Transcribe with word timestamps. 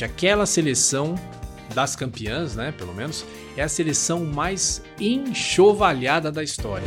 Aquela 0.00 0.46
seleção 0.46 1.16
das 1.74 1.96
campeãs, 1.96 2.54
né, 2.54 2.70
pelo 2.70 2.94
menos, 2.94 3.24
é 3.56 3.62
a 3.62 3.68
seleção 3.68 4.24
mais 4.24 4.80
enxovalhada 5.00 6.30
da 6.30 6.40
história. 6.40 6.86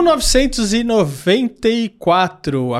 1994 0.00 2.70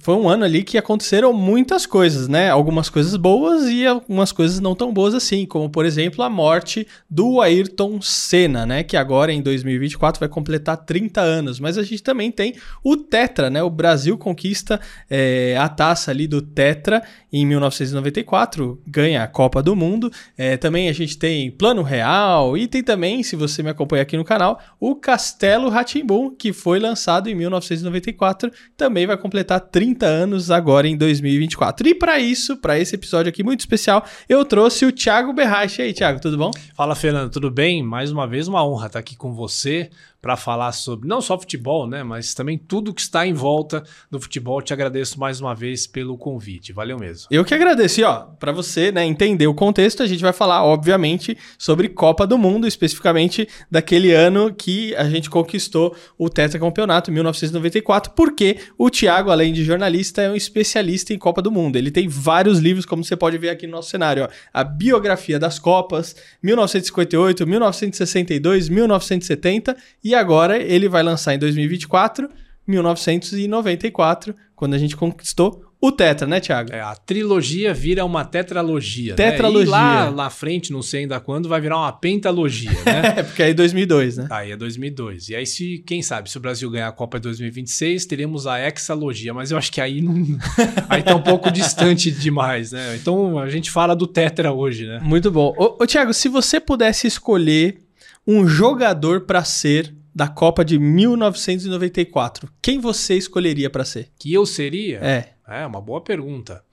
foi 0.00 0.14
um 0.14 0.28
ano 0.28 0.44
ali 0.44 0.62
que 0.62 0.78
aconteceram 0.78 1.32
muitas 1.32 1.86
coisas, 1.86 2.28
né? 2.28 2.50
Algumas 2.50 2.88
coisas 2.88 3.16
boas 3.16 3.68
e 3.68 3.84
algumas 3.86 4.32
coisas 4.32 4.60
não 4.60 4.74
tão 4.74 4.92
boas 4.92 5.14
assim, 5.14 5.46
como 5.46 5.68
por 5.68 5.84
exemplo 5.84 6.24
a 6.24 6.30
morte 6.30 6.86
do 7.08 7.40
Ayrton 7.40 8.00
Senna, 8.00 8.64
né? 8.64 8.82
Que 8.82 8.96
agora 8.96 9.32
em 9.32 9.42
2024 9.42 10.20
vai 10.20 10.28
completar 10.28 10.76
30 10.78 11.20
anos. 11.20 11.60
Mas 11.60 11.76
a 11.76 11.82
gente 11.82 12.02
também 12.02 12.30
tem 12.30 12.54
o 12.82 12.96
Tetra, 12.96 13.50
né? 13.50 13.62
O 13.62 13.70
Brasil 13.70 14.16
conquista 14.16 14.80
é, 15.08 15.56
a 15.58 15.68
taça 15.68 16.10
ali 16.10 16.26
do 16.26 16.40
Tetra 16.40 17.02
em 17.32 17.46
1994, 17.46 18.80
ganha 18.86 19.22
a 19.22 19.28
Copa 19.28 19.62
do 19.62 19.76
Mundo. 19.76 20.10
É, 20.36 20.56
também 20.56 20.88
a 20.88 20.92
gente 20.92 21.18
tem 21.18 21.50
Plano 21.50 21.82
Real 21.82 22.56
e 22.56 22.66
tem 22.66 22.82
também, 22.82 23.22
se 23.22 23.36
você 23.36 23.62
me 23.62 23.70
acompanha 23.70 24.02
aqui 24.02 24.16
no 24.16 24.24
canal, 24.24 24.60
o 24.80 24.96
Castelo 24.96 25.68
Ratimbum, 25.68 26.34
que 26.34 26.52
foi 26.52 26.69
lançado 26.78 27.28
em 27.28 27.34
1994, 27.34 28.52
também 28.76 29.06
vai 29.06 29.16
completar 29.16 29.60
30 29.60 30.06
anos 30.06 30.50
agora 30.50 30.86
em 30.86 30.96
2024. 30.96 31.88
E 31.88 31.94
para 31.94 32.18
isso, 32.18 32.56
para 32.56 32.78
esse 32.78 32.94
episódio 32.94 33.30
aqui 33.30 33.42
muito 33.42 33.60
especial, 33.60 34.04
eu 34.28 34.44
trouxe 34.44 34.84
o 34.86 34.92
Thiago 34.92 35.32
Berrache. 35.32 35.82
E 35.82 35.86
aí, 35.86 35.92
Thiago, 35.92 36.20
tudo 36.20 36.36
bom? 36.36 36.50
Fala, 36.74 36.94
Fernando, 36.94 37.30
tudo 37.30 37.50
bem? 37.50 37.82
Mais 37.82 38.12
uma 38.12 38.26
vez 38.26 38.46
uma 38.46 38.64
honra 38.64 38.86
estar 38.86 38.98
aqui 38.98 39.16
com 39.16 39.32
você 39.32 39.90
para 40.20 40.36
falar 40.36 40.72
sobre 40.72 41.08
não 41.08 41.20
só 41.20 41.38
futebol, 41.38 41.86
né, 41.86 42.02
mas 42.02 42.34
também 42.34 42.58
tudo 42.58 42.92
que 42.92 43.00
está 43.00 43.26
em 43.26 43.32
volta 43.32 43.82
do 44.10 44.20
futebol. 44.20 44.60
Te 44.60 44.72
agradeço 44.72 45.18
mais 45.18 45.40
uma 45.40 45.54
vez 45.54 45.86
pelo 45.86 46.16
convite. 46.18 46.72
Valeu 46.72 46.98
mesmo. 46.98 47.28
Eu 47.30 47.44
que 47.44 47.54
agradeço. 47.54 48.00
E, 48.00 48.04
ó, 48.04 48.26
para 48.38 48.52
você, 48.52 48.92
né, 48.92 49.04
entender 49.04 49.46
o 49.46 49.54
contexto, 49.54 50.02
a 50.02 50.06
gente 50.06 50.20
vai 50.20 50.32
falar, 50.32 50.62
obviamente, 50.64 51.36
sobre 51.58 51.88
Copa 51.88 52.26
do 52.26 52.36
Mundo, 52.36 52.66
especificamente 52.66 53.48
daquele 53.70 54.12
ano 54.12 54.52
que 54.52 54.94
a 54.96 55.08
gente 55.08 55.30
conquistou 55.30 55.96
o 56.18 56.28
tetracampeonato, 56.28 57.10
1994, 57.10 58.12
porque 58.14 58.58
o 58.76 58.90
Thiago, 58.90 59.30
além 59.30 59.52
de 59.52 59.64
jornalista, 59.64 60.22
é 60.22 60.30
um 60.30 60.36
especialista 60.36 61.14
em 61.14 61.18
Copa 61.18 61.40
do 61.40 61.50
Mundo. 61.50 61.76
Ele 61.76 61.90
tem 61.90 62.08
vários 62.08 62.58
livros, 62.58 62.84
como 62.84 63.02
você 63.02 63.16
pode 63.16 63.38
ver 63.38 63.50
aqui 63.50 63.66
no 63.66 63.72
nosso 63.72 63.90
cenário, 63.90 64.24
ó, 64.24 64.28
a 64.52 64.62
biografia 64.62 65.38
das 65.38 65.58
Copas, 65.58 66.14
1958, 66.42 67.46
1962, 67.46 68.68
1970 68.68 69.76
e 70.04 70.09
e 70.10 70.14
agora 70.14 70.60
ele 70.60 70.88
vai 70.88 71.04
lançar 71.04 71.34
em 71.34 71.38
2024, 71.38 72.28
1994, 72.66 74.34
quando 74.56 74.74
a 74.74 74.78
gente 74.78 74.96
conquistou 74.96 75.64
o 75.80 75.92
Tetra, 75.92 76.26
né, 76.26 76.40
Thiago? 76.40 76.72
É, 76.72 76.80
a 76.80 76.96
trilogia 76.96 77.72
vira 77.72 78.04
uma 78.04 78.24
tetralogia. 78.24 79.14
Tetralogia. 79.14 79.70
Né? 79.70 79.70
E 79.70 79.72
lá 79.72 80.10
na 80.10 80.28
frente, 80.28 80.72
não 80.72 80.82
sei 80.82 81.02
ainda 81.02 81.20
quando, 81.20 81.48
vai 81.48 81.60
virar 81.60 81.78
uma 81.78 81.92
pentalogia, 81.92 82.72
né? 82.84 83.14
é, 83.18 83.22
porque 83.22 83.40
aí 83.40 83.52
é 83.52 83.54
2002, 83.54 84.16
né? 84.16 84.26
Aí 84.30 84.50
é 84.50 84.56
2002. 84.56 85.28
E 85.28 85.36
aí, 85.36 85.46
se, 85.46 85.78
quem 85.86 86.02
sabe, 86.02 86.28
se 86.28 86.36
o 86.36 86.40
Brasil 86.40 86.68
ganhar 86.68 86.88
a 86.88 86.92
Copa 86.92 87.18
em 87.18 87.20
2026, 87.20 88.04
teremos 88.04 88.48
a 88.48 88.60
hexalogia. 88.60 89.32
Mas 89.32 89.52
eu 89.52 89.56
acho 89.56 89.70
que 89.70 89.80
aí 89.80 90.02
não. 90.02 90.12
aí 90.90 91.04
tá 91.04 91.14
um 91.14 91.22
pouco 91.22 91.52
distante 91.52 92.10
demais, 92.10 92.72
né? 92.72 92.96
Então 92.96 93.38
a 93.38 93.48
gente 93.48 93.70
fala 93.70 93.94
do 93.94 94.08
Tetra 94.08 94.52
hoje, 94.52 94.86
né? 94.86 94.98
Muito 95.00 95.30
bom. 95.30 95.54
Ô, 95.56 95.82
ô 95.82 95.86
Thiago, 95.86 96.12
se 96.12 96.28
você 96.28 96.58
pudesse 96.58 97.06
escolher 97.06 97.80
um 98.26 98.46
jogador 98.46 99.22
para 99.22 99.44
ser 99.44 99.94
da 100.14 100.28
Copa 100.28 100.64
de 100.64 100.78
1994, 100.78 102.50
quem 102.60 102.78
você 102.78 103.16
escolheria 103.16 103.70
para 103.70 103.84
ser? 103.84 104.10
Que 104.18 104.32
eu 104.32 104.44
seria? 104.44 104.98
É. 104.98 105.34
É, 105.46 105.66
uma 105.66 105.80
boa 105.80 106.00
pergunta. 106.00 106.64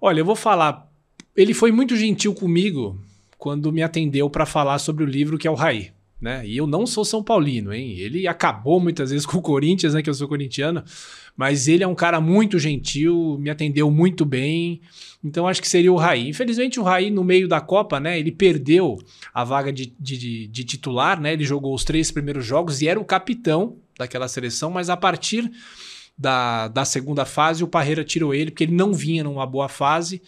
Olha, 0.00 0.20
eu 0.20 0.24
vou 0.24 0.34
falar. 0.36 0.90
Ele 1.36 1.54
foi 1.54 1.70
muito 1.70 1.96
gentil 1.96 2.34
comigo 2.34 3.00
quando 3.38 3.72
me 3.72 3.82
atendeu 3.82 4.28
para 4.28 4.44
falar 4.44 4.78
sobre 4.78 5.04
o 5.04 5.06
livro 5.06 5.38
que 5.38 5.46
é 5.46 5.50
o 5.50 5.54
Raí. 5.54 5.92
Né? 6.22 6.46
E 6.46 6.56
eu 6.56 6.68
não 6.68 6.86
sou 6.86 7.04
São 7.04 7.20
Paulino, 7.20 7.74
hein? 7.74 7.98
Ele 7.98 8.28
acabou 8.28 8.78
muitas 8.78 9.10
vezes 9.10 9.26
com 9.26 9.38
o 9.38 9.42
Corinthians, 9.42 9.92
né? 9.92 10.02
Que 10.02 10.08
eu 10.08 10.14
sou 10.14 10.28
corintiano, 10.28 10.84
mas 11.36 11.66
ele 11.66 11.82
é 11.82 11.86
um 11.86 11.96
cara 11.96 12.20
muito 12.20 12.60
gentil, 12.60 13.36
me 13.40 13.50
atendeu 13.50 13.90
muito 13.90 14.24
bem. 14.24 14.80
Então 15.24 15.48
acho 15.48 15.60
que 15.60 15.68
seria 15.68 15.92
o 15.92 15.96
Raí. 15.96 16.28
Infelizmente 16.28 16.78
o 16.78 16.84
Raí 16.84 17.10
no 17.10 17.24
meio 17.24 17.48
da 17.48 17.60
Copa, 17.60 17.98
né, 17.98 18.20
ele 18.20 18.30
perdeu 18.30 18.98
a 19.34 19.42
vaga 19.42 19.72
de, 19.72 19.92
de, 19.98 20.46
de, 20.46 20.64
titular, 20.64 21.20
né? 21.20 21.32
Ele 21.32 21.44
jogou 21.44 21.74
os 21.74 21.82
três 21.82 22.12
primeiros 22.12 22.46
jogos 22.46 22.80
e 22.80 22.86
era 22.86 23.00
o 23.00 23.04
capitão 23.04 23.78
daquela 23.98 24.28
seleção, 24.28 24.70
mas 24.70 24.88
a 24.88 24.96
partir 24.96 25.50
da, 26.16 26.68
da 26.68 26.84
segunda 26.84 27.24
fase 27.24 27.64
o 27.64 27.68
Parreira 27.68 28.04
tirou 28.04 28.32
ele 28.32 28.52
porque 28.52 28.62
ele 28.62 28.76
não 28.76 28.92
vinha 28.94 29.24
numa 29.24 29.44
boa 29.44 29.68
fase. 29.68 30.22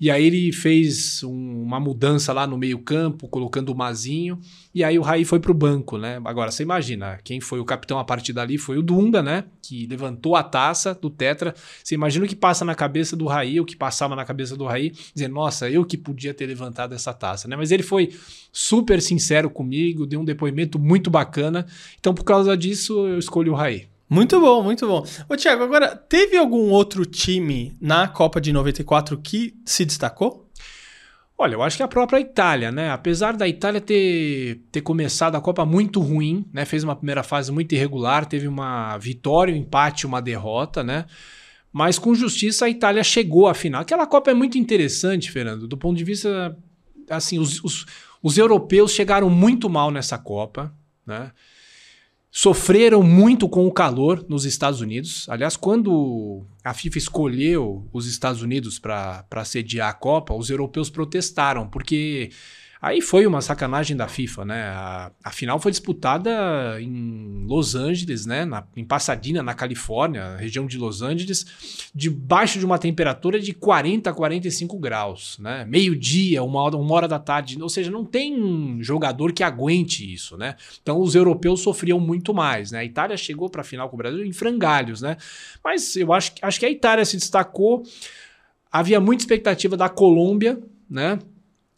E 0.00 0.10
aí 0.10 0.24
ele 0.24 0.52
fez 0.52 1.22
um, 1.22 1.62
uma 1.62 1.78
mudança 1.78 2.32
lá 2.32 2.46
no 2.46 2.58
meio-campo, 2.58 3.28
colocando 3.28 3.70
o 3.70 3.74
Mazinho, 3.74 4.38
e 4.74 4.82
aí 4.82 4.98
o 4.98 5.02
Raí 5.02 5.24
foi 5.24 5.38
pro 5.38 5.54
banco, 5.54 5.96
né? 5.96 6.20
Agora, 6.24 6.50
você 6.50 6.62
imagina, 6.62 7.18
quem 7.22 7.40
foi 7.40 7.60
o 7.60 7.64
capitão 7.64 7.98
a 7.98 8.04
partir 8.04 8.32
dali 8.32 8.58
foi 8.58 8.76
o 8.76 8.82
Dunda, 8.82 9.22
né? 9.22 9.44
Que 9.62 9.86
levantou 9.86 10.36
a 10.36 10.42
taça 10.42 10.94
do 10.94 11.08
Tetra. 11.08 11.54
Você 11.82 11.94
imagina 11.94 12.24
o 12.24 12.28
que 12.28 12.36
passa 12.36 12.64
na 12.64 12.74
cabeça 12.74 13.16
do 13.16 13.26
Raí, 13.26 13.60
o 13.60 13.64
que 13.64 13.76
passava 13.76 14.16
na 14.16 14.24
cabeça 14.24 14.56
do 14.56 14.64
Raí, 14.64 14.92
dizer, 15.14 15.28
nossa, 15.28 15.70
eu 15.70 15.84
que 15.84 15.96
podia 15.96 16.34
ter 16.34 16.46
levantado 16.46 16.94
essa 16.94 17.12
taça, 17.12 17.46
né? 17.48 17.56
Mas 17.56 17.70
ele 17.70 17.82
foi 17.82 18.12
super 18.52 19.00
sincero 19.00 19.48
comigo, 19.48 20.06
deu 20.06 20.20
um 20.20 20.24
depoimento 20.24 20.78
muito 20.78 21.10
bacana. 21.10 21.66
Então, 21.98 22.12
por 22.12 22.24
causa 22.24 22.56
disso, 22.56 23.06
eu 23.06 23.18
escolhi 23.18 23.50
o 23.50 23.54
Raí. 23.54 23.93
Muito 24.08 24.38
bom, 24.40 24.62
muito 24.62 24.86
bom. 24.86 25.04
Ô, 25.28 25.36
Thiago, 25.36 25.62
agora, 25.62 25.96
teve 25.96 26.36
algum 26.36 26.70
outro 26.70 27.06
time 27.06 27.76
na 27.80 28.06
Copa 28.06 28.40
de 28.40 28.52
94 28.52 29.18
que 29.18 29.56
se 29.64 29.84
destacou? 29.84 30.44
Olha, 31.36 31.54
eu 31.54 31.62
acho 31.62 31.76
que 31.76 31.82
a 31.82 31.88
própria 31.88 32.20
Itália, 32.20 32.70
né? 32.70 32.90
Apesar 32.90 33.36
da 33.36 33.48
Itália 33.48 33.80
ter, 33.80 34.62
ter 34.70 34.82
começado 34.82 35.34
a 35.34 35.40
Copa 35.40 35.64
muito 35.64 36.00
ruim, 36.00 36.46
né? 36.52 36.64
Fez 36.64 36.84
uma 36.84 36.94
primeira 36.94 37.24
fase 37.24 37.50
muito 37.50 37.74
irregular, 37.74 38.24
teve 38.24 38.46
uma 38.46 38.96
vitória, 38.98 39.52
um 39.52 39.56
empate, 39.56 40.06
uma 40.06 40.22
derrota, 40.22 40.84
né? 40.84 41.06
Mas 41.72 41.98
com 41.98 42.14
justiça 42.14 42.66
a 42.66 42.70
Itália 42.70 43.02
chegou 43.02 43.48
à 43.48 43.54
final. 43.54 43.82
Aquela 43.82 44.06
Copa 44.06 44.30
é 44.30 44.34
muito 44.34 44.56
interessante, 44.56 45.30
Fernando, 45.32 45.66
do 45.66 45.76
ponto 45.76 45.96
de 45.96 46.04
vista. 46.04 46.56
Assim, 47.10 47.40
os, 47.40 47.62
os, 47.64 47.84
os 48.22 48.38
europeus 48.38 48.92
chegaram 48.92 49.28
muito 49.28 49.68
mal 49.68 49.90
nessa 49.90 50.16
Copa, 50.16 50.72
né? 51.04 51.32
Sofreram 52.36 53.00
muito 53.00 53.48
com 53.48 53.64
o 53.64 53.72
calor 53.72 54.26
nos 54.28 54.44
Estados 54.44 54.80
Unidos. 54.80 55.24
Aliás, 55.28 55.56
quando 55.56 56.44
a 56.64 56.74
FIFA 56.74 56.98
escolheu 56.98 57.88
os 57.92 58.08
Estados 58.08 58.42
Unidos 58.42 58.76
para 58.76 59.44
sediar 59.44 59.88
a 59.88 59.92
Copa, 59.92 60.34
os 60.34 60.50
europeus 60.50 60.90
protestaram, 60.90 61.68
porque 61.70 62.30
Aí 62.84 63.00
foi 63.00 63.26
uma 63.26 63.40
sacanagem 63.40 63.96
da 63.96 64.06
FIFA, 64.06 64.44
né? 64.44 64.64
A, 64.64 65.10
a 65.24 65.30
final 65.30 65.58
foi 65.58 65.70
disputada 65.70 66.78
em 66.78 67.46
Los 67.46 67.74
Angeles, 67.74 68.26
né? 68.26 68.44
Na, 68.44 68.62
em 68.76 68.84
Pasadena, 68.84 69.42
na 69.42 69.54
Califórnia, 69.54 70.36
região 70.36 70.66
de 70.66 70.76
Los 70.76 71.00
Angeles, 71.00 71.46
debaixo 71.94 72.58
de 72.58 72.66
uma 72.66 72.78
temperatura 72.78 73.40
de 73.40 73.54
40 73.54 74.10
a 74.10 74.12
45 74.12 74.78
graus, 74.78 75.38
né? 75.38 75.64
Meio-dia, 75.64 76.42
uma 76.42 76.60
hora, 76.60 76.76
uma 76.76 76.94
hora 76.94 77.08
da 77.08 77.18
tarde. 77.18 77.56
Ou 77.58 77.70
seja, 77.70 77.90
não 77.90 78.04
tem 78.04 78.76
jogador 78.82 79.32
que 79.32 79.42
aguente 79.42 80.12
isso, 80.12 80.36
né? 80.36 80.54
Então 80.82 81.00
os 81.00 81.14
europeus 81.14 81.62
sofriam 81.62 81.98
muito 81.98 82.34
mais, 82.34 82.70
né? 82.70 82.80
A 82.80 82.84
Itália 82.84 83.16
chegou 83.16 83.48
para 83.48 83.62
a 83.62 83.64
final 83.64 83.88
com 83.88 83.96
o 83.96 83.98
Brasil 83.98 84.22
em 84.22 84.32
frangalhos, 84.34 85.00
né? 85.00 85.16
Mas 85.64 85.96
eu 85.96 86.12
acho, 86.12 86.32
acho 86.42 86.60
que 86.60 86.66
a 86.66 86.70
Itália 86.70 87.06
se 87.06 87.16
destacou. 87.16 87.82
Havia 88.70 89.00
muita 89.00 89.22
expectativa 89.22 89.74
da 89.74 89.88
Colômbia, 89.88 90.60
né? 90.90 91.18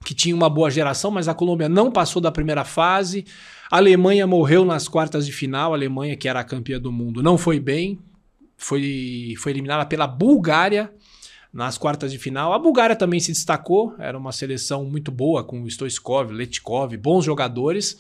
Que 0.06 0.15
tinha 0.15 0.37
uma 0.37 0.49
boa 0.49 0.71
geração, 0.71 1.11
mas 1.11 1.27
a 1.27 1.34
Colômbia 1.34 1.69
não 1.69 1.91
passou 1.91 2.22
da 2.22 2.31
primeira 2.31 2.62
fase. 2.62 3.26
A 3.69 3.79
Alemanha 3.79 4.25
morreu 4.25 4.64
nas 4.64 4.87
quartas 4.87 5.26
de 5.26 5.32
final. 5.32 5.73
A 5.73 5.76
Alemanha, 5.76 6.17
que 6.17 6.29
era 6.29 6.38
a 6.38 6.44
campeã 6.44 6.81
do 6.81 6.93
mundo, 6.93 7.25
não 7.25 7.37
foi 7.37 7.58
bem. 7.58 7.99
Foi, 8.56 9.35
foi 9.37 9.50
eliminada 9.50 9.85
pela 9.85 10.06
Bulgária 10.06 10.93
nas 11.53 11.76
quartas 11.76 12.12
de 12.12 12.19
final. 12.19 12.53
A 12.53 12.58
Bulgária 12.61 12.94
também 12.94 13.19
se 13.19 13.32
destacou. 13.32 13.97
Era 13.99 14.17
uma 14.17 14.31
seleção 14.31 14.85
muito 14.85 15.11
boa, 15.11 15.43
com 15.43 15.69
Stoichkov, 15.69 16.31
Letkov, 16.31 16.97
bons 16.97 17.25
jogadores. 17.25 17.99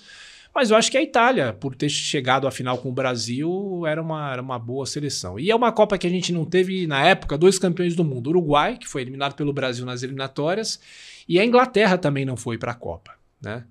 Mas 0.54 0.70
eu 0.70 0.76
acho 0.76 0.92
que 0.92 0.96
a 0.96 1.02
Itália, 1.02 1.52
por 1.52 1.74
ter 1.74 1.88
chegado 1.88 2.46
à 2.46 2.52
final 2.52 2.78
com 2.78 2.88
o 2.88 2.92
Brasil, 2.92 3.82
era 3.84 4.00
uma, 4.00 4.32
era 4.32 4.40
uma 4.40 4.60
boa 4.60 4.86
seleção. 4.86 5.40
E 5.40 5.50
é 5.50 5.56
uma 5.56 5.72
Copa 5.72 5.98
que 5.98 6.06
a 6.06 6.10
gente 6.10 6.32
não 6.32 6.44
teve, 6.44 6.86
na 6.86 7.04
época, 7.04 7.36
dois 7.36 7.58
campeões 7.58 7.96
do 7.96 8.04
mundo. 8.04 8.28
Uruguai, 8.28 8.78
que 8.78 8.86
foi 8.86 9.02
eliminado 9.02 9.34
pelo 9.34 9.52
Brasil 9.52 9.84
nas 9.84 10.04
eliminatórias, 10.04 10.80
e 11.28 11.38
a 11.40 11.44
Inglaterra 11.44 11.98
também 11.98 12.24
não 12.24 12.36
foi 12.36 12.58
para 12.58 12.72
a 12.72 12.76
Copa, 12.76 13.12
né? 13.40 13.64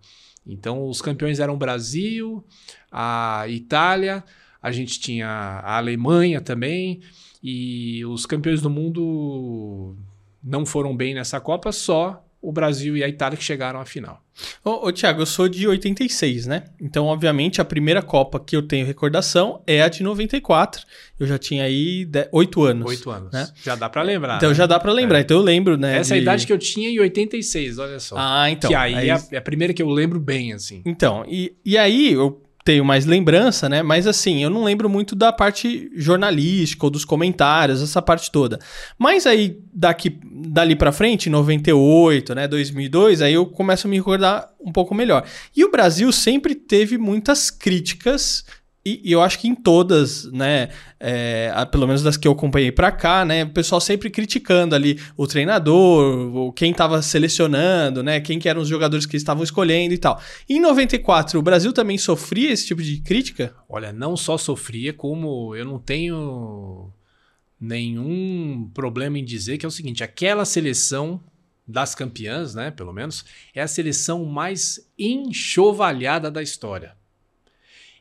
Então 0.45 0.87
os 0.87 1.01
campeões 1.01 1.39
eram 1.39 1.55
o 1.55 1.57
Brasil, 1.57 2.45
a 2.91 3.45
Itália, 3.47 4.23
a 4.61 4.71
gente 4.71 4.99
tinha 4.99 5.27
a 5.27 5.77
Alemanha 5.77 6.41
também, 6.41 7.01
e 7.41 8.03
os 8.05 8.25
campeões 8.25 8.61
do 8.61 8.69
mundo 8.69 9.95
não 10.43 10.65
foram 10.65 10.95
bem 10.95 11.13
nessa 11.13 11.39
Copa, 11.39 11.71
só 11.71 12.24
o 12.45 12.51
Brasil 12.51 12.95
e 12.95 13.03
a 13.03 13.07
Itália 13.07 13.35
que 13.35 13.43
chegaram 13.43 13.79
à 13.79 13.85
final. 13.85 14.21
Ô, 14.63 14.87
ô 14.87 14.91
Tiago, 14.91 15.21
eu 15.21 15.25
sou 15.25 15.49
de 15.49 15.67
86, 15.67 16.45
né? 16.45 16.65
Então, 16.79 17.05
obviamente, 17.05 17.59
a 17.59 17.65
primeira 17.65 18.01
Copa 18.01 18.39
que 18.39 18.55
eu 18.55 18.61
tenho 18.61 18.85
recordação 18.85 19.63
é 19.65 19.81
a 19.81 19.89
de 19.89 20.03
94. 20.03 20.85
Eu 21.19 21.25
já 21.25 21.37
tinha 21.39 21.63
aí 21.63 22.07
8 22.31 22.63
anos. 22.63 22.87
8 22.87 23.09
anos. 23.09 23.31
Né? 23.31 23.47
Já 23.63 23.75
dá 23.75 23.89
para 23.89 24.03
lembrar. 24.03 24.37
Então, 24.37 24.49
né? 24.49 24.55
já 24.55 24.65
dá 24.65 24.79
para 24.79 24.91
lembrar. 24.91 25.19
É. 25.19 25.21
Então, 25.21 25.37
eu 25.37 25.43
lembro, 25.43 25.77
né? 25.77 25.97
Essa 25.97 26.09
de... 26.09 26.13
é 26.13 26.19
a 26.19 26.21
idade 26.21 26.45
que 26.45 26.53
eu 26.53 26.59
tinha 26.59 26.89
em 26.89 26.99
86, 26.99 27.79
olha 27.79 27.99
só. 27.99 28.15
Ah, 28.17 28.49
então. 28.49 28.69
Que 28.69 28.75
aí, 28.75 28.93
aí... 28.93 29.09
É, 29.09 29.13
a, 29.13 29.21
é 29.31 29.37
a 29.37 29.41
primeira 29.41 29.73
que 29.73 29.81
eu 29.81 29.89
lembro 29.89 30.19
bem, 30.19 30.53
assim. 30.53 30.83
Então, 30.85 31.25
e, 31.27 31.55
e 31.65 31.77
aí 31.77 32.13
eu 32.13 32.44
tenho 32.65 32.83
mais 32.83 33.05
lembrança, 33.05 33.69
né? 33.69 33.83
Mas 33.83 34.07
assim, 34.07 34.43
eu 34.43 34.49
não 34.49 34.63
lembro 34.63 34.89
muito 34.89 35.15
da 35.15 35.31
parte 35.31 35.89
jornalística 35.95 36.83
ou 36.83 36.89
dos 36.89 37.05
comentários, 37.05 37.79
essa 37.81 38.01
parte 38.01 38.31
toda. 38.31 38.59
Mas 38.97 39.27
aí 39.27 39.59
daqui 39.71 40.19
dali 40.49 40.75
para 40.75 40.91
frente, 40.91 41.29
98, 41.29 42.33
né, 42.33 42.47
2002, 42.47 43.21
aí 43.21 43.35
eu 43.35 43.45
começo 43.45 43.85
a 43.85 43.89
me 43.89 43.97
recordar 43.97 44.49
um 44.59 44.71
pouco 44.71 44.95
melhor. 44.95 45.23
E 45.55 45.63
o 45.63 45.69
Brasil 45.69 46.11
sempre 46.11 46.55
teve 46.55 46.97
muitas 46.97 47.51
críticas 47.51 48.43
e, 48.85 49.01
e, 49.03 49.11
eu 49.11 49.21
acho 49.21 49.39
que 49.39 49.47
em 49.47 49.55
todas, 49.55 50.31
né, 50.31 50.69
é, 50.99 51.51
pelo 51.71 51.87
menos 51.87 52.03
das 52.03 52.15
que 52.15 52.27
eu 52.27 52.33
acompanhei 52.33 52.71
para 52.71 52.91
cá, 52.91 53.25
né, 53.25 53.43
o 53.43 53.49
pessoal 53.49 53.81
sempre 53.81 54.11
criticando 54.11 54.75
ali 54.75 54.99
o 55.17 55.25
treinador, 55.25 56.53
quem 56.53 56.69
estava 56.69 57.01
selecionando, 57.01 58.03
né, 58.03 58.19
quem 58.19 58.37
que 58.37 58.47
eram 58.47 58.61
os 58.61 58.67
jogadores 58.67 59.07
que 59.07 59.17
estavam 59.17 59.43
escolhendo 59.43 59.93
e 59.93 59.97
tal. 59.97 60.21
Em 60.47 60.59
94, 60.59 61.39
o 61.39 61.41
Brasil 61.41 61.73
também 61.73 61.97
sofria 61.97 62.51
esse 62.51 62.67
tipo 62.67 62.83
de 62.83 63.01
crítica? 63.01 63.55
Olha, 63.67 63.91
não 63.91 64.15
só 64.15 64.37
sofria, 64.37 64.93
como 64.93 65.55
eu 65.55 65.65
não 65.65 65.79
tenho 65.79 66.93
nenhum 67.59 68.69
problema 68.71 69.17
em 69.17 69.25
dizer 69.25 69.57
que 69.57 69.65
é 69.65 69.69
o 69.69 69.71
seguinte, 69.71 70.03
aquela 70.03 70.45
seleção 70.45 71.19
das 71.67 71.95
campeãs, 71.95 72.53
né, 72.53 72.69
pelo 72.69 72.93
menos, 72.93 73.25
é 73.55 73.63
a 73.63 73.67
seleção 73.67 74.25
mais 74.25 74.87
enxovalhada 74.99 76.29
da 76.29 76.43
história. 76.43 76.95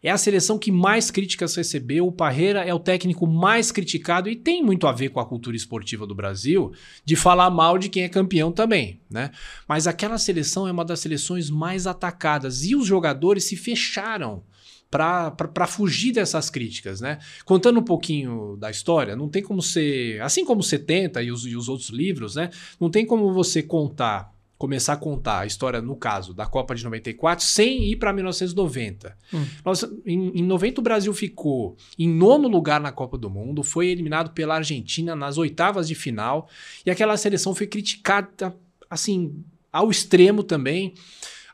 É 0.05 0.11
a 0.11 0.19
seleção 0.19 0.59
que 0.59 0.71
mais 0.71 1.11
críticas 1.11 1.56
recebeu. 1.56 2.06
O 2.06 2.12
Parreira 2.12 2.61
é 2.61 2.75
o 2.75 2.79
técnico 2.79 3.27
mais 3.27 3.73
criticado 3.73 4.29
e 4.29 4.37
tem 4.37 4.62
muito 4.62 4.87
a 4.87 4.93
ver 4.93 5.09
com 5.09 5.19
a 5.19 5.25
cultura 5.25 5.56
esportiva 5.56 6.06
do 6.06 6.15
Brasil 6.15 6.75
de 7.06 7.17
falar 7.17 7.49
mal 7.49 7.79
de 7.79 7.89
quem 7.89 8.03
é 8.03 8.09
campeão 8.11 8.53
também, 8.53 9.01
né? 9.11 9.31
Mas 9.67 9.87
aquela 9.87 10.19
seleção 10.19 10.69
é 10.69 10.73
uma 10.73 10.85
das 10.85 11.01
seleções 11.01 11.49
mais 11.49 11.87
atacadas 11.87 12.67
e 12.67 12.77
os 12.77 12.87
jogadores 12.87 13.45
se 13.45 13.56
fecharam 13.56 14.43
para 14.91 15.67
fugir 15.67 16.12
dessas 16.12 16.51
críticas, 16.51 17.01
né? 17.01 17.19
Contando 17.47 17.81
um 17.81 17.83
pouquinho 17.83 18.59
da 18.59 18.71
história, 18.71 19.17
não 19.17 19.31
tem 19.31 19.43
como 19.43 19.62
ser, 19.62 20.21
assim 20.21 20.45
como 20.45 20.62
70 20.62 21.23
e 21.23 21.33
os, 21.33 21.47
e 21.47 21.56
os 21.56 21.67
outros 21.67 21.89
livros, 21.89 22.35
né? 22.35 22.51
Não 22.79 22.91
tem 22.91 23.06
como 23.06 23.33
você 23.33 23.62
contar 23.62 24.34
começar 24.65 24.95
a 24.95 24.97
contar 24.97 25.41
a 25.41 25.47
história, 25.47 25.83
no 25.83 25.95
caso, 25.95 26.33
da 26.33 26.47
Copa 26.47 26.75
de 26.75 26.83
94, 26.83 27.45
sem 27.45 27.85
ir 27.85 27.97
para 27.97 28.15
1990. 28.15 29.15
Hum. 29.31 29.45
Nós, 29.63 29.85
em, 30.07 30.41
em 30.41 30.43
90, 30.43 30.81
o 30.81 30.83
Brasil 30.83 31.13
ficou 31.13 31.77
em 31.99 32.09
nono 32.09 32.49
lugar 32.49 32.81
na 32.81 32.91
Copa 32.91 33.19
do 33.19 33.29
Mundo, 33.29 33.63
foi 33.63 33.89
eliminado 33.89 34.31
pela 34.31 34.55
Argentina 34.55 35.15
nas 35.15 35.37
oitavas 35.37 35.87
de 35.87 35.95
final, 35.95 36.49
e 36.87 36.91
aquela 36.91 37.15
seleção 37.19 37.55
foi 37.55 37.67
criticada, 37.67 38.57
assim, 38.89 39.45
ao 39.71 39.91
extremo 39.91 40.43
também. 40.43 40.95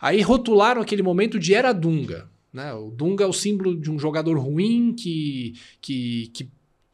Aí 0.01 0.23
rotularam 0.23 0.81
aquele 0.81 1.03
momento 1.03 1.37
de 1.37 1.53
era 1.53 1.73
Dunga. 1.73 2.31
Né? 2.53 2.73
O 2.75 2.93
Dunga 2.93 3.25
é 3.25 3.27
o 3.27 3.33
símbolo 3.33 3.77
de 3.77 3.91
um 3.91 3.99
jogador 3.99 4.39
ruim 4.39 4.95
que, 4.97 5.55
que, 5.83 6.31
que 6.33 6.49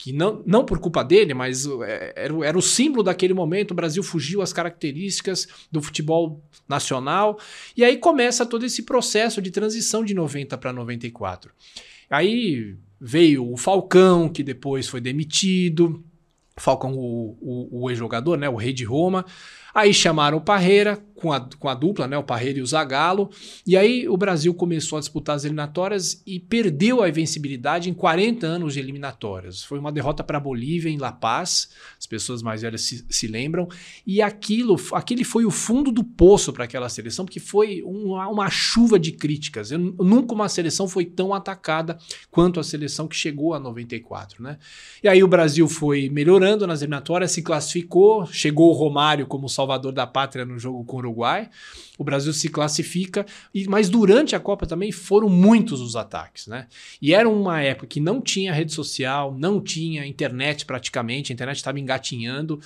que 0.07 0.13
não, 0.13 0.41
não 0.47 0.65
por 0.65 0.79
culpa 0.79 1.03
dele, 1.03 1.35
mas 1.35 1.67
é, 1.67 2.13
era, 2.15 2.47
era 2.47 2.57
o 2.57 2.63
símbolo 2.63 3.03
daquele 3.03 3.35
momento. 3.35 3.73
O 3.73 3.75
Brasil 3.75 4.05
fugiu 4.05 4.41
às 4.41 4.53
características 4.53 5.49
do 5.69 5.83
futebol 5.83 6.41
nacional. 6.69 7.41
E 7.77 7.83
aí 7.83 7.97
começa 7.97 8.47
todo 8.47 8.65
esse 8.65 8.85
processo 8.85 9.43
de 9.43 9.51
transição 9.51 10.05
de 10.05 10.15
90 10.15 10.57
para 10.59 10.73
94. 10.73 11.51
Aí 12.09 12.77
veio 13.01 13.51
o 13.51 13.57
Falcão, 13.57 14.29
que 14.29 14.45
depois 14.45 14.87
foi 14.87 15.01
demitido. 15.01 16.05
Falcão, 16.57 16.93
o, 16.93 17.37
o, 17.41 17.83
o 17.83 17.91
ex-jogador, 17.91 18.39
né, 18.39 18.49
o 18.49 18.55
rei 18.55 18.73
de 18.73 18.85
Roma. 18.85 19.27
Aí 19.75 19.93
chamaram 19.93 20.39
o 20.39 20.41
Parreira 20.41 21.05
com 21.17 21.33
a, 21.33 21.41
com 21.59 21.69
a 21.69 21.75
dupla, 21.75 22.07
né, 22.07 22.17
o 22.17 22.23
Parreira 22.23 22.59
e 22.59 22.63
o 22.63 22.67
Zagallo. 22.67 23.31
E 23.67 23.77
aí 23.77 24.09
o 24.09 24.17
Brasil 24.17 24.55
começou 24.55 24.99
a 24.99 25.01
disputar 25.01 25.35
as 25.37 25.45
eliminatórias 25.45 26.23
e 26.27 26.39
perdeu 26.39 27.03
a 27.03 27.09
invencibilidade 27.09 27.89
em 27.89 27.95
40 27.95 28.47
anos 28.47 28.75
de 28.75 28.81
eliminatórias. 28.81 29.63
Foi 29.63 29.79
uma 29.79 29.91
derrota 29.91 30.23
para 30.23 30.37
a 30.37 30.41
Bolívia 30.41 30.91
em 30.91 30.99
La 30.99 31.13
Paz, 31.13 31.71
as 31.99 32.07
pessoas 32.07 32.43
mais 32.43 32.63
velhas 32.63 32.83
se, 32.83 33.05
se, 33.09 33.27
lembram. 33.27 33.67
E 34.07 34.21
aquilo, 34.21 34.77
aquele 34.93 35.25
foi 35.25 35.45
o 35.45 35.51
fundo 35.51 35.91
do 35.91 36.05
poço 36.05 36.53
para 36.53 36.65
aquela 36.65 36.89
seleção, 36.89 37.25
porque 37.25 37.41
foi 37.41 37.83
uma, 37.83 38.29
uma 38.29 38.51
chuva 38.51 38.99
de 38.99 39.13
críticas. 39.13 39.71
Eu, 39.71 39.79
nunca 39.79 40.35
uma 40.35 40.49
seleção 40.49 40.87
foi 40.87 41.07
tão 41.07 41.33
atacada 41.33 41.99
quanto 42.31 42.61
a 42.61 42.65
seleção 42.65 43.09
que 43.09 43.17
chegou 43.17 43.55
a 43.55 43.61
94, 43.61 44.43
né? 44.43 44.59
E 45.03 45.09
aí 45.09 45.23
o 45.23 45.29
Brasil 45.29 45.67
foi 45.67 46.11
melhorando 46.11 46.67
nas 46.67 46.83
eliminatórias, 46.83 47.33
se 47.33 47.43
classificou, 47.43 48.27
chegou 48.27 48.71
o 48.71 48.75
Romário 48.75 49.27
como 49.27 49.49
salvador 49.49 49.93
da 49.93 50.07
pátria 50.07 50.45
no 50.45 50.59
jogo 50.59 50.85
com 50.85 51.06
Uruguai. 51.07 51.49
O 51.99 52.05
Brasil 52.05 52.33
se 52.33 52.49
classifica, 52.49 53.25
e, 53.55 53.67
mas 53.69 53.89
durante 53.89 54.37
a 54.37 54.41
Copa 54.41 54.67
também 54.67 54.93
foram 54.93 55.29
muitos 55.29 55.81
os 55.81 55.97
ataques, 55.97 56.47
né? 56.47 56.67
E 57.01 57.15
era 57.15 57.29
uma 57.29 57.63
época 57.63 57.87
que 57.87 58.01
não 58.01 58.21
tinha 58.21 58.53
rede 58.53 58.73
social, 58.73 59.35
não 59.37 59.61
tinha 59.61 60.07
internet 60.07 60.67
praticamente, 60.67 61.33
a 61.33 61.35
internet 61.35 61.57
estava 61.57 61.81
engatinhando 61.81 62.61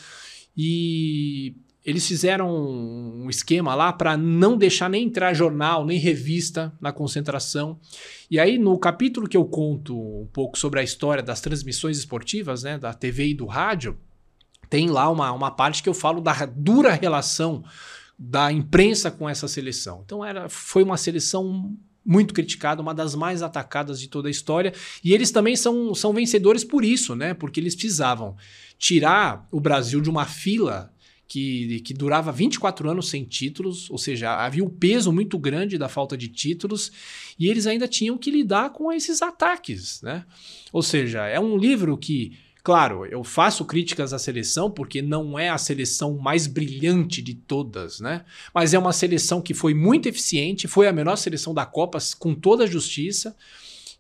e 0.57 1.55
eles 1.85 2.07
fizeram 2.07 2.49
um 2.55 3.31
esquema 3.31 3.75
lá 3.75 3.93
para 3.93 4.17
não 4.17 4.57
deixar 4.57 4.91
nem 4.91 5.05
entrar 5.05 5.33
jornal, 5.33 5.85
nem 5.85 5.99
revista 5.99 6.73
na 6.81 6.93
concentração. 6.93 7.79
E 8.31 8.39
aí, 8.39 8.59
no 8.59 8.79
capítulo 8.79 9.29
que 9.29 9.37
eu 9.37 9.45
conto 9.47 9.99
um 9.99 10.29
pouco 10.33 10.59
sobre 10.59 10.81
a 10.81 10.83
história 10.83 11.23
das 11.23 11.41
transmissões 11.41 11.99
esportivas, 11.99 12.63
né, 12.63 12.79
da 12.79 12.93
TV 12.93 13.29
e 13.29 13.35
do 13.35 13.47
rádio, 13.47 13.99
tem 14.69 14.89
lá 14.91 15.09
uma, 15.09 15.33
uma 15.33 15.51
parte 15.51 15.83
que 15.83 15.89
eu 15.89 15.95
falo 15.95 16.21
da 16.21 16.47
dura 16.47 16.93
relação 16.93 17.65
da 18.23 18.53
imprensa 18.53 19.11
com 19.11 19.27
essa 19.27 19.49
seleção. 19.49 20.03
Então 20.05 20.23
era, 20.23 20.47
foi 20.47 20.83
uma 20.83 20.99
seleção 20.99 21.75
muito 22.05 22.35
criticada, 22.35 22.83
uma 22.83 22.93
das 22.93 23.15
mais 23.15 23.41
atacadas 23.41 23.99
de 23.99 24.09
toda 24.09 24.29
a 24.29 24.31
história. 24.31 24.75
E 25.03 25.15
eles 25.15 25.31
também 25.31 25.57
são, 25.57 25.95
são 25.95 26.13
vencedores 26.13 26.63
por 26.63 26.85
isso, 26.85 27.17
né? 27.17 27.33
Porque 27.33 27.59
eles 27.59 27.75
precisavam 27.75 28.37
tirar 28.79 29.49
o 29.51 29.59
Brasil 29.59 30.03
de 30.03 30.11
uma 30.11 30.27
fila 30.27 30.93
que, 31.27 31.81
que 31.81 31.95
durava 31.95 32.31
24 32.31 32.91
anos 32.91 33.09
sem 33.09 33.25
títulos, 33.25 33.89
ou 33.91 33.97
seja, 33.97 34.35
havia 34.35 34.65
um 34.65 34.69
peso 34.69 35.11
muito 35.11 35.39
grande 35.39 35.79
da 35.79 35.89
falta 35.89 36.15
de 36.15 36.29
títulos, 36.29 36.93
e 37.39 37.47
eles 37.47 37.67
ainda 37.67 37.89
tinham 37.89 38.19
que 38.19 38.31
lidar 38.31 38.71
com 38.71 38.93
esses 38.93 39.23
ataques, 39.23 40.03
né? 40.03 40.27
Ou 40.73 40.83
seja, 40.83 41.27
é 41.27 41.41
um 41.41 41.57
livro 41.57 41.97
que 41.97 42.33
Claro, 42.63 43.07
eu 43.07 43.25
faço 43.25 43.65
críticas 43.65 44.13
à 44.13 44.19
seleção 44.19 44.71
porque 44.71 45.01
não 45.01 45.39
é 45.39 45.49
a 45.49 45.59
seleção 45.59 46.19
mais 46.19 46.47
brilhante 46.47 47.23
de 47.23 47.35
todas, 47.35 48.01
né? 48.01 48.25
Mas 48.55 48.75
é 48.75 48.79
uma 48.79 48.93
seleção 48.93 49.41
que 49.41 49.55
foi 49.55 49.73
muito 49.73 50.09
eficiente, 50.09 50.69
foi 50.69 50.87
a 50.87 50.93
melhor 50.93 51.17
seleção 51.17 51.55
da 51.55 51.65
Copa 51.65 51.99
com 52.19 52.35
toda 52.35 52.65
a 52.65 52.67
justiça. 52.67 53.35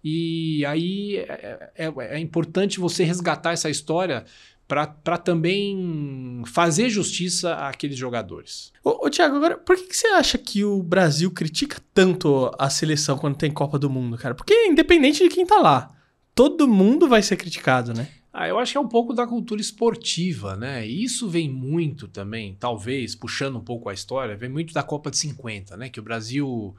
E 0.02 0.64
aí 0.66 1.16
é, 1.16 1.70
é, 1.76 1.92
é 2.16 2.18
importante 2.18 2.80
você 2.80 3.04
resgatar 3.04 3.52
essa 3.52 3.70
história 3.70 4.24
para 4.66 5.18
também 5.18 6.42
fazer 6.46 6.88
justiça 6.88 7.54
àqueles 7.54 7.96
jogadores. 7.96 8.72
Ô, 8.84 9.06
ô 9.06 9.10
Tiago, 9.10 9.36
agora, 9.36 9.58
por 9.58 9.76
que, 9.76 9.82
que, 9.88 9.96
você 9.96 10.06
acha 10.08 10.38
que 10.38 10.64
o 10.64 10.80
Brasil 10.80 11.28
critica 11.32 11.78
tanto 11.92 12.50
a 12.56 12.70
seleção 12.70 13.18
quando 13.18 13.36
tem 13.36 13.50
Copa 13.50 13.78
do 13.78 13.90
Mundo, 13.90 14.16
cara? 14.16 14.34
Porque 14.34 14.66
independente 14.66 15.24
de 15.24 15.28
quem 15.28 15.44
tá 15.44 15.58
lá, 15.58 15.90
todo 16.36 16.68
mundo 16.68 17.08
vai 17.08 17.20
ser 17.20 17.36
criticado, 17.36 17.92
né? 17.92 18.08
Ah, 18.32 18.46
eu 18.46 18.58
acho 18.58 18.72
que 18.72 18.78
é 18.78 18.80
um 18.80 18.88
pouco 18.88 19.12
da 19.12 19.26
cultura 19.26 19.60
esportiva, 19.60 20.56
né? 20.56 20.86
E 20.86 21.02
isso 21.02 21.28
vem 21.28 21.50
muito 21.50 22.06
também, 22.06 22.56
talvez, 22.58 23.14
puxando 23.16 23.56
um 23.56 23.64
pouco 23.64 23.88
a 23.88 23.94
história, 23.94 24.36
vem 24.36 24.48
muito 24.48 24.72
da 24.72 24.84
Copa 24.84 25.10
de 25.10 25.18
50, 25.18 25.76
né? 25.76 25.88
Que 25.88 25.98
o 25.98 26.02
Brasil 26.02 26.76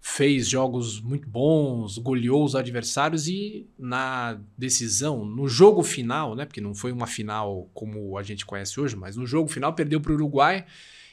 fez 0.00 0.48
jogos 0.48 1.00
muito 1.00 1.28
bons, 1.28 1.98
goleou 1.98 2.44
os 2.44 2.54
adversários 2.54 3.28
e 3.28 3.66
na 3.78 4.38
decisão, 4.56 5.24
no 5.24 5.48
jogo 5.48 5.82
final, 5.82 6.34
né? 6.34 6.44
Porque 6.44 6.60
não 6.60 6.74
foi 6.74 6.92
uma 6.92 7.06
final 7.06 7.68
como 7.72 8.16
a 8.18 8.22
gente 8.22 8.44
conhece 8.44 8.78
hoje, 8.78 8.94
mas 8.94 9.16
no 9.16 9.26
jogo 9.26 9.48
final 9.48 9.72
perdeu 9.72 10.00
para 10.00 10.12
o 10.12 10.14
Uruguai 10.14 10.66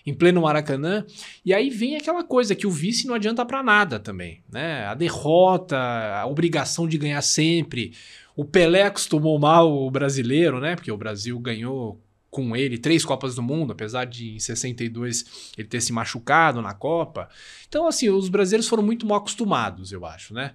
em 0.05 0.13
pleno 0.13 0.41
Maracanã. 0.41 1.05
E 1.43 1.53
aí 1.53 1.69
vem 1.69 1.95
aquela 1.95 2.23
coisa 2.23 2.53
que 2.55 2.67
o 2.67 2.71
vice 2.71 3.07
não 3.07 3.15
adianta 3.15 3.45
para 3.45 3.63
nada 3.63 3.99
também, 3.99 4.43
né? 4.51 4.85
A 4.85 4.93
derrota, 4.93 5.77
a 5.77 6.25
obrigação 6.27 6.87
de 6.87 6.97
ganhar 6.97 7.21
sempre 7.21 7.93
o 8.35 8.43
Pelé 8.43 8.83
acostumou 8.83 9.39
mal 9.39 9.71
o 9.71 9.89
brasileiro, 9.89 10.59
né? 10.59 10.75
Porque 10.75 10.91
o 10.91 10.97
Brasil 10.97 11.39
ganhou 11.39 12.01
com 12.35 12.53
ele 12.53 12.77
três 12.77 13.05
Copas 13.05 13.33
do 13.33 13.41
Mundo, 13.41 13.71
apesar 13.71 14.03
de 14.03 14.35
em 14.35 14.39
62 14.39 15.53
ele 15.57 15.69
ter 15.69 15.79
se 15.79 15.93
machucado 15.93 16.61
na 16.61 16.73
Copa. 16.73 17.29
Então, 17.65 17.87
assim, 17.87 18.09
os 18.09 18.27
brasileiros 18.27 18.67
foram 18.67 18.83
muito 18.83 19.05
mal 19.05 19.19
acostumados, 19.19 19.93
eu 19.93 20.05
acho, 20.05 20.33
né? 20.33 20.51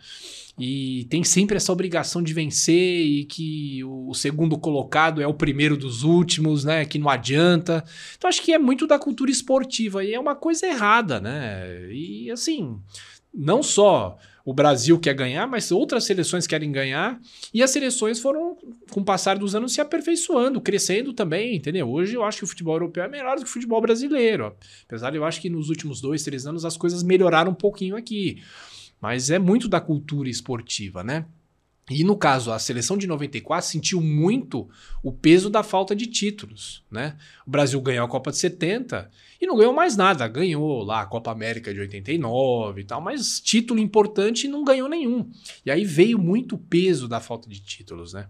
E 0.58 1.06
tem 1.08 1.24
sempre 1.24 1.56
essa 1.56 1.72
obrigação 1.72 2.22
de 2.22 2.34
vencer 2.34 3.06
e 3.06 3.24
que 3.24 3.82
o 3.82 4.12
segundo 4.12 4.58
colocado 4.58 5.22
é 5.22 5.26
o 5.26 5.32
primeiro 5.32 5.74
dos 5.74 6.02
últimos, 6.02 6.64
né? 6.64 6.84
Que 6.84 6.98
não 6.98 7.08
adianta. 7.08 7.82
Então, 8.14 8.28
acho 8.28 8.42
que 8.42 8.52
é 8.52 8.58
muito 8.58 8.86
da 8.86 8.98
cultura 8.98 9.30
esportiva 9.30 10.04
e 10.04 10.12
é 10.12 10.20
uma 10.20 10.36
coisa 10.36 10.66
errada, 10.66 11.18
né? 11.18 11.90
E, 11.90 12.30
assim, 12.30 12.78
não 13.32 13.62
só 13.62 14.18
o 14.50 14.52
Brasil 14.52 14.98
quer 14.98 15.14
ganhar, 15.14 15.46
mas 15.46 15.70
outras 15.70 16.02
seleções 16.02 16.44
querem 16.44 16.72
ganhar. 16.72 17.20
E 17.54 17.62
as 17.62 17.70
seleções 17.70 18.18
foram, 18.18 18.58
com 18.90 18.98
o 19.00 19.04
passar 19.04 19.38
dos 19.38 19.54
anos, 19.54 19.72
se 19.72 19.80
aperfeiçoando, 19.80 20.60
crescendo 20.60 21.12
também, 21.12 21.54
entendeu? 21.54 21.88
Hoje 21.88 22.16
eu 22.16 22.24
acho 22.24 22.38
que 22.38 22.44
o 22.44 22.48
futebol 22.48 22.74
europeu 22.74 23.04
é 23.04 23.08
melhor 23.08 23.36
do 23.36 23.44
que 23.44 23.48
o 23.48 23.52
futebol 23.52 23.80
brasileiro. 23.80 24.52
Apesar 24.86 25.12
de 25.12 25.18
eu 25.18 25.24
acho 25.24 25.40
que 25.40 25.48
nos 25.48 25.68
últimos 25.68 26.00
dois, 26.00 26.24
três 26.24 26.48
anos 26.48 26.64
as 26.64 26.76
coisas 26.76 27.04
melhoraram 27.04 27.52
um 27.52 27.54
pouquinho 27.54 27.94
aqui. 27.94 28.42
Mas 29.00 29.30
é 29.30 29.38
muito 29.38 29.68
da 29.68 29.80
cultura 29.80 30.28
esportiva, 30.28 31.04
né? 31.04 31.26
E 31.90 32.04
no 32.04 32.16
caso, 32.16 32.52
a 32.52 32.58
seleção 32.58 32.96
de 32.96 33.06
94 33.08 33.68
sentiu 33.68 34.00
muito 34.00 34.68
o 35.02 35.10
peso 35.10 35.50
da 35.50 35.64
falta 35.64 35.94
de 35.94 36.06
títulos, 36.06 36.84
né? 36.88 37.16
O 37.44 37.50
Brasil 37.50 37.80
ganhou 37.80 38.04
a 38.04 38.08
Copa 38.08 38.30
de 38.30 38.38
70 38.38 39.10
e 39.40 39.46
não 39.46 39.56
ganhou 39.56 39.72
mais 39.72 39.96
nada. 39.96 40.28
Ganhou 40.28 40.84
lá 40.84 41.00
a 41.00 41.06
Copa 41.06 41.32
América 41.32 41.74
de 41.74 41.80
89 41.80 42.80
e 42.80 42.84
tal, 42.84 43.00
mas 43.00 43.40
título 43.40 43.80
importante 43.80 44.46
não 44.46 44.62
ganhou 44.62 44.88
nenhum. 44.88 45.28
E 45.66 45.70
aí 45.70 45.84
veio 45.84 46.18
muito 46.18 46.56
peso 46.56 47.08
da 47.08 47.18
falta 47.18 47.48
de 47.48 47.60
títulos, 47.60 48.12
né? 48.12 48.28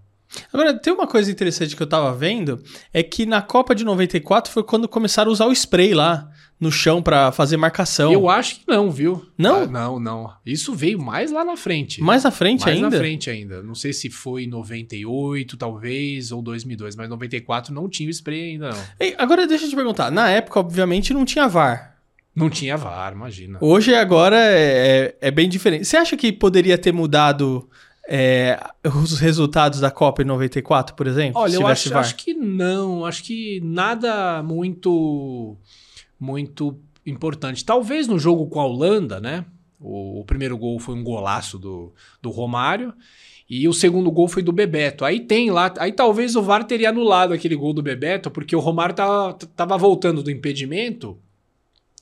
Agora, 0.52 0.78
tem 0.78 0.92
uma 0.92 1.06
coisa 1.06 1.30
interessante 1.30 1.76
que 1.76 1.82
eu 1.82 1.88
tava 1.88 2.14
vendo, 2.14 2.62
é 2.92 3.02
que 3.02 3.26
na 3.26 3.42
Copa 3.42 3.74
de 3.74 3.84
94 3.84 4.52
foi 4.52 4.62
quando 4.62 4.88
começaram 4.88 5.28
a 5.28 5.32
usar 5.32 5.46
o 5.46 5.52
spray 5.52 5.92
lá 5.92 6.30
no 6.60 6.70
chão 6.70 7.00
para 7.00 7.32
fazer 7.32 7.56
marcação. 7.56 8.12
Eu 8.12 8.28
acho 8.28 8.56
que 8.56 8.64
não, 8.68 8.90
viu? 8.90 9.26
Não? 9.38 9.62
Ah, 9.62 9.66
não, 9.66 9.98
não. 9.98 10.32
Isso 10.44 10.74
veio 10.74 11.00
mais 11.00 11.32
lá 11.32 11.42
na 11.42 11.56
frente. 11.56 12.02
Mais 12.02 12.22
na 12.22 12.30
frente 12.30 12.60
mais 12.60 12.76
ainda? 12.76 12.90
Mais 12.90 12.92
na 12.92 13.00
frente 13.00 13.30
ainda. 13.30 13.62
Não 13.62 13.74
sei 13.74 13.94
se 13.94 14.10
foi 14.10 14.44
em 14.44 14.46
98, 14.46 15.56
talvez, 15.56 16.30
ou 16.30 16.42
2002, 16.42 16.96
mas 16.96 17.08
94 17.08 17.72
não 17.72 17.88
tinha 17.88 18.08
o 18.08 18.12
spray 18.12 18.52
ainda, 18.52 18.70
não. 18.70 18.78
Ei, 19.00 19.14
agora 19.16 19.46
deixa 19.46 19.64
eu 19.64 19.70
te 19.70 19.74
perguntar. 19.74 20.10
Na 20.10 20.28
época, 20.28 20.60
obviamente, 20.60 21.14
não 21.14 21.24
tinha 21.24 21.48
VAR. 21.48 21.96
Não 22.36 22.50
tinha 22.50 22.76
VAR, 22.76 23.12
imagina. 23.12 23.58
Hoje, 23.60 23.94
agora, 23.94 24.36
é, 24.38 25.16
é 25.20 25.30
bem 25.30 25.48
diferente. 25.48 25.86
Você 25.86 25.96
acha 25.96 26.16
que 26.16 26.30
poderia 26.30 26.76
ter 26.76 26.92
mudado 26.92 27.68
é, 28.06 28.58
os 28.84 29.18
resultados 29.18 29.80
da 29.80 29.90
Copa 29.90 30.22
em 30.22 30.26
94, 30.26 30.94
por 30.94 31.06
exemplo? 31.06 31.40
Olha, 31.40 31.54
eu 31.54 31.66
acho, 31.66 31.96
acho, 31.96 32.16
que 32.16 32.34
não. 32.34 33.04
Acho 33.04 33.24
que 33.24 33.60
nada 33.64 34.42
muito 34.42 35.56
muito 36.20 36.78
importante. 37.06 37.64
Talvez 37.64 38.06
no 38.06 38.18
jogo 38.18 38.46
com 38.46 38.60
a 38.60 38.66
Holanda, 38.66 39.18
né? 39.18 39.44
O, 39.80 40.20
o, 40.20 40.24
primeiro 40.24 40.58
gol 40.58 40.78
foi 40.78 40.94
um 40.94 41.02
golaço 41.02 41.58
do, 41.58 41.92
do 42.20 42.30
Romário. 42.30 42.92
E 43.48 43.66
o 43.66 43.72
segundo 43.72 44.10
gol 44.10 44.28
foi 44.28 44.42
do 44.42 44.52
Bebeto. 44.52 45.04
Aí 45.04 45.20
tem 45.20 45.50
lá. 45.50 45.74
Aí 45.78 45.90
talvez 45.90 46.36
o 46.36 46.42
VAR 46.42 46.64
teria 46.64 46.90
anulado 46.90 47.32
aquele 47.32 47.56
gol 47.56 47.72
do 47.72 47.82
Bebeto, 47.82 48.30
porque 48.30 48.54
o 48.54 48.60
Romário 48.60 48.94
tava, 48.94 49.34
tava 49.56 49.78
voltando 49.78 50.22
do 50.22 50.30
impedimento. 50.30 51.18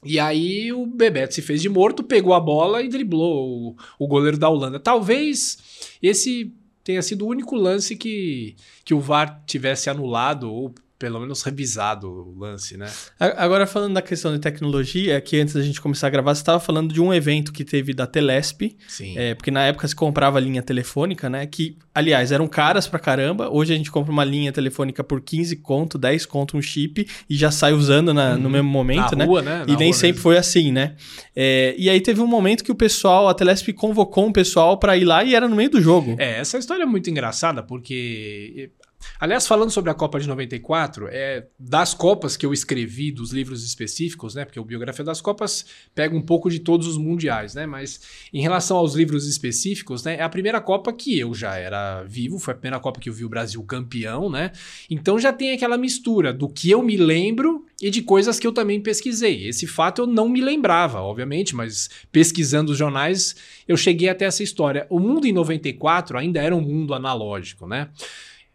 E 0.05 0.19
aí 0.19 0.73
o 0.73 0.85
Bebeto 0.85 1.35
se 1.35 1.43
fez 1.43 1.63
de 1.63 1.69
morto, 1.69 2.03
pegou 2.03 2.35
a 2.35 2.41
bola 2.41 2.83
e 2.83 2.89
driblou 2.89 3.71
o, 3.71 3.77
o 3.99 4.07
goleiro 4.07 4.37
da 4.37 4.49
Holanda. 4.49 4.79
Talvez 4.79 5.59
esse 6.03 6.53
tenha 6.85 7.03
sido 7.03 7.25
o 7.25 7.29
único 7.29 7.57
lance 7.57 7.97
que, 7.97 8.57
que 8.85 8.95
o 8.95 9.01
VAR 9.01 9.43
tivesse 9.47 9.91
anulado, 9.91 10.51
ou 10.51 10.75
pelo 10.99 11.21
menos 11.21 11.43
revisado 11.43 12.11
o 12.11 12.39
lance, 12.39 12.77
né? 12.77 12.91
Agora, 13.19 13.67
falando 13.67 13.95
da 13.95 14.03
questão 14.03 14.33
de 14.33 14.41
tecnologia, 14.41 15.21
que 15.21 15.39
antes 15.39 15.55
da 15.55 15.63
gente 15.63 15.81
começar 15.81 16.09
a 16.09 16.11
gravar, 16.11 16.35
você 16.35 16.43
estava 16.43 16.59
falando 16.59 16.93
de 16.93 17.01
um 17.01 17.15
evento 17.15 17.53
que 17.53 17.65
teve 17.65 17.95
da 17.95 18.05
Telesp. 18.05 18.77
Sim. 18.89 19.17
É, 19.17 19.35
porque 19.35 19.51
na 19.51 19.65
época 19.65 19.87
se 19.87 19.95
comprava 19.95 20.41
linha 20.41 20.61
telefônica, 20.61 21.31
né? 21.31 21.47
Que, 21.47 21.79
aliás, 21.95 22.33
eram 22.33 22.49
caras 22.49 22.89
pra 22.89 22.99
caramba. 22.99 23.49
Hoje 23.49 23.73
a 23.73 23.77
gente 23.77 23.93
compra 23.93 24.11
uma 24.11 24.25
linha 24.25 24.53
telefônica 24.53 25.05
por 25.05 25.21
15 25.21 25.57
conto, 25.57 25.97
10 25.97 26.27
conto 26.27 26.57
um 26.57 26.63
chip 26.63 27.07
e 27.31 27.37
já 27.37 27.53
sai 27.53 27.73
usando 27.73 28.13
na, 28.13 28.37
no 28.37 28.47
uhum. 28.47 28.51
mesmo 28.51 28.69
momento, 28.69 29.13
na 29.13 29.19
né? 29.19 29.25
Rua, 29.25 29.43
né? 29.43 29.65
Na 29.65 29.73
e 29.73 29.77
nem 29.77 29.93
sempre 29.93 30.15
mesmo. 30.15 30.23
foi 30.23 30.37
assim, 30.37 30.73
né? 30.73 30.97
É, 31.37 31.77
e 31.79 31.89
aí 31.89 32.01
teve 32.01 32.21
um 32.21 32.27
momento 32.27 32.65
que 32.65 32.73
o 32.73 32.75
pessoal, 32.75 33.29
a 33.29 33.35
Telesp 33.35 33.73
convocou 33.73 34.27
um 34.27 34.33
pessoal 34.33 34.77
para 34.77 34.97
ir 34.97 35.05
lá 35.05 35.23
e 35.23 35.37
era 35.37 35.47
no 35.47 35.55
meio 35.55 35.71
do 35.71 35.81
jogo. 35.81 36.17
É, 36.19 36.41
essa 36.41 36.59
história 36.59 36.83
é 36.83 36.87
muito 36.87 37.09
engraçada 37.09 37.63
porque 37.63 38.73
Aliás, 39.21 39.47
falando 39.47 39.71
sobre 39.71 39.91
a 39.91 39.95
Copa 39.95 40.21
de 40.21 40.29
94, 40.29 41.09
é 41.11 41.47
das 41.59 41.93
Copas 41.93 42.37
que 42.37 42.47
eu 42.47 42.53
escrevi, 42.53 43.11
dos 43.11 43.33
livros 43.33 43.65
específicos, 43.65 44.35
né? 44.35 44.45
Porque 44.45 44.61
o 44.61 44.65
Biografia 44.65 45.05
das 45.05 45.21
Copas 45.21 45.67
pega 45.95 46.17
um 46.17 46.23
pouco 46.23 46.49
de 46.49 46.61
todos 46.61 46.87
os 46.87 46.97
mundiais, 46.97 47.55
né? 47.55 47.67
Mas 47.67 48.01
em 48.33 48.41
relação 48.41 48.77
aos 48.77 48.95
livros 48.95 49.27
específicos, 49.27 50.05
né? 50.05 50.17
É 50.17 50.23
a 50.23 50.29
primeira 50.29 50.61
Copa 50.61 50.93
que 50.93 51.19
eu 51.19 51.35
já 51.35 51.57
era 51.57 52.03
vivo, 52.05 52.39
foi 52.39 52.55
a 52.55 52.57
primeira 52.57 52.81
Copa 52.81 53.01
que 53.01 53.09
eu 53.09 53.13
vi 53.13 53.25
o 53.25 53.29
Brasil 53.29 53.63
campeão, 53.65 54.31
né? 54.31 54.53
Então 54.89 55.19
já 55.19 55.33
tem 55.33 55.53
aquela 55.53 55.77
mistura 55.77 56.33
do 56.33 56.49
que 56.49 56.71
eu 56.71 56.83
me 56.83 56.97
lembro 56.97 57.67
e 57.83 57.91
de 57.91 58.03
coisas 58.03 58.39
que 58.39 58.47
eu 58.47 58.53
também 58.53 58.81
pesquisei. 58.81 59.49
Esse 59.49 59.67
fato 59.67 60.03
eu 60.03 60.07
não 60.07 60.29
me 60.29 60.41
lembrava, 60.41 61.01
obviamente, 61.01 61.55
mas 61.55 61.89
pesquisando 62.13 62.73
os 62.73 62.79
jornais 62.79 63.35
eu 63.67 63.77
cheguei 63.77 64.09
até 64.09 64.25
essa 64.25 64.43
história. 64.43 64.87
O 64.89 64.99
mundo 64.99 65.27
em 65.27 65.33
94 65.33 66.19
ainda 66.19 66.41
era 66.41 66.55
um 66.55 66.61
mundo 66.61 66.95
analógico, 66.95 67.67
né? 67.67 67.89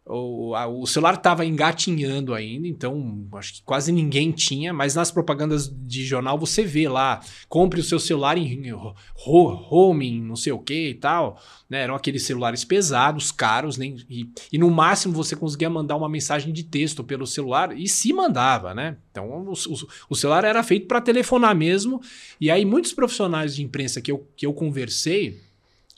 O, 0.05 0.53
a, 0.53 0.67
o 0.67 0.85
celular 0.85 1.13
estava 1.13 1.45
engatinhando 1.45 2.33
ainda, 2.33 2.67
então 2.67 3.25
acho 3.35 3.53
que 3.53 3.63
quase 3.63 3.89
ninguém 3.89 4.31
tinha, 4.31 4.73
mas 4.73 4.95
nas 4.95 5.09
propagandas 5.11 5.73
de 5.73 6.03
jornal 6.03 6.37
você 6.37 6.63
vê 6.63 6.89
lá, 6.89 7.21
compre 7.47 7.79
o 7.79 7.83
seu 7.83 7.97
celular 7.97 8.37
em 8.37 8.69
roaming, 9.15 10.21
não 10.21 10.35
sei 10.35 10.51
o 10.51 10.59
que 10.59 10.89
e 10.89 10.93
tal. 10.93 11.41
Né? 11.69 11.83
Eram 11.83 11.95
aqueles 11.95 12.23
celulares 12.23 12.65
pesados, 12.65 13.31
caros, 13.31 13.77
nem, 13.77 13.95
e, 14.09 14.29
e, 14.51 14.57
no 14.57 14.69
máximo 14.69 15.13
você 15.13 15.37
conseguia 15.37 15.69
mandar 15.69 15.95
uma 15.95 16.09
mensagem 16.09 16.51
de 16.51 16.63
texto 16.63 17.01
pelo 17.01 17.25
celular, 17.25 17.71
e 17.77 17.87
se 17.87 18.11
mandava, 18.11 18.73
né? 18.73 18.97
Então 19.09 19.29
o, 19.29 19.53
o, 19.53 19.87
o 20.09 20.15
celular 20.15 20.43
era 20.43 20.61
feito 20.63 20.85
para 20.85 20.99
telefonar 20.99 21.55
mesmo, 21.55 22.01
e 22.41 22.51
aí 22.51 22.65
muitos 22.65 22.91
profissionais 22.91 23.55
de 23.55 23.63
imprensa 23.63 24.01
que 24.01 24.11
eu, 24.11 24.27
que 24.35 24.45
eu 24.45 24.53
conversei 24.53 25.39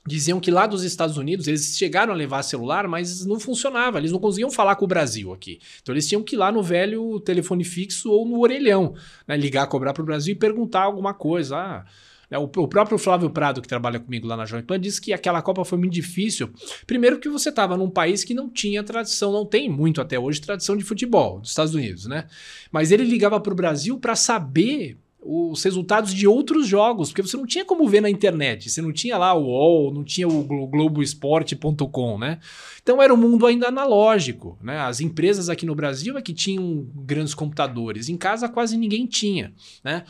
diziam 0.07 0.39
que 0.39 0.51
lá 0.51 0.67
dos 0.67 0.83
Estados 0.83 1.17
Unidos 1.17 1.47
eles 1.47 1.77
chegaram 1.77 2.13
a 2.13 2.15
levar 2.15 2.43
celular, 2.43 2.87
mas 2.87 3.25
não 3.25 3.39
funcionava, 3.39 3.97
eles 3.97 4.11
não 4.11 4.19
conseguiam 4.19 4.51
falar 4.51 4.75
com 4.75 4.85
o 4.85 4.87
Brasil 4.87 5.33
aqui. 5.33 5.59
Então 5.81 5.93
eles 5.93 6.07
tinham 6.07 6.21
que 6.21 6.35
ir 6.35 6.37
lá 6.37 6.51
no 6.51 6.61
velho 6.61 7.19
telefone 7.19 7.63
fixo 7.63 8.11
ou 8.11 8.25
no 8.25 8.39
orelhão, 8.39 8.93
né, 9.27 9.35
ligar, 9.35 9.65
cobrar 9.67 9.93
para 9.93 10.03
o 10.03 10.05
Brasil 10.05 10.33
e 10.33 10.37
perguntar 10.37 10.83
alguma 10.83 11.13
coisa. 11.13 11.57
Ah, 11.57 11.85
né, 12.29 12.37
o, 12.37 12.43
o, 12.43 12.67
próprio 12.67 12.97
Flávio 12.97 13.29
Prado, 13.29 13.61
que 13.61 13.67
trabalha 13.67 13.99
comigo 13.99 14.27
lá 14.27 14.37
na 14.37 14.45
Jovem 14.45 14.65
Pan, 14.65 14.79
disse 14.79 15.01
que 15.01 15.13
aquela 15.13 15.41
Copa 15.41 15.65
foi 15.65 15.77
muito 15.77 15.93
difícil. 15.93 16.51
Primeiro 16.85 17.19
que 17.19 17.29
você 17.29 17.49
estava 17.49 17.75
num 17.75 17.89
país 17.89 18.23
que 18.23 18.33
não 18.33 18.49
tinha 18.49 18.83
tradição, 18.83 19.31
não 19.31 19.45
tem 19.45 19.69
muito 19.69 20.01
até 20.01 20.19
hoje 20.19 20.41
tradição 20.41 20.77
de 20.77 20.83
futebol, 20.83 21.39
dos 21.39 21.49
Estados 21.49 21.73
Unidos, 21.73 22.05
né? 22.05 22.27
Mas 22.71 22.91
ele 22.91 23.03
ligava 23.03 23.39
para 23.39 23.53
o 23.53 23.55
Brasil 23.55 23.97
para 23.99 24.15
saber 24.15 24.97
os 25.27 25.63
resultados 25.63 26.13
de 26.13 26.27
outros 26.27 26.67
jogos, 26.67 27.09
porque 27.09 27.23
você 27.23 27.35
não 27.35 27.47
tinha 27.47 27.65
como 27.65 27.87
ver 27.87 27.99
na 27.99 28.09
internet, 28.09 28.69
você 28.69 28.79
não 28.81 28.93
tinha 28.93 29.17
lá 29.17 29.33
o 29.33 29.45
UOL, 29.45 29.91
não 29.91 30.03
tinha 30.03 30.27
o 30.27 30.67
Globoesporte.com, 30.67 32.19
né? 32.19 32.39
Então 32.81 33.01
era 33.01 33.11
um 33.11 33.17
mundo 33.17 33.47
ainda 33.47 33.67
analógico, 33.67 34.57
né? 34.61 34.77
As 34.79 35.01
empresas 35.01 35.49
aqui 35.49 35.65
no 35.65 35.73
Brasil 35.73 36.15
é 36.15 36.21
que 36.21 36.33
tinham 36.33 36.87
grandes 36.93 37.33
computadores, 37.33 38.07
em 38.07 38.15
casa 38.15 38.47
quase 38.47 38.77
ninguém 38.77 39.07
tinha, 39.07 39.51
né? 39.83 40.03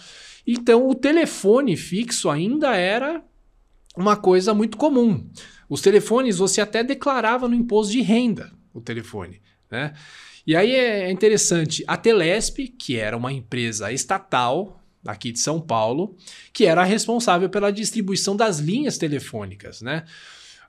Então 0.46 0.88
o 0.90 0.94
telefone 0.94 1.78
fixo 1.78 2.30
ainda 2.30 2.76
era 2.76 3.24
uma 3.96 4.18
coisa 4.18 4.54
muito 4.54 4.78
comum. 4.78 5.26
Os 5.70 5.82
telefones 5.82 6.38
você 6.38 6.60
até 6.60 6.84
declarava 6.84 7.48
no 7.48 7.56
imposto 7.56 7.94
de 7.94 8.02
renda, 8.02 8.52
o 8.74 8.82
telefone, 8.82 9.42
né? 9.72 9.94
E 10.46 10.56
aí 10.56 10.76
é 10.76 11.10
interessante, 11.10 11.84
a 11.88 11.98
Telesp, 11.98 12.68
que 12.68 12.98
era 12.98 13.18
uma 13.18 13.34
empresa 13.34 13.92
estatal, 13.92 14.85
aqui 15.06 15.32
de 15.32 15.40
São 15.40 15.62
Paulo, 15.62 16.16
que 16.52 16.66
era 16.66 16.84
responsável 16.84 17.50
pela 17.50 17.72
distribuição 17.72 18.36
das 18.36 18.60
linhas 18.60 18.98
telefônicas, 18.98 19.82
né? 19.82 20.04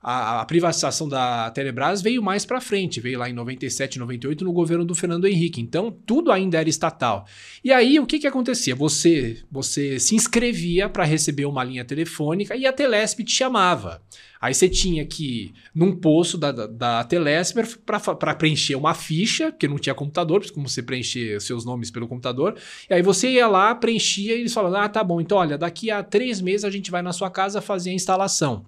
A, 0.01 0.41
a 0.41 0.45
privatização 0.45 1.07
da 1.07 1.49
Telebrás 1.51 2.01
veio 2.01 2.21
mais 2.21 2.45
para 2.45 2.61
frente, 2.61 2.99
veio 2.99 3.19
lá 3.19 3.29
em 3.29 3.33
97, 3.33 3.99
98 3.99 4.43
no 4.43 4.53
governo 4.53 4.85
do 4.85 4.95
Fernando 4.95 5.27
Henrique. 5.27 5.61
Então, 5.61 5.91
tudo 6.05 6.31
ainda 6.31 6.59
era 6.59 6.69
estatal. 6.69 7.25
E 7.63 7.71
aí, 7.71 7.99
o 7.99 8.05
que, 8.05 8.19
que 8.19 8.27
acontecia? 8.27 8.75
Você, 8.75 9.37
você 9.51 9.99
se 9.99 10.15
inscrevia 10.15 10.87
para 10.89 11.03
receber 11.03 11.45
uma 11.45 11.63
linha 11.63 11.83
telefônica 11.83 12.55
e 12.55 12.65
a 12.65 12.73
Telesp 12.73 13.23
te 13.23 13.31
chamava. 13.31 14.01
Aí 14.39 14.53
você 14.53 14.69
tinha 14.69 15.05
que 15.05 15.23
ir 15.23 15.53
num 15.73 15.95
poço 15.95 16.37
da, 16.37 16.51
da, 16.51 16.67
da 16.67 17.03
Telesp 17.03 17.57
para 17.85 18.35
preencher 18.35 18.75
uma 18.75 18.93
ficha, 18.93 19.51
porque 19.51 19.67
não 19.67 19.77
tinha 19.77 19.95
computador, 19.95 20.45
como 20.51 20.69
você 20.69 20.83
preencher 20.83 21.41
seus 21.41 21.65
nomes 21.65 21.89
pelo 21.89 22.07
computador. 22.07 22.55
E 22.89 22.93
aí 22.93 23.01
você 23.01 23.31
ia 23.31 23.47
lá, 23.47 23.73
preenchia 23.73 24.35
e 24.35 24.41
eles 24.41 24.53
falavam: 24.53 24.79
Ah, 24.79 24.89
tá 24.89 25.03
bom, 25.03 25.19
então 25.19 25.37
olha, 25.37 25.57
daqui 25.57 25.89
a 25.89 26.03
três 26.03 26.39
meses 26.39 26.63
a 26.63 26.69
gente 26.69 26.91
vai 26.91 27.01
na 27.01 27.11
sua 27.11 27.29
casa 27.29 27.61
fazer 27.61 27.89
a 27.89 27.93
instalação. 27.93 28.65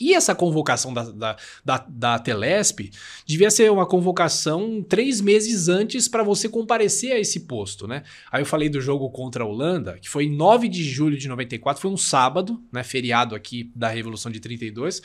E 0.00 0.12
essa 0.12 0.34
convocação 0.34 0.92
da, 0.92 1.04
da, 1.04 1.36
da, 1.64 1.86
da, 1.88 2.18
Telesp 2.18 2.90
devia 3.24 3.50
ser 3.50 3.70
uma 3.70 3.86
convocação 3.86 4.84
três 4.88 5.20
meses 5.20 5.68
antes 5.68 6.08
para 6.08 6.24
você 6.24 6.48
comparecer 6.48 7.12
a 7.12 7.18
esse 7.18 7.40
posto, 7.40 7.86
né? 7.86 8.02
Aí 8.30 8.42
eu 8.42 8.46
falei 8.46 8.68
do 8.68 8.80
jogo 8.80 9.08
contra 9.10 9.44
a 9.44 9.46
Holanda, 9.46 9.98
que 10.00 10.08
foi 10.08 10.24
em 10.24 10.34
9 10.34 10.68
de 10.68 10.82
julho 10.82 11.16
de 11.16 11.28
94, 11.28 11.80
foi 11.80 11.90
um 11.90 11.96
sábado, 11.96 12.60
né? 12.72 12.82
Feriado 12.82 13.36
aqui 13.36 13.70
da 13.74 13.88
Revolução 13.88 14.32
de 14.32 14.40
32. 14.40 15.00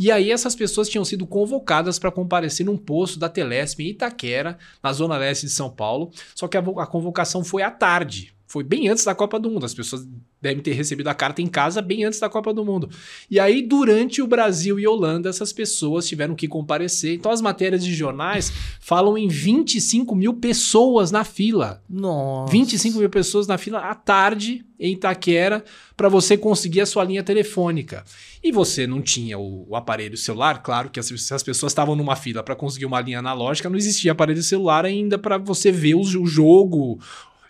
E 0.00 0.10
aí 0.10 0.32
essas 0.32 0.56
pessoas 0.56 0.88
tinham 0.88 1.04
sido 1.04 1.26
convocadas 1.26 1.98
para 1.98 2.10
comparecer 2.10 2.66
num 2.66 2.76
posto 2.76 3.18
da 3.18 3.28
Telesp 3.28 3.80
em 3.80 3.90
Itaquera, 3.90 4.58
na 4.82 4.92
zona 4.92 5.16
leste 5.16 5.46
de 5.46 5.52
São 5.52 5.70
Paulo. 5.70 6.10
Só 6.34 6.48
que 6.48 6.56
a, 6.56 6.60
a 6.60 6.86
convocação 6.86 7.44
foi 7.44 7.62
à 7.62 7.70
tarde, 7.70 8.33
foi 8.54 8.62
bem 8.62 8.86
antes 8.86 9.04
da 9.04 9.16
Copa 9.16 9.40
do 9.40 9.50
Mundo. 9.50 9.66
As 9.66 9.74
pessoas 9.74 10.06
devem 10.40 10.62
ter 10.62 10.74
recebido 10.74 11.08
a 11.08 11.14
carta 11.14 11.42
em 11.42 11.46
casa 11.48 11.82
bem 11.82 12.04
antes 12.04 12.20
da 12.20 12.28
Copa 12.28 12.54
do 12.54 12.64
Mundo. 12.64 12.88
E 13.28 13.40
aí, 13.40 13.60
durante 13.60 14.22
o 14.22 14.28
Brasil 14.28 14.78
e 14.78 14.86
Holanda, 14.86 15.28
essas 15.28 15.52
pessoas 15.52 16.06
tiveram 16.06 16.36
que 16.36 16.46
comparecer. 16.46 17.16
Então, 17.16 17.32
as 17.32 17.40
matérias 17.40 17.84
de 17.84 17.92
jornais 17.92 18.52
falam 18.78 19.18
em 19.18 19.26
25 19.26 20.14
mil 20.14 20.34
pessoas 20.34 21.10
na 21.10 21.24
fila. 21.24 21.82
Nossa. 21.90 22.52
25 22.52 22.96
mil 22.96 23.10
pessoas 23.10 23.48
na 23.48 23.58
fila 23.58 23.80
à 23.80 23.92
tarde, 23.92 24.64
em 24.78 24.92
Itaquera, 24.92 25.64
para 25.96 26.08
você 26.08 26.36
conseguir 26.36 26.82
a 26.82 26.86
sua 26.86 27.02
linha 27.02 27.24
telefônica. 27.24 28.04
E 28.40 28.52
você 28.52 28.86
não 28.86 29.02
tinha 29.02 29.36
o, 29.36 29.66
o 29.68 29.74
aparelho 29.74 30.16
celular, 30.16 30.62
claro 30.62 30.90
que 30.90 31.00
as, 31.00 31.10
as 31.10 31.42
pessoas 31.42 31.72
estavam 31.72 31.96
numa 31.96 32.14
fila 32.14 32.40
para 32.40 32.54
conseguir 32.54 32.86
uma 32.86 33.00
linha 33.00 33.18
analógica, 33.18 33.68
não 33.68 33.76
existia 33.76 34.12
aparelho 34.12 34.44
celular 34.44 34.84
ainda 34.84 35.18
para 35.18 35.38
você 35.38 35.72
ver 35.72 35.94
o, 35.94 36.00
o 36.02 36.26
jogo 36.26 37.00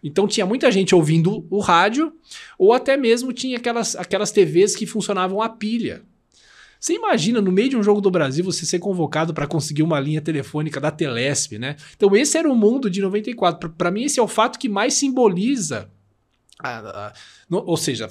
então 0.05 0.29
tinha 0.29 0.45
muita 0.45 0.71
gente 0.71 0.95
ouvindo 0.95 1.47
o 1.49 1.61
rádio, 1.61 2.13
ou 2.59 2.75
até 2.75 2.95
mesmo 2.95 3.33
tinha 3.33 3.57
aquelas, 3.57 3.97
aquelas 3.97 4.31
TVs 4.31 4.77
que 4.77 4.85
funcionavam 4.85 5.41
a 5.41 5.49
pilha. 5.49 6.03
Você 6.79 6.93
imagina, 6.93 7.41
no 7.41 7.51
meio 7.51 7.71
de 7.71 7.77
um 7.79 7.83
jogo 7.83 8.03
do 8.03 8.11
Brasil, 8.11 8.45
você 8.45 8.67
ser 8.67 8.79
convocado 8.79 9.33
para 9.33 9.47
conseguir 9.47 9.83
uma 9.83 9.99
linha 9.99 10.21
telefônica 10.21 10.79
da 10.79 10.91
Telesp, 10.91 11.59
né? 11.59 11.77
Então, 11.97 12.15
esse 12.15 12.37
era 12.37 12.47
o 12.47 12.55
mundo 12.55 12.91
de 12.91 13.01
94. 13.01 13.71
Para 13.71 13.91
mim, 13.91 14.03
esse 14.03 14.21
é 14.21 14.23
o 14.23 14.29
fato 14.29 14.59
que 14.59 14.69
mais 14.69 14.93
simboliza. 14.93 15.89
A, 16.59 17.07
a, 17.07 17.13
no, 17.49 17.65
ou 17.65 17.79
seja, 17.79 18.07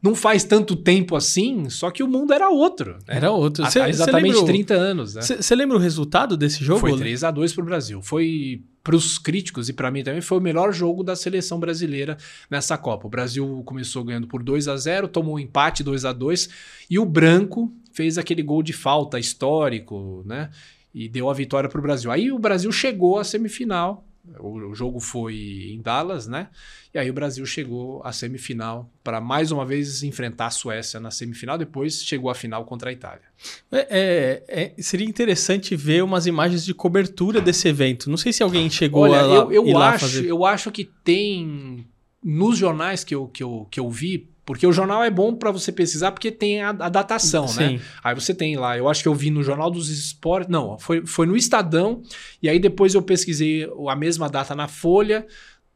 não 0.00 0.14
faz 0.14 0.44
tanto 0.44 0.76
tempo 0.76 1.16
assim, 1.16 1.68
só 1.68 1.90
que 1.90 2.04
o 2.04 2.08
mundo 2.08 2.32
era 2.32 2.48
outro. 2.48 2.92
Né? 2.92 3.16
Era 3.16 3.32
outro. 3.32 3.68
Cê, 3.68 3.80
Há 3.80 3.88
exatamente 3.88 4.36
lembra, 4.36 4.46
30 4.46 4.74
anos. 4.74 5.14
Você 5.14 5.34
né? 5.34 5.58
lembra 5.58 5.76
o 5.76 5.80
resultado 5.80 6.36
desse 6.36 6.62
jogo? 6.62 6.78
Foi 6.78 6.96
3 6.96 7.24
a 7.24 7.32
2 7.32 7.52
para 7.52 7.62
o 7.62 7.66
Brasil. 7.66 8.00
Foi 8.00 8.62
para 8.84 8.94
os 8.94 9.18
críticos 9.18 9.70
e 9.70 9.72
para 9.72 9.90
mim 9.90 10.04
também 10.04 10.20
foi 10.20 10.36
o 10.36 10.42
melhor 10.42 10.70
jogo 10.70 11.02
da 11.02 11.16
seleção 11.16 11.58
brasileira 11.58 12.18
nessa 12.50 12.76
Copa. 12.76 13.06
O 13.06 13.10
Brasil 13.10 13.62
começou 13.64 14.04
ganhando 14.04 14.26
por 14.26 14.42
2 14.42 14.68
a 14.68 14.76
0, 14.76 15.08
tomou 15.08 15.36
um 15.36 15.38
empate 15.38 15.82
2 15.82 16.04
a 16.04 16.12
2 16.12 16.50
e 16.90 16.98
o 16.98 17.06
branco 17.06 17.72
fez 17.92 18.18
aquele 18.18 18.42
gol 18.42 18.62
de 18.62 18.74
falta 18.74 19.18
histórico, 19.18 20.22
né? 20.26 20.50
E 20.94 21.08
deu 21.08 21.30
a 21.30 21.34
vitória 21.34 21.68
para 21.68 21.78
o 21.78 21.82
Brasil. 21.82 22.10
Aí 22.10 22.30
o 22.30 22.38
Brasil 22.38 22.70
chegou 22.70 23.18
à 23.18 23.24
semifinal 23.24 24.06
o, 24.38 24.74
jogo 24.74 25.00
foi 25.00 25.70
em 25.72 25.80
Dallas, 25.80 26.26
né? 26.26 26.48
E 26.92 26.98
aí 26.98 27.10
o 27.10 27.12
Brasil 27.12 27.44
chegou 27.44 28.02
à 28.04 28.12
semifinal 28.12 28.90
para 29.02 29.20
mais 29.20 29.50
uma 29.50 29.66
vez 29.66 30.02
enfrentar 30.02 30.46
a 30.46 30.50
Suécia 30.50 30.98
na 30.98 31.10
semifinal. 31.10 31.58
Depois 31.58 32.02
chegou 32.02 32.30
à 32.30 32.34
final 32.34 32.64
contra 32.64 32.90
a 32.90 32.92
Itália. 32.92 33.22
É, 33.70 34.42
é, 34.48 34.72
é, 34.76 34.82
seria 34.82 35.06
interessante 35.06 35.76
ver 35.76 36.02
umas 36.02 36.26
imagens 36.26 36.64
de 36.64 36.72
cobertura 36.72 37.40
desse 37.40 37.68
evento. 37.68 38.08
Não 38.08 38.16
sei 38.16 38.32
se 38.32 38.42
alguém 38.42 38.70
chegou 38.70 39.02
Olha, 39.02 39.20
a 39.20 39.26
lá, 39.26 39.34
eu, 39.34 39.52
eu 39.52 39.66
ir 39.66 39.74
lá 39.74 39.90
acho, 39.90 40.06
fazer. 40.06 40.26
Eu 40.26 40.44
acho 40.44 40.70
que 40.70 40.84
tem 40.84 41.86
nos 42.22 42.56
jornais 42.56 43.04
que 43.04 43.14
eu, 43.14 43.28
que 43.28 43.42
eu, 43.42 43.66
que 43.70 43.78
eu 43.78 43.90
vi 43.90 44.33
porque 44.44 44.66
o 44.66 44.72
jornal 44.72 45.02
é 45.02 45.10
bom 45.10 45.34
para 45.34 45.50
você 45.50 45.72
pesquisar 45.72 46.12
porque 46.12 46.30
tem 46.30 46.62
a, 46.62 46.70
a 46.70 46.88
datação, 46.88 47.46
né? 47.46 47.48
Sim. 47.48 47.76
né? 47.76 47.80
Aí 48.02 48.14
você 48.14 48.34
tem 48.34 48.56
lá, 48.56 48.76
eu 48.76 48.88
acho 48.88 49.02
que 49.02 49.08
eu 49.08 49.14
vi 49.14 49.30
no 49.30 49.42
Jornal 49.42 49.70
dos 49.70 49.88
Esportes, 49.88 50.50
não, 50.50 50.78
foi, 50.78 51.04
foi 51.06 51.26
no 51.26 51.36
Estadão, 51.36 52.02
e 52.42 52.48
aí 52.48 52.58
depois 52.58 52.94
eu 52.94 53.02
pesquisei 53.02 53.68
a 53.88 53.96
mesma 53.96 54.28
data 54.28 54.54
na 54.54 54.68
Folha, 54.68 55.26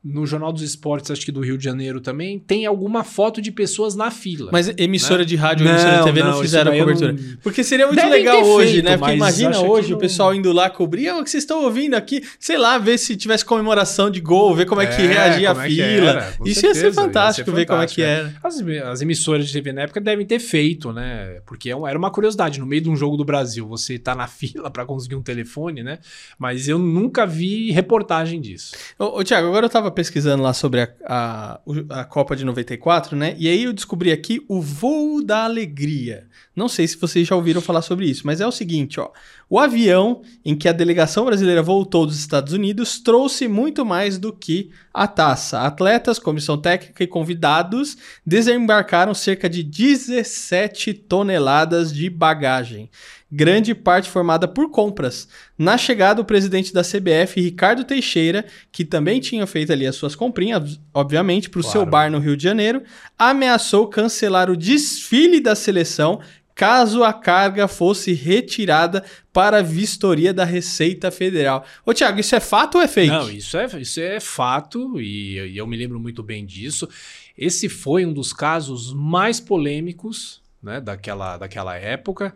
no 0.09 0.27
Jornal 0.27 0.53
dos 0.53 0.63
Esportes, 0.63 1.11
acho 1.11 1.25
que 1.25 1.31
do 1.31 1.41
Rio 1.41 1.59
de 1.59 1.65
Janeiro 1.65 2.01
também, 2.01 2.39
tem 2.39 2.65
alguma 2.65 3.05
foto 3.05 3.43
de 3.43 3.53
pessoas 3.53 3.95
na 3.95 4.11
fila. 4.11 4.51
Mas 4.51 4.73
emissora 4.79 5.21
né? 5.21 5.25
de 5.25 5.37
rádio 5.37 5.67
ou 5.67 5.73
emissora 5.73 5.99
de 5.99 6.05
TV 6.05 6.23
não, 6.23 6.31
não 6.31 6.41
fizeram 6.41 6.73
a 6.73 6.79
cobertura. 6.79 7.13
Não... 7.13 7.37
Porque 7.43 7.63
seria 7.63 7.87
muito 7.87 7.97
Devem 7.97 8.13
legal 8.13 8.43
hoje, 8.43 8.73
feito, 8.73 8.85
né? 8.85 8.97
Porque 8.97 9.13
imagina 9.13 9.61
hoje 9.61 9.93
o 9.93 9.99
pessoal 9.99 10.35
indo 10.35 10.51
lá 10.53 10.71
cobrir, 10.71 11.11
o 11.11 11.23
que 11.23 11.31
vocês 11.31 11.43
estão 11.43 11.63
ouvindo 11.63 11.95
aqui, 11.95 12.23
sei 12.41 12.57
lá, 12.57 12.79
ver 12.79 12.99
se 12.99 13.17
tivesse 13.17 13.45
comemoração 13.45 14.11
de 14.11 14.21
gol, 14.21 14.55
ver 14.55 14.67
como 14.67 14.81
é, 14.81 14.85
é 14.85 14.87
que 14.89 15.03
reagia 15.03 15.53
a 15.53 15.67
é 15.67 15.69
fila. 15.69 16.33
Isso 16.45 16.61
certeza, 16.61 16.67
ia 16.67 16.75
ser 16.75 16.93
fantástico 16.93 17.51
ia 17.51 17.55
ser 17.55 17.61
ver 17.61 17.67
fantástico, 17.67 17.69
como 17.69 17.83
é 17.83 17.87
que 17.87 18.03
era. 18.03 18.35
As, 18.43 18.93
as, 18.93 19.03
emissoras 19.03 19.47
de 19.47 19.53
TV 19.53 19.73
na 19.73 19.83
época 19.83 20.01
devem 20.01 20.25
ter 20.25 20.39
feito, 20.39 20.93
né? 20.93 21.41
Porque 21.45 21.71
é 21.71 21.79
era 21.89 21.99
uma 21.99 22.11
curiosidade, 22.11 22.59
no 22.59 22.67
meio 22.67 22.83
de 22.83 22.91
um 22.91 22.97
jogo 22.97 23.17
do 23.17 23.25
Brasil, 23.25 23.67
você 23.67 23.99
tá 23.99 24.15
na 24.15 24.27
fila 24.29 24.71
para 24.71 24.85
conseguir 24.87 25.17
um 25.17 25.23
telefone, 25.23 25.83
né? 25.83 25.99
Mas 26.39 26.69
eu 26.69 26.79
nunca 26.79 27.27
vi 27.27 27.71
reportagem 27.71 28.41
disso. 28.41 28.75
Ô, 28.99 29.19
ô 29.19 29.25
Tiago, 29.25 29.49
agora 29.49 29.67
eu 29.67 29.71
tava 29.71 29.91
pesquisando 29.99 30.45
lá 30.45 30.53
sobre 30.53 30.81
a, 30.81 30.89
a, 31.05 31.61
a, 31.91 32.05
Copa 32.05 32.37
de 32.37 32.45
94, 32.45 33.17
né? 33.17 33.35
E 33.37 33.49
aí 33.49 33.65
eu 33.65 33.73
descobri 33.73 34.13
aqui 34.13 34.41
o 34.47 34.63
voo 34.63 35.21
da 35.25 35.43
alegria. 35.43 36.29
Não 36.55 36.69
sei 36.69 36.87
se 36.87 36.97
vocês 36.97 37.27
já 37.27 37.35
ouviram 37.35 37.61
falar 37.61 37.83
sobre 37.83 38.07
isso, 38.07 38.25
mas 38.25 38.41
é 38.41 38.47
o 38.47 38.53
seguinte, 38.53 39.01
ó. 39.01 39.11
O 39.51 39.59
avião 39.59 40.23
em 40.45 40.55
que 40.55 40.69
a 40.69 40.73
delegação 40.73 41.25
brasileira 41.25 41.65
voltou 41.65 42.07
dos 42.07 42.17
Estados 42.17 42.53
Unidos 42.53 43.01
trouxe 43.01 43.49
muito 43.49 43.85
mais 43.85 44.19
do 44.19 44.33
que 44.33 44.71
a 44.95 45.09
taça. 45.09 45.63
Atletas, 45.63 46.21
comissão 46.21 46.57
técnica 46.57 47.03
e 47.03 47.07
convidados 47.09 47.97
desembarcaram 48.25 49.15
cerca 49.15 49.49
de 49.49 49.65
17 49.65 50.95
toneladas 50.95 51.93
de 51.93 52.09
bagagem 52.09 52.89
grande 53.31 53.75
parte 53.75 54.09
formada 54.09 54.49
por 54.49 54.71
compras. 54.71 55.29
Na 55.57 55.77
chegada, 55.77 56.21
o 56.21 56.25
presidente 56.25 56.73
da 56.73 56.83
CBF, 56.83 57.41
Ricardo 57.41 57.85
Teixeira, 57.85 58.45
que 58.73 58.85
também 58.85 59.21
tinha 59.21 59.47
feito 59.47 59.73
ali 59.73 59.87
as 59.87 59.97
suas 59.97 60.15
comprinhas, 60.15 60.81
obviamente, 60.95 61.51
para 61.51 61.61
o 61.61 61.63
claro. 61.63 61.79
seu 61.79 61.87
bar 61.87 62.11
no 62.11 62.19
Rio 62.19 62.37
de 62.37 62.43
Janeiro, 62.43 62.83
ameaçou 63.19 63.87
cancelar 63.89 64.51
o 64.51 64.57
desfile 64.57 65.41
da 65.41 65.55
seleção 65.55 66.21
caso 66.59 67.05
a 67.05 67.13
carga 67.13 67.69
fosse 67.69 68.13
retirada 68.13 69.05
para 69.33 69.59
a 69.59 69.63
vistoria 69.63 70.35
da 70.35 70.45
Receita 70.45 71.09
Federal. 71.09 71.65
Ô, 71.87 71.95
Tiago, 71.95 72.19
isso 72.19 72.35
é 72.35 72.41
fato 72.41 72.79
ou 72.79 72.83
é 72.83 72.89
fake? 72.89 73.13
Não, 73.13 73.31
isso 73.31 73.57
é, 73.57 73.67
isso 73.81 74.01
é 74.01 74.19
fato 74.19 75.01
e, 75.01 75.39
e 75.53 75.57
eu 75.57 75.69
me 75.69 75.77
lembro 75.77 76.01
muito 76.01 76.21
bem 76.21 76.45
disso. 76.45 76.89
Esse 77.37 77.69
foi 77.69 78.05
um 78.05 78.13
dos 78.13 78.33
casos 78.33 78.93
mais 78.93 79.39
polêmicos 79.39 80.43
né, 80.61 80.81
daquela, 80.81 81.39
daquela 81.39 81.77
época. 81.77 82.35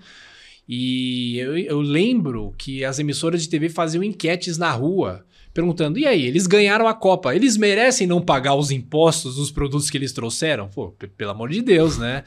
E 0.75 1.39
eu, 1.39 1.59
eu 1.59 1.81
lembro 1.83 2.55
que 2.57 2.83
as 2.83 2.99
emissoras 2.99 3.43
de 3.43 3.49
TV 3.51 3.69
faziam 3.69 4.03
enquetes 4.03 4.57
na 4.57 4.71
rua 4.71 5.23
perguntando: 5.53 5.99
e 5.99 6.07
aí, 6.07 6.25
eles 6.25 6.47
ganharam 6.47 6.89
a 6.89 6.95
Copa, 6.95 7.37
eles 7.37 7.59
merecem 7.59 8.07
não 8.07 8.23
pagar 8.23 8.55
os 8.55 8.71
impostos 8.71 9.37
dos 9.37 9.51
produtos 9.51 9.91
que 9.91 9.99
eles 9.99 10.15
trouxeram? 10.15 10.71
Pô, 10.71 10.93
pelo 11.15 11.31
amor 11.31 11.51
de 11.51 11.61
Deus, 11.61 11.99
né? 11.99 12.25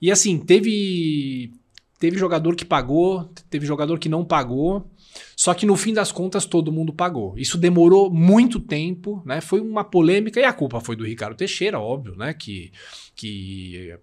E 0.00 0.10
assim, 0.10 0.38
teve 0.38 1.52
teve 1.98 2.16
jogador 2.16 2.56
que 2.56 2.64
pagou, 2.64 3.30
teve 3.50 3.66
jogador 3.66 3.98
que 3.98 4.08
não 4.08 4.24
pagou. 4.24 4.90
Só 5.36 5.52
que 5.52 5.66
no 5.66 5.76
fim 5.76 5.92
das 5.92 6.10
contas 6.10 6.46
todo 6.46 6.72
mundo 6.72 6.94
pagou. 6.94 7.34
Isso 7.36 7.58
demorou 7.58 8.10
muito 8.10 8.58
tempo, 8.58 9.22
né? 9.26 9.42
Foi 9.42 9.60
uma 9.60 9.84
polêmica 9.84 10.40
e 10.40 10.44
a 10.44 10.52
culpa 10.54 10.80
foi 10.80 10.96
do 10.96 11.04
Ricardo 11.04 11.36
Teixeira, 11.36 11.78
óbvio, 11.78 12.16
né? 12.16 12.32
Que, 12.32 12.72
que 13.14 13.94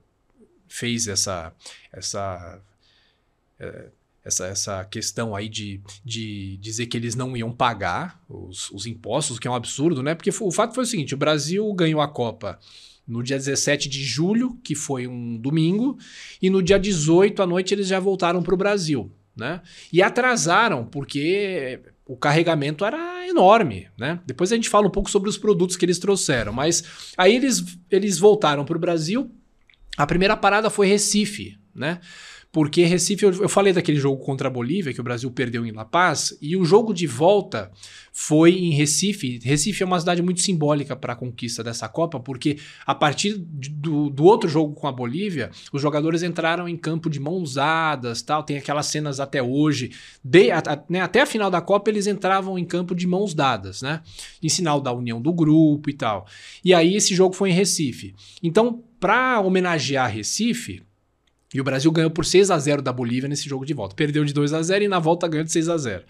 fez 0.67 1.07
essa 1.07 1.51
essa 1.91 2.61
essa, 4.23 4.47
essa 4.47 4.85
questão 4.85 5.35
aí 5.35 5.49
de, 5.49 5.81
de 6.03 6.57
dizer 6.57 6.85
que 6.85 6.97
eles 6.97 7.15
não 7.15 7.35
iam 7.35 7.51
pagar 7.51 8.21
os, 8.29 8.69
os 8.71 8.85
impostos, 8.85 9.37
o 9.37 9.39
que 9.39 9.47
é 9.47 9.51
um 9.51 9.55
absurdo, 9.55 10.01
né? 10.03 10.15
Porque 10.15 10.29
o 10.29 10.51
fato 10.51 10.73
foi 10.73 10.83
o 10.83 10.87
seguinte: 10.87 11.13
o 11.13 11.17
Brasil 11.17 11.71
ganhou 11.73 12.01
a 12.01 12.07
Copa 12.07 12.59
no 13.07 13.23
dia 13.23 13.37
17 13.37 13.89
de 13.89 14.03
julho, 14.03 14.59
que 14.63 14.75
foi 14.75 15.07
um 15.07 15.35
domingo, 15.35 15.97
e 16.41 16.49
no 16.49 16.61
dia 16.61 16.77
18 16.77 17.41
à 17.41 17.47
noite 17.47 17.73
eles 17.73 17.87
já 17.87 17.99
voltaram 17.99 18.43
para 18.43 18.53
o 18.53 18.57
Brasil. 18.57 19.11
Né? 19.35 19.61
E 19.91 20.01
atrasaram, 20.01 20.85
porque 20.85 21.79
o 22.05 22.15
carregamento 22.15 22.85
era 22.85 23.27
enorme. 23.27 23.87
Né? 23.97 24.19
Depois 24.25 24.51
a 24.51 24.55
gente 24.55 24.69
fala 24.69 24.87
um 24.87 24.91
pouco 24.91 25.09
sobre 25.09 25.29
os 25.29 25.37
produtos 25.37 25.77
que 25.77 25.85
eles 25.85 25.97
trouxeram. 25.97 26.51
Mas 26.51 26.83
aí 27.17 27.35
eles, 27.35 27.63
eles 27.89 28.19
voltaram 28.19 28.65
para 28.65 28.75
o 28.75 28.79
Brasil. 28.79 29.31
A 29.97 30.05
primeira 30.05 30.35
parada 30.35 30.69
foi 30.69 30.87
Recife. 30.87 31.57
Né? 31.73 31.99
Porque 32.51 32.83
Recife, 32.83 33.23
eu, 33.23 33.31
eu, 33.43 33.49
falei 33.49 33.71
daquele 33.71 33.99
jogo 33.99 34.23
contra 34.23 34.47
a 34.47 34.51
Bolívia, 34.51 34.91
que 34.91 34.99
o 34.99 35.03
Brasil 35.03 35.29
perdeu 35.29 35.67
em 35.67 35.71
La 35.71 35.85
Paz, 35.85 36.35
e 36.41 36.57
o 36.57 36.65
jogo 36.65 36.93
de 36.93 37.05
volta 37.05 37.71
foi 38.11 38.53
em 38.53 38.71
Recife. 38.71 39.39
Recife 39.43 39.83
é 39.83 39.85
uma 39.85 39.99
cidade 39.99 40.21
muito 40.23 40.41
simbólica 40.41 40.95
para 40.95 41.13
a 41.13 41.15
conquista 41.15 41.63
dessa 41.63 41.87
Copa, 41.87 42.19
porque 42.19 42.57
a 42.87 42.95
partir 42.95 43.35
do, 43.37 44.09
do 44.09 44.23
outro 44.23 44.49
jogo 44.49 44.73
com 44.73 44.87
a 44.87 44.91
Bolívia, 44.91 45.51
os 45.71 45.79
jogadores 45.79 46.23
entraram 46.23 46.67
em 46.67 46.75
campo 46.75 47.07
de 47.07 47.19
mãos 47.19 47.53
dadas, 47.53 48.23
tal. 48.23 48.41
Tem 48.41 48.57
aquelas 48.57 48.87
cenas 48.87 49.19
até 49.19 49.43
hoje. 49.43 49.91
De, 50.23 50.49
a, 50.49 50.57
a, 50.57 50.83
né, 50.89 51.01
até 51.01 51.21
a 51.21 51.27
final 51.27 51.51
da 51.51 51.61
Copa, 51.61 51.91
eles 51.91 52.07
entravam 52.07 52.57
em 52.57 52.65
campo 52.65 52.95
de 52.95 53.05
mãos 53.05 53.35
dadas, 53.35 53.83
né? 53.83 54.01
Em 54.41 54.49
sinal 54.49 54.81
da 54.81 54.91
união 54.91 55.21
do 55.21 55.31
grupo 55.31 55.87
e 55.87 55.93
tal. 55.93 56.25
E 56.65 56.73
aí 56.73 56.95
esse 56.95 57.13
jogo 57.13 57.35
foi 57.35 57.51
em 57.51 57.53
Recife. 57.53 58.15
Então, 58.41 58.83
para 58.99 59.39
homenagear 59.39 60.11
Recife, 60.11 60.81
E 61.53 61.59
o 61.59 61.63
Brasil 61.63 61.91
ganhou 61.91 62.11
por 62.11 62.25
6 62.25 62.51
a 62.51 62.59
0 62.59 62.81
da 62.81 62.93
Bolívia 62.93 63.27
nesse 63.27 63.49
jogo 63.49 63.65
de 63.65 63.73
volta. 63.73 63.95
Perdeu 63.95 64.23
de 64.23 64.33
2 64.33 64.53
a 64.53 64.61
0 64.61 64.83
e 64.83 64.87
na 64.87 64.99
volta 64.99 65.27
ganhou 65.27 65.43
de 65.43 65.51
6 65.51 65.69
a 65.69 65.77
0 65.77 66.03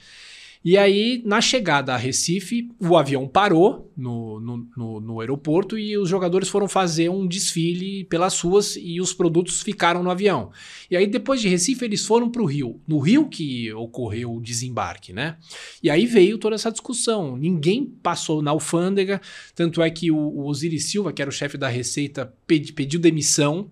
e 0.64 0.78
aí, 0.78 1.22
na 1.26 1.40
chegada 1.40 1.94
a 1.94 1.98
Recife, 1.98 2.70
o 2.82 2.98
avião 2.98 3.26
parou 3.26 3.90
no, 3.96 4.42
no, 4.42 4.68
no, 4.76 5.00
no, 5.00 5.20
aeroporto 5.22 5.78
e 5.78 5.98
os 5.98 6.10
jogadores 6.10 6.50
foram 6.50 6.68
fazer 6.68 7.08
um 7.08 7.26
desfile 7.26 8.04
pelas 8.04 8.38
ruas 8.42 8.78
e 8.78 9.00
os 9.00 9.14
produtos 9.14 9.62
ficaram 9.62 10.04
no 10.04 10.12
avião. 10.12 10.52
E 10.92 10.98
aí, 10.98 11.08
depois 11.08 11.40
de 11.40 11.48
Recife, 11.48 11.86
eles 11.86 12.06
foram 12.06 12.30
para 12.30 12.42
o 12.42 12.46
Rio. 12.46 12.82
No 12.86 13.00
Rio 13.00 13.30
que 13.30 13.72
ocorreu 13.72 14.36
o 14.36 14.42
desembarque, 14.42 15.14
né? 15.14 15.38
E 15.82 15.90
aí 15.90 16.06
veio 16.06 16.38
toda 16.38 16.56
essa 16.56 16.70
discussão. 16.70 17.38
Ninguém 17.38 17.86
passou 17.86 18.42
na 18.42 18.52
alfândega, 18.52 19.22
tanto 19.56 19.82
é 19.82 19.90
que 19.90 20.12
o, 20.12 20.18
o 20.18 20.46
Osiris 20.46 20.88
Silva, 20.88 21.14
que 21.14 21.22
era 21.22 21.30
o 21.30 21.34
chefe 21.34 21.58
da 21.58 21.70
Receita, 21.70 22.34
pedi, 22.46 22.74
pediu 22.74 23.00
demissão. 23.00 23.72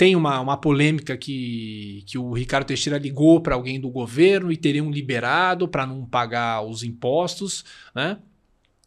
Tem 0.00 0.16
uma, 0.16 0.40
uma 0.40 0.56
polêmica 0.56 1.14
que, 1.14 2.02
que 2.06 2.16
o 2.16 2.32
Ricardo 2.32 2.68
Teixeira 2.68 2.98
ligou 2.98 3.38
para 3.38 3.54
alguém 3.54 3.78
do 3.78 3.90
governo 3.90 4.50
e 4.50 4.56
teriam 4.56 4.90
liberado 4.90 5.68
para 5.68 5.86
não 5.86 6.06
pagar 6.06 6.62
os 6.62 6.82
impostos, 6.82 7.66
né? 7.94 8.16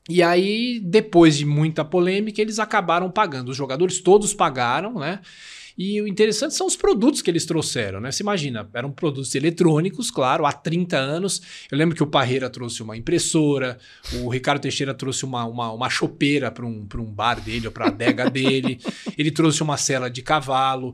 E 0.10 0.24
aí, 0.24 0.80
depois 0.84 1.38
de 1.38 1.46
muita 1.46 1.86
polêmica, 1.86 2.42
eles 2.42 2.58
acabaram 2.58 3.12
pagando. 3.12 3.50
Os 3.50 3.56
jogadores 3.56 4.02
todos 4.02 4.34
pagaram, 4.34 4.96
né? 4.96 5.20
E 5.78 6.00
o 6.02 6.08
interessante 6.08 6.54
são 6.54 6.68
os 6.68 6.76
produtos 6.76 7.22
que 7.22 7.32
eles 7.32 7.46
trouxeram, 7.46 8.00
né? 8.00 8.12
Você 8.12 8.22
imagina, 8.22 8.70
eram 8.74 8.92
produtos 8.92 9.34
eletrônicos, 9.34 10.12
claro, 10.12 10.46
há 10.46 10.52
30 10.52 10.98
anos. 10.98 11.42
Eu 11.72 11.78
lembro 11.78 11.96
que 11.96 12.04
o 12.04 12.08
Parreira 12.08 12.50
trouxe 12.50 12.84
uma 12.84 12.96
impressora, 12.96 13.78
o 14.22 14.30
Ricardo 14.30 14.62
Teixeira 14.62 14.94
trouxe 14.94 15.26
uma, 15.26 15.46
uma, 15.46 15.72
uma 15.72 15.90
chopeira 15.90 16.52
para 16.52 16.66
um, 16.66 16.88
um 16.96 17.06
bar 17.06 17.42
dele 17.42 17.68
ou 17.68 17.74
para 17.74 17.86
a 17.86 17.90
adega 17.90 18.30
dele, 18.30 18.80
ele 19.18 19.32
trouxe 19.32 19.64
uma 19.64 19.78
cela 19.78 20.10
de 20.10 20.22
cavalo. 20.22 20.94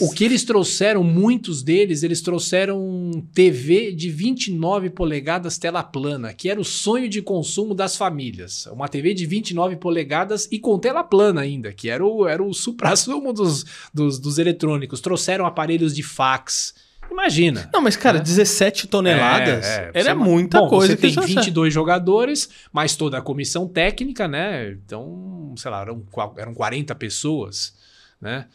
O, 0.00 0.06
o, 0.06 0.12
que 0.12 0.24
eles 0.24 0.44
trouxeram, 0.44 1.02
muitos 1.02 1.62
deles, 1.62 2.02
eles 2.02 2.20
trouxeram 2.20 3.10
TV 3.32 3.92
de 3.92 4.10
29 4.10 4.90
polegadas 4.90 5.56
tela 5.56 5.82
plana, 5.82 6.34
que 6.34 6.50
era 6.50 6.60
o 6.60 6.64
sonho 6.64 7.08
de 7.08 7.22
consumo 7.22 7.74
das 7.74 7.96
famílias. 7.96 8.66
Uma 8.66 8.88
TV 8.88 9.14
de 9.14 9.24
29 9.24 9.76
polegadas 9.76 10.48
e 10.50 10.58
com 10.58 10.78
tela 10.78 11.02
plana 11.02 11.40
ainda, 11.40 11.72
que 11.72 11.88
era 11.88 12.04
o, 12.04 12.26
era 12.26 12.42
o 12.42 12.52
supra-sumo 12.52 13.32
dos, 13.32 13.64
dos 13.92 14.01
dos, 14.02 14.18
dos 14.18 14.38
eletrônicos, 14.38 15.00
trouxeram 15.00 15.46
aparelhos 15.46 15.94
de 15.94 16.02
fax. 16.02 16.74
Imagina. 17.10 17.68
Não, 17.72 17.80
mas, 17.80 17.96
cara, 17.96 18.18
né? 18.18 18.24
17 18.24 18.88
toneladas 18.88 19.66
é, 19.66 19.90
é, 19.92 20.00
era 20.00 20.14
muita 20.14 20.60
bom, 20.60 20.68
coisa. 20.68 20.96
Você 20.96 20.96
tem 20.96 21.14
22 21.14 21.72
jogadores, 21.72 22.48
mais 22.72 22.96
toda 22.96 23.18
a 23.18 23.22
comissão 23.22 23.68
técnica, 23.68 24.26
né? 24.26 24.70
Então, 24.70 25.54
sei 25.56 25.70
lá, 25.70 25.82
eram, 25.82 26.02
eram 26.38 26.54
40 26.54 26.94
pessoas, 26.94 27.74
né? 28.20 28.46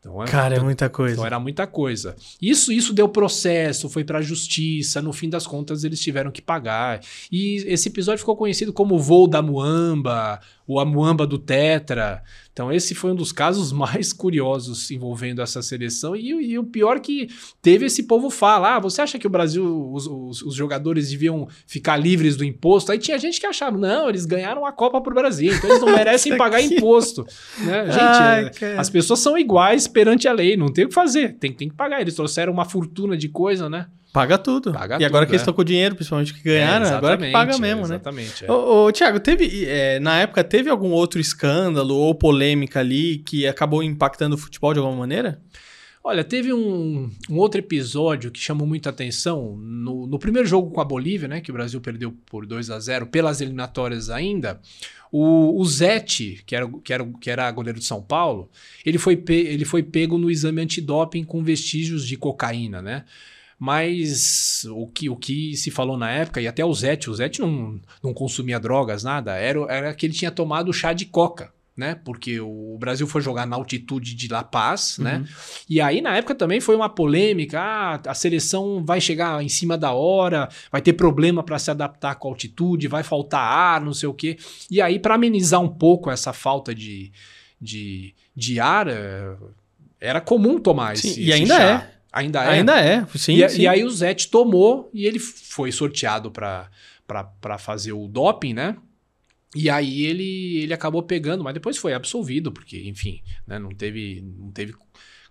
Então, 0.00 0.22
é 0.22 0.26
Cara, 0.26 0.56
é 0.56 0.60
muita 0.60 0.88
coisa. 0.88 1.12
Então 1.12 1.26
era 1.26 1.38
muita 1.38 1.66
coisa. 1.66 2.16
Isso, 2.40 2.72
isso 2.72 2.94
deu 2.94 3.06
processo, 3.06 3.86
foi 3.86 4.02
para 4.02 4.18
a 4.18 4.22
justiça. 4.22 5.02
No 5.02 5.12
fim 5.12 5.28
das 5.28 5.46
contas, 5.46 5.84
eles 5.84 6.00
tiveram 6.00 6.30
que 6.30 6.40
pagar. 6.40 7.02
E 7.30 7.56
esse 7.66 7.90
episódio 7.90 8.20
ficou 8.20 8.34
conhecido 8.34 8.72
como 8.72 8.94
o 8.94 8.98
voo 8.98 9.28
da 9.28 9.42
Muamba, 9.42 10.40
o 10.70 10.78
a 10.78 10.84
Muamba 10.84 11.26
do 11.26 11.36
Tetra. 11.36 12.22
Então, 12.52 12.72
esse 12.72 12.94
foi 12.94 13.10
um 13.10 13.14
dos 13.16 13.32
casos 13.32 13.72
mais 13.74 14.12
curiosos 14.12 14.88
envolvendo 14.92 15.42
essa 15.42 15.60
seleção. 15.62 16.14
E, 16.14 16.28
e 16.28 16.58
o 16.58 16.64
pior 16.64 17.00
que 17.00 17.28
teve 17.60 17.86
esse 17.86 18.04
povo 18.04 18.30
fala: 18.30 18.76
ah, 18.76 18.78
você 18.78 19.02
acha 19.02 19.18
que 19.18 19.26
o 19.26 19.30
Brasil, 19.30 19.90
os, 19.92 20.06
os, 20.06 20.42
os, 20.42 20.54
jogadores 20.54 21.10
deviam 21.10 21.48
ficar 21.66 21.96
livres 21.96 22.36
do 22.36 22.44
imposto? 22.44 22.92
Aí 22.92 22.98
tinha 22.98 23.18
gente 23.18 23.40
que 23.40 23.46
achava: 23.46 23.76
não, 23.76 24.08
eles 24.08 24.24
ganharam 24.24 24.64
a 24.64 24.70
Copa 24.70 25.00
pro 25.00 25.14
Brasil, 25.14 25.52
então 25.52 25.68
eles 25.68 25.82
não 25.82 25.90
merecem 25.92 26.36
pagar 26.36 26.62
imposto. 26.62 27.26
Né? 27.58 27.86
Gente, 27.86 28.00
Ai, 28.00 28.50
é, 28.60 28.78
as 28.78 28.88
pessoas 28.88 29.18
são 29.18 29.36
iguais 29.36 29.88
perante 29.88 30.28
a 30.28 30.32
lei, 30.32 30.56
não 30.56 30.68
tem 30.68 30.84
o 30.84 30.88
que 30.88 30.94
fazer, 30.94 31.34
tem, 31.38 31.52
tem 31.52 31.68
que 31.68 31.74
pagar. 31.74 32.00
Eles 32.00 32.14
trouxeram 32.14 32.52
uma 32.52 32.64
fortuna 32.64 33.16
de 33.16 33.28
coisa, 33.28 33.68
né? 33.68 33.86
Paga 34.12 34.36
tudo. 34.36 34.72
Paga 34.72 34.98
e 35.00 35.04
agora 35.04 35.24
que 35.24 35.32
eles 35.32 35.40
é. 35.40 35.44
estão 35.44 35.54
com 35.54 35.62
dinheiro, 35.62 35.94
principalmente 35.94 36.34
que 36.34 36.42
ganharam, 36.42 36.86
é, 36.86 36.90
agora 36.90 37.16
que 37.16 37.30
paga 37.30 37.58
mesmo, 37.58 37.82
né? 37.82 37.94
Exatamente. 37.94 38.44
É. 38.44 38.50
Ô, 38.50 38.86
ô, 38.86 38.92
Tiago, 38.92 39.20
teve, 39.20 39.64
é, 39.66 40.00
na 40.00 40.18
época, 40.20 40.42
teve 40.42 40.68
algum 40.68 40.90
outro 40.90 41.20
escândalo 41.20 41.94
ou 41.94 42.14
polêmica 42.14 42.80
ali 42.80 43.18
que 43.18 43.46
acabou 43.46 43.82
impactando 43.82 44.34
o 44.34 44.38
futebol 44.38 44.72
de 44.72 44.80
alguma 44.80 44.96
maneira? 44.96 45.40
Olha, 46.02 46.24
teve 46.24 46.52
um, 46.52 47.10
um, 47.28 47.36
outro 47.36 47.60
episódio 47.60 48.30
que 48.30 48.40
chamou 48.40 48.66
muita 48.66 48.88
atenção 48.88 49.56
no, 49.58 50.06
no, 50.06 50.18
primeiro 50.18 50.48
jogo 50.48 50.70
com 50.70 50.80
a 50.80 50.84
Bolívia, 50.84 51.28
né? 51.28 51.40
Que 51.42 51.50
o 51.50 51.54
Brasil 51.54 51.78
perdeu 51.80 52.10
por 52.24 52.46
2 52.46 52.70
a 52.70 52.80
0 52.80 53.06
pelas 53.08 53.42
eliminatórias 53.42 54.08
ainda. 54.08 54.60
O, 55.12 55.60
o 55.60 55.64
Zete, 55.66 56.42
que 56.46 56.56
era, 56.56 56.66
que, 56.82 56.92
era, 56.92 57.04
que 57.20 57.30
era 57.30 57.50
goleiro 57.50 57.78
de 57.78 57.84
São 57.84 58.00
Paulo, 58.00 58.48
ele 58.84 58.96
foi, 58.96 59.14
pe, 59.14 59.34
ele 59.34 59.66
foi 59.66 59.82
pego 59.82 60.16
no 60.16 60.30
exame 60.30 60.62
antidoping 60.62 61.22
com 61.22 61.44
vestígios 61.44 62.06
de 62.06 62.16
cocaína, 62.16 62.80
né? 62.80 63.04
Mas 63.60 64.64
o 64.70 64.86
que, 64.86 65.10
o 65.10 65.16
que 65.16 65.54
se 65.54 65.70
falou 65.70 65.98
na 65.98 66.10
época, 66.10 66.40
e 66.40 66.48
até 66.48 66.64
o 66.64 66.72
Zete, 66.72 67.10
o 67.10 67.14
Zete 67.14 67.42
não, 67.42 67.78
não 68.02 68.14
consumia 68.14 68.58
drogas, 68.58 69.04
nada, 69.04 69.36
era, 69.36 69.60
era 69.68 69.94
que 69.94 70.06
ele 70.06 70.14
tinha 70.14 70.30
tomado 70.30 70.72
chá 70.72 70.94
de 70.94 71.04
coca. 71.04 71.52
Né? 71.76 71.94
Porque 71.94 72.40
o 72.40 72.76
Brasil 72.78 73.06
foi 73.06 73.22
jogar 73.22 73.46
na 73.46 73.56
altitude 73.56 74.14
de 74.14 74.28
La 74.28 74.42
Paz, 74.42 74.98
né? 74.98 75.16
uhum. 75.16 75.20
né? 75.20 75.28
E 75.68 75.80
aí, 75.80 76.00
na 76.00 76.16
época, 76.16 76.34
também 76.34 76.60
foi 76.60 76.74
uma 76.74 76.88
polêmica: 76.90 77.58
ah, 77.60 78.00
a 78.06 78.14
seleção 78.14 78.84
vai 78.84 79.00
chegar 79.00 79.42
em 79.42 79.48
cima 79.48 79.78
da 79.78 79.92
hora, 79.92 80.48
vai 80.70 80.82
ter 80.82 80.92
problema 80.94 81.42
para 81.42 81.58
se 81.58 81.70
adaptar 81.70 82.16
com 82.16 82.28
a 82.28 82.30
altitude, 82.32 82.88
vai 82.88 83.02
faltar 83.02 83.40
ar, 83.40 83.80
não 83.80 83.94
sei 83.94 84.08
o 84.08 84.14
quê. 84.14 84.36
E 84.70 84.80
aí, 84.80 84.98
para 84.98 85.14
amenizar 85.14 85.60
um 85.60 85.68
pouco 85.68 86.10
essa 86.10 86.34
falta 86.34 86.74
de, 86.74 87.12
de, 87.58 88.14
de 88.36 88.60
ar, 88.60 88.86
eh, 88.88 89.36
era 89.98 90.20
comum 90.20 90.58
tomar 90.58 90.96
Sim, 90.96 91.08
esse, 91.08 91.22
E 91.22 91.32
ainda 91.32 91.62
é. 91.62 91.99
Ainda 92.12 92.42
é? 92.44 92.48
Ainda 92.48 92.80
é, 92.80 93.06
sim 93.16 93.42
e, 93.42 93.48
sim. 93.48 93.62
e 93.62 93.68
aí 93.68 93.84
o 93.84 93.90
Zete 93.90 94.28
tomou 94.28 94.90
e 94.92 95.06
ele 95.06 95.18
foi 95.18 95.70
sorteado 95.70 96.30
para 96.30 97.58
fazer 97.58 97.92
o 97.92 98.08
doping, 98.08 98.54
né? 98.54 98.76
E 99.54 99.68
aí 99.68 100.04
ele, 100.06 100.58
ele 100.58 100.72
acabou 100.72 101.02
pegando, 101.02 101.42
mas 101.42 101.54
depois 101.54 101.76
foi 101.76 101.92
absolvido, 101.92 102.52
porque, 102.52 102.88
enfim, 102.88 103.20
né, 103.46 103.58
não, 103.58 103.70
teve, 103.70 104.22
não 104.38 104.50
teve 104.52 104.72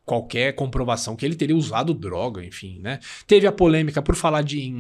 qualquer 0.10 0.54
comprovação 0.54 1.15
que 1.15 1.24
ele 1.24 1.36
teria 1.36 1.56
usado 1.56 1.93
droga, 1.93 2.43
enfim, 2.43 2.80
né? 2.80 3.00
Teve 3.28 3.45
a 3.45 3.52
polêmica, 3.52 4.02
por 4.02 4.15
falar 4.15 4.41
de, 4.41 4.74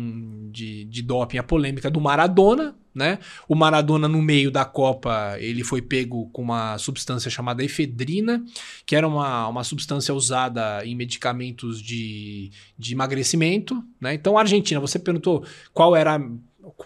de, 0.49 0.85
de 0.85 1.01
doping, 1.03 1.37
a 1.37 1.43
polêmica 1.43 1.87
do 1.87 2.01
Maradona, 2.01 2.75
né? 2.95 3.19
O 3.47 3.53
Maradona, 3.53 4.07
no 4.07 4.23
meio 4.23 4.49
da 4.49 4.65
Copa, 4.65 5.37
ele 5.37 5.63
foi 5.63 5.83
pego 5.83 6.27
com 6.31 6.41
uma 6.41 6.79
substância 6.79 7.29
chamada 7.29 7.63
efedrina, 7.63 8.43
que 8.87 8.95
era 8.95 9.07
uma, 9.07 9.47
uma 9.47 9.63
substância 9.63 10.15
usada 10.15 10.83
em 10.83 10.95
medicamentos 10.95 11.79
de, 11.79 12.49
de 12.75 12.95
emagrecimento, 12.95 13.83
né? 14.01 14.15
Então, 14.15 14.35
Argentina, 14.35 14.79
você 14.79 14.97
perguntou 14.97 15.45
qual 15.71 15.95
era 15.95 16.19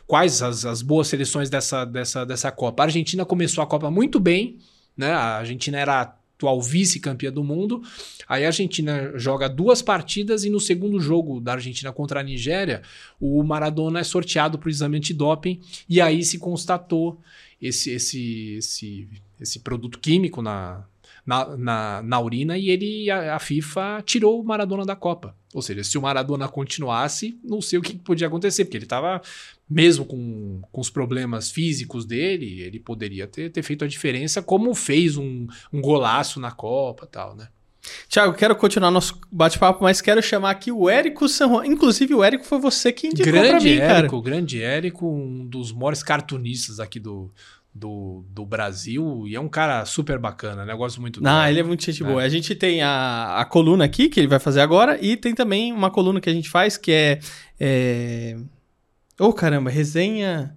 quais 0.05 0.41
as, 0.41 0.65
as 0.65 0.81
boas 0.81 1.07
seleções 1.07 1.49
dessa, 1.49 1.85
dessa, 1.85 2.25
dessa 2.25 2.51
Copa. 2.51 2.83
A 2.83 2.87
Argentina 2.87 3.23
começou 3.23 3.63
a 3.63 3.67
Copa 3.67 3.89
muito 3.89 4.19
bem, 4.19 4.57
né? 4.97 5.13
A 5.13 5.37
Argentina 5.37 5.79
era 5.79 6.13
atual 6.43 6.61
vice-campeã 6.61 7.31
do 7.31 7.43
mundo. 7.43 7.81
Aí 8.27 8.43
a 8.43 8.47
Argentina 8.47 9.13
joga 9.15 9.47
duas 9.47 9.81
partidas 9.81 10.43
e 10.43 10.49
no 10.49 10.59
segundo 10.59 10.99
jogo 10.99 11.39
da 11.39 11.53
Argentina 11.53 11.91
contra 11.91 12.19
a 12.19 12.23
Nigéria, 12.23 12.81
o 13.19 13.41
Maradona 13.43 13.99
é 13.99 14.03
sorteado 14.03 14.57
para 14.57 14.67
o 14.67 14.69
exame 14.71 14.97
antidoping 14.97 15.59
e 15.87 16.01
aí 16.01 16.23
se 16.23 16.37
constatou 16.37 17.19
esse, 17.61 17.91
esse, 17.91 18.55
esse, 18.57 19.07
esse 19.39 19.59
produto 19.59 19.99
químico 19.99 20.41
na, 20.41 20.85
na, 21.25 21.57
na, 21.57 22.03
na 22.03 22.19
urina 22.19 22.57
e 22.57 22.69
ele 22.69 23.09
a, 23.09 23.35
a, 23.35 23.39
FIFA 23.39 24.03
tirou 24.05 24.41
o 24.41 24.43
Maradona 24.43 24.85
da 24.85 24.95
Copa. 24.95 25.35
Ou 25.53 25.61
seja, 25.61 25.83
se 25.83 25.97
o 25.97 26.01
Maradona 26.01 26.47
continuasse, 26.47 27.39
não 27.43 27.61
sei 27.61 27.79
o 27.79 27.81
que 27.81 27.95
podia 27.95 28.27
acontecer, 28.27 28.65
porque 28.65 28.77
ele 28.77 28.85
estava, 28.85 29.21
mesmo 29.73 30.05
com, 30.05 30.61
com 30.71 30.81
os 30.81 30.89
problemas 30.89 31.49
físicos 31.49 32.05
dele, 32.05 32.61
ele 32.61 32.79
poderia 32.79 33.25
ter, 33.25 33.49
ter 33.49 33.63
feito 33.63 33.83
a 33.83 33.87
diferença, 33.87 34.41
como 34.41 34.73
fez 34.75 35.17
um, 35.17 35.47
um 35.71 35.81
golaço 35.81 36.39
na 36.39 36.51
Copa 36.51 37.07
tal, 37.07 37.35
né? 37.35 37.47
Tiago, 38.07 38.33
quero 38.33 38.55
continuar 38.55 38.91
nosso 38.91 39.19
bate-papo, 39.29 39.83
mas 39.83 39.99
quero 39.99 40.21
chamar 40.21 40.51
aqui 40.51 40.71
o 40.71 40.89
Érico 40.89 41.27
San 41.27 41.49
Juan. 41.49 41.65
Inclusive, 41.65 42.13
o 42.13 42.23
Érico 42.23 42.45
foi 42.45 42.59
você 42.59 42.93
que 42.93 43.07
indicou 43.07 43.33
grande 43.33 43.49
pra 43.49 43.59
mim, 43.59 43.69
Érico, 43.71 44.21
cara. 44.21 44.23
Grande 44.23 44.61
Érico, 44.63 45.05
um 45.05 45.45
dos 45.45 45.73
maiores 45.73 46.01
cartunistas 46.01 46.79
aqui 46.79 46.97
do, 46.97 47.29
do, 47.73 48.23
do 48.29 48.45
Brasil 48.45 49.25
e 49.27 49.35
é 49.35 49.39
um 49.39 49.49
cara 49.49 49.83
super 49.85 50.19
bacana, 50.19 50.63
né? 50.65 50.73
Eu 50.73 50.77
gosto 50.77 51.01
muito 51.01 51.19
dele. 51.19 51.33
Ah, 51.33 51.49
ele 51.49 51.59
é 51.59 51.63
muito 51.63 51.83
gente 51.83 52.03
boa. 52.03 52.21
É. 52.21 52.25
A 52.25 52.29
gente 52.29 52.55
tem 52.55 52.81
a, 52.81 53.37
a 53.37 53.45
coluna 53.45 53.83
aqui 53.83 54.07
que 54.07 54.19
ele 54.19 54.27
vai 54.27 54.39
fazer 54.39 54.61
agora 54.61 54.97
e 55.01 55.17
tem 55.17 55.33
também 55.33 55.73
uma 55.73 55.89
coluna 55.89 56.21
que 56.21 56.29
a 56.29 56.33
gente 56.33 56.49
faz 56.49 56.77
que 56.77 56.91
é. 56.91 57.19
é... 57.59 58.37
Oh, 59.19 59.31
caramba, 59.33 59.69
resenha. 59.69 60.55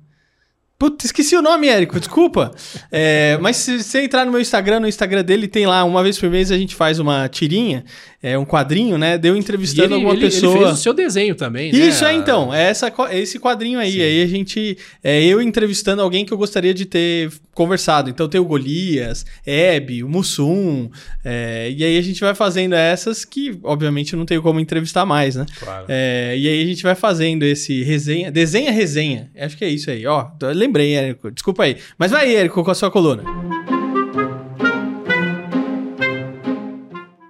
Putz, 0.79 1.07
esqueci 1.07 1.35
o 1.35 1.40
nome, 1.40 1.69
Érico, 1.69 1.99
desculpa. 1.99 2.55
É, 2.92 3.38
mas 3.40 3.57
se 3.57 3.83
você 3.83 4.03
entrar 4.03 4.27
no 4.27 4.31
meu 4.33 4.40
Instagram, 4.40 4.81
no 4.81 4.88
Instagram 4.88 5.25
dele, 5.25 5.49
tem 5.49 5.66
lá, 5.66 5.83
uma 5.85 6.03
vez 6.03 6.19
por 6.19 6.29
mês 6.29 6.53
a 6.53 6.59
gente 6.59 6.75
faz 6.75 6.99
uma 6.99 7.29
tirinha 7.29 7.83
é, 8.27 8.37
um 8.37 8.45
quadrinho, 8.45 8.99
né? 8.99 9.17
Deu 9.17 9.37
entrevistando 9.37 9.87
ele, 9.87 9.95
alguma 9.95 10.15
ele, 10.15 10.23
pessoa. 10.23 10.53
Ele 10.53 10.65
fez 10.65 10.79
o 10.79 10.83
seu 10.83 10.93
desenho 10.93 11.37
também, 11.37 11.71
né? 11.71 11.79
Isso, 11.79 12.05
é 12.05 12.12
então. 12.12 12.53
É 12.53 12.65
essa, 12.65 12.93
é 13.09 13.21
esse 13.21 13.39
quadrinho 13.39 13.79
aí. 13.79 13.93
Sim. 13.93 14.03
Aí 14.03 14.23
a 14.23 14.27
gente. 14.27 14.77
É 15.05 15.23
eu 15.23 15.41
entrevistando 15.41 16.03
alguém 16.03 16.27
que 16.27 16.33
eu 16.33 16.37
gostaria 16.37 16.75
de 16.75 16.85
ter 16.85 17.31
conversado. 17.55 18.11
Então 18.11 18.29
tem 18.29 18.41
o 18.41 18.45
Golias, 18.45 19.25
Hebe, 19.47 20.03
o 20.03 20.09
Mussum. 20.09 20.91
É, 21.25 21.71
e 21.71 21.85
aí 21.85 21.97
a 21.97 22.03
gente 22.03 22.21
vai 22.21 22.35
fazendo 22.35 22.75
essas 22.75 23.25
que, 23.25 23.57
obviamente, 23.62 24.15
eu 24.15 24.19
não 24.19 24.27
tenho 24.27 24.43
como 24.43 24.59
entrevistar 24.59 25.07
mais, 25.07 25.37
né? 25.37 25.47
Claro. 25.61 25.87
É, 25.89 26.35
e 26.37 26.49
aí 26.49 26.62
a 26.65 26.67
gente 26.67 26.83
vai 26.83 26.97
fazendo 26.97 27.45
esse 27.45 27.85
resenha. 27.85 28.33
Desenha 28.33 28.73
resenha. 28.73 29.31
Acho 29.39 29.57
que 29.57 29.65
é 29.65 29.69
isso 29.69 29.89
aí. 29.89 30.05
Ó, 30.05 30.27
lembrei, 30.53 30.95
Érico. 30.95 31.31
Desculpa 31.31 31.62
aí. 31.62 31.77
Mas 31.97 32.11
vai, 32.11 32.35
Érico, 32.35 32.65
com 32.65 32.71
a 32.73 32.75
sua 32.75 32.91
coluna. 32.91 33.23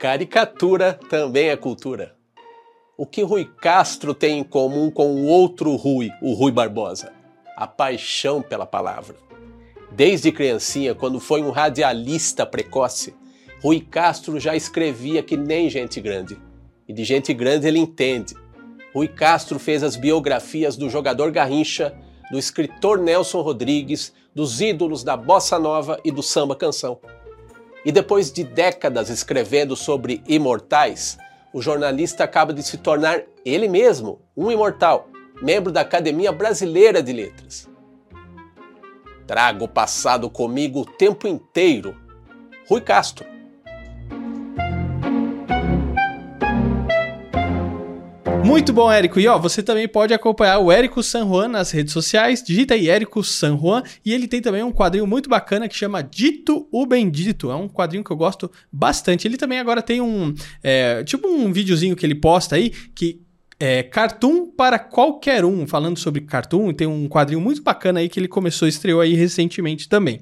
Caricatura 0.07 1.01
também 1.11 1.49
é 1.49 1.57
cultura. 1.57 2.14
O 2.97 3.05
que 3.05 3.23
Rui 3.23 3.45
Castro 3.45 4.14
tem 4.14 4.38
em 4.38 4.45
comum 4.45 4.88
com 4.88 5.09
o 5.09 5.27
outro 5.27 5.75
Rui, 5.75 6.12
o 6.23 6.33
Rui 6.33 6.53
Barbosa? 6.53 7.12
A 7.57 7.66
paixão 7.66 8.40
pela 8.40 8.64
palavra. 8.64 9.16
Desde 9.90 10.31
criancinha, 10.31 10.95
quando 10.95 11.19
foi 11.19 11.42
um 11.42 11.51
radialista 11.51 12.47
precoce, 12.47 13.16
Rui 13.61 13.81
Castro 13.81 14.38
já 14.38 14.55
escrevia 14.55 15.25
que 15.25 15.37
nem 15.37 15.69
gente 15.69 16.01
grande. 16.01 16.38
E 16.87 16.92
de 16.92 17.03
gente 17.03 17.35
grande 17.35 17.66
ele 17.66 17.81
entende. 17.81 18.37
Rui 18.95 19.09
Castro 19.09 19.59
fez 19.59 19.83
as 19.83 19.97
biografias 19.97 20.77
do 20.77 20.88
jogador 20.88 21.33
Garrincha, 21.33 21.92
do 22.31 22.38
escritor 22.38 23.01
Nelson 23.01 23.40
Rodrigues, 23.40 24.12
dos 24.33 24.61
ídolos 24.61 25.03
da 25.03 25.16
bossa 25.16 25.59
nova 25.59 25.99
e 26.05 26.12
do 26.12 26.23
samba 26.23 26.55
canção. 26.55 27.01
E 27.87 27.92
depois 27.92 28.33
de 28.33 28.42
décadas 28.42 29.09
escrevendo 29.09 29.77
sobre 29.77 30.20
imortais, 30.27 31.16
o 31.53 31.62
jornalista 31.62 32.25
acaba 32.25 32.53
de 32.53 32.61
se 32.61 32.79
tornar 32.79 33.22
ele 33.44 33.68
mesmo 33.68 34.20
um 34.37 34.51
imortal, 34.51 35.09
membro 35.40 35.70
da 35.70 35.83
Academia 35.83 36.33
Brasileira 36.33 37.01
de 37.01 37.12
Letras. 37.12 37.70
Trago 39.25 39.66
o 39.66 39.68
passado 39.68 40.29
comigo 40.29 40.81
o 40.81 40.85
tempo 40.85 41.29
inteiro. 41.29 41.96
Rui 42.68 42.81
Castro. 42.81 43.36
Muito 48.47 48.73
bom, 48.73 48.91
Érico. 48.91 49.19
E 49.19 49.27
ó, 49.27 49.39
você 49.39 49.61
também 49.63 49.89
pode 49.89 50.15
acompanhar 50.15 50.59
o 50.59 50.71
Érico 50.71 51.03
San 51.03 51.27
Juan 51.27 51.49
nas 51.49 51.73
redes 51.73 51.93
sociais. 51.93 52.43
Digita 52.43 52.75
aí 52.75 52.89
Érico 52.89 53.23
San 53.25 53.59
Juan. 53.59 53.83
E 54.05 54.13
ele 54.13 54.29
tem 54.29 54.41
também 54.41 54.63
um 54.63 54.71
quadrinho 54.73 55.07
muito 55.07 55.29
bacana 55.29 55.69
que 55.69 55.75
chama 55.75 56.03
Dito 56.03 56.69
o 56.71 56.87
Bendito. 56.87 57.51
É 57.51 57.57
um 57.57 57.69
quadrinho 57.69 58.05
que 58.05 58.11
eu 58.11 58.17
gosto 58.17 58.51
bastante. 58.73 59.27
Ele 59.27 59.37
também 59.37 59.59
agora 59.59 59.83
tem 59.83 60.01
um. 60.01 60.33
É, 60.63 61.03
tipo 61.03 61.27
um 61.29 61.53
videozinho 61.53 61.97
que 61.97 62.07
ele 62.07 62.15
posta 62.15 62.55
aí 62.55 62.71
que 62.95 63.21
é, 63.59 63.83
Cartoon 63.83 64.47
para 64.47 64.79
qualquer 64.79 65.45
um, 65.45 65.67
falando 65.67 65.99
sobre 65.99 66.21
cartoon, 66.21 66.73
tem 66.75 66.87
um 66.87 67.09
quadrinho 67.09 67.41
muito 67.41 67.63
bacana 67.63 68.01
aí 68.01 68.09
que 68.09 68.21
ele 68.21 68.29
começou, 68.29 68.69
estreou 68.69 69.01
aí 69.01 69.15
recentemente 69.15 69.89
também. 69.89 70.21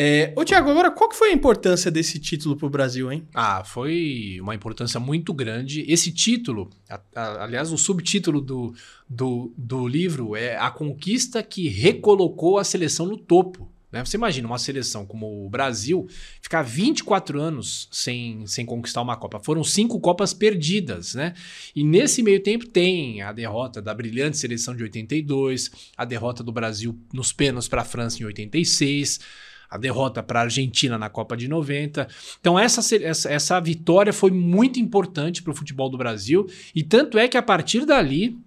É, 0.00 0.32
ô 0.36 0.44
Tiago, 0.44 0.70
agora 0.70 0.92
qual 0.92 1.10
que 1.10 1.16
foi 1.16 1.30
a 1.30 1.32
importância 1.32 1.90
desse 1.90 2.20
título 2.20 2.54
para 2.56 2.66
o 2.68 2.70
Brasil, 2.70 3.10
hein? 3.10 3.26
Ah, 3.34 3.64
foi 3.64 4.38
uma 4.40 4.54
importância 4.54 5.00
muito 5.00 5.34
grande. 5.34 5.84
Esse 5.88 6.12
título, 6.12 6.70
a, 6.88 7.00
a, 7.16 7.42
aliás, 7.42 7.72
o 7.72 7.76
subtítulo 7.76 8.40
do, 8.40 8.72
do, 9.10 9.52
do 9.58 9.88
livro 9.88 10.36
é 10.36 10.56
A 10.56 10.70
Conquista 10.70 11.42
que 11.42 11.66
Recolocou 11.66 12.58
a 12.58 12.64
Seleção 12.64 13.06
no 13.06 13.16
Topo. 13.16 13.68
Né? 13.90 14.04
Você 14.04 14.16
imagina 14.16 14.46
uma 14.46 14.58
seleção 14.58 15.04
como 15.04 15.44
o 15.44 15.50
Brasil 15.50 16.06
ficar 16.40 16.62
24 16.62 17.40
anos 17.40 17.88
sem, 17.90 18.46
sem 18.46 18.64
conquistar 18.64 19.02
uma 19.02 19.16
Copa. 19.16 19.40
Foram 19.40 19.64
cinco 19.64 19.98
Copas 19.98 20.32
perdidas, 20.32 21.16
né? 21.16 21.34
E 21.74 21.82
nesse 21.82 22.22
meio 22.22 22.40
tempo 22.40 22.68
tem 22.68 23.20
a 23.20 23.32
derrota 23.32 23.82
da 23.82 23.92
brilhante 23.92 24.38
seleção 24.38 24.76
de 24.76 24.84
82, 24.84 25.72
a 25.96 26.04
derrota 26.04 26.44
do 26.44 26.52
Brasil 26.52 26.96
nos 27.12 27.32
pênaltis 27.32 27.66
para 27.66 27.82
a 27.82 27.84
França 27.84 28.22
em 28.22 28.26
86 28.26 29.48
a 29.70 29.76
derrota 29.76 30.22
para 30.22 30.40
a 30.40 30.42
Argentina 30.44 30.96
na 30.96 31.10
Copa 31.10 31.36
de 31.36 31.48
90. 31.48 32.08
Então, 32.40 32.58
essa, 32.58 32.80
essa, 32.96 33.30
essa 33.30 33.60
vitória 33.60 34.12
foi 34.12 34.30
muito 34.30 34.80
importante 34.80 35.42
para 35.42 35.50
o 35.50 35.54
futebol 35.54 35.90
do 35.90 35.98
Brasil. 35.98 36.46
E 36.74 36.82
tanto 36.82 37.18
é 37.18 37.28
que 37.28 37.36
a 37.36 37.42
partir 37.42 37.84
dali, 37.84 38.38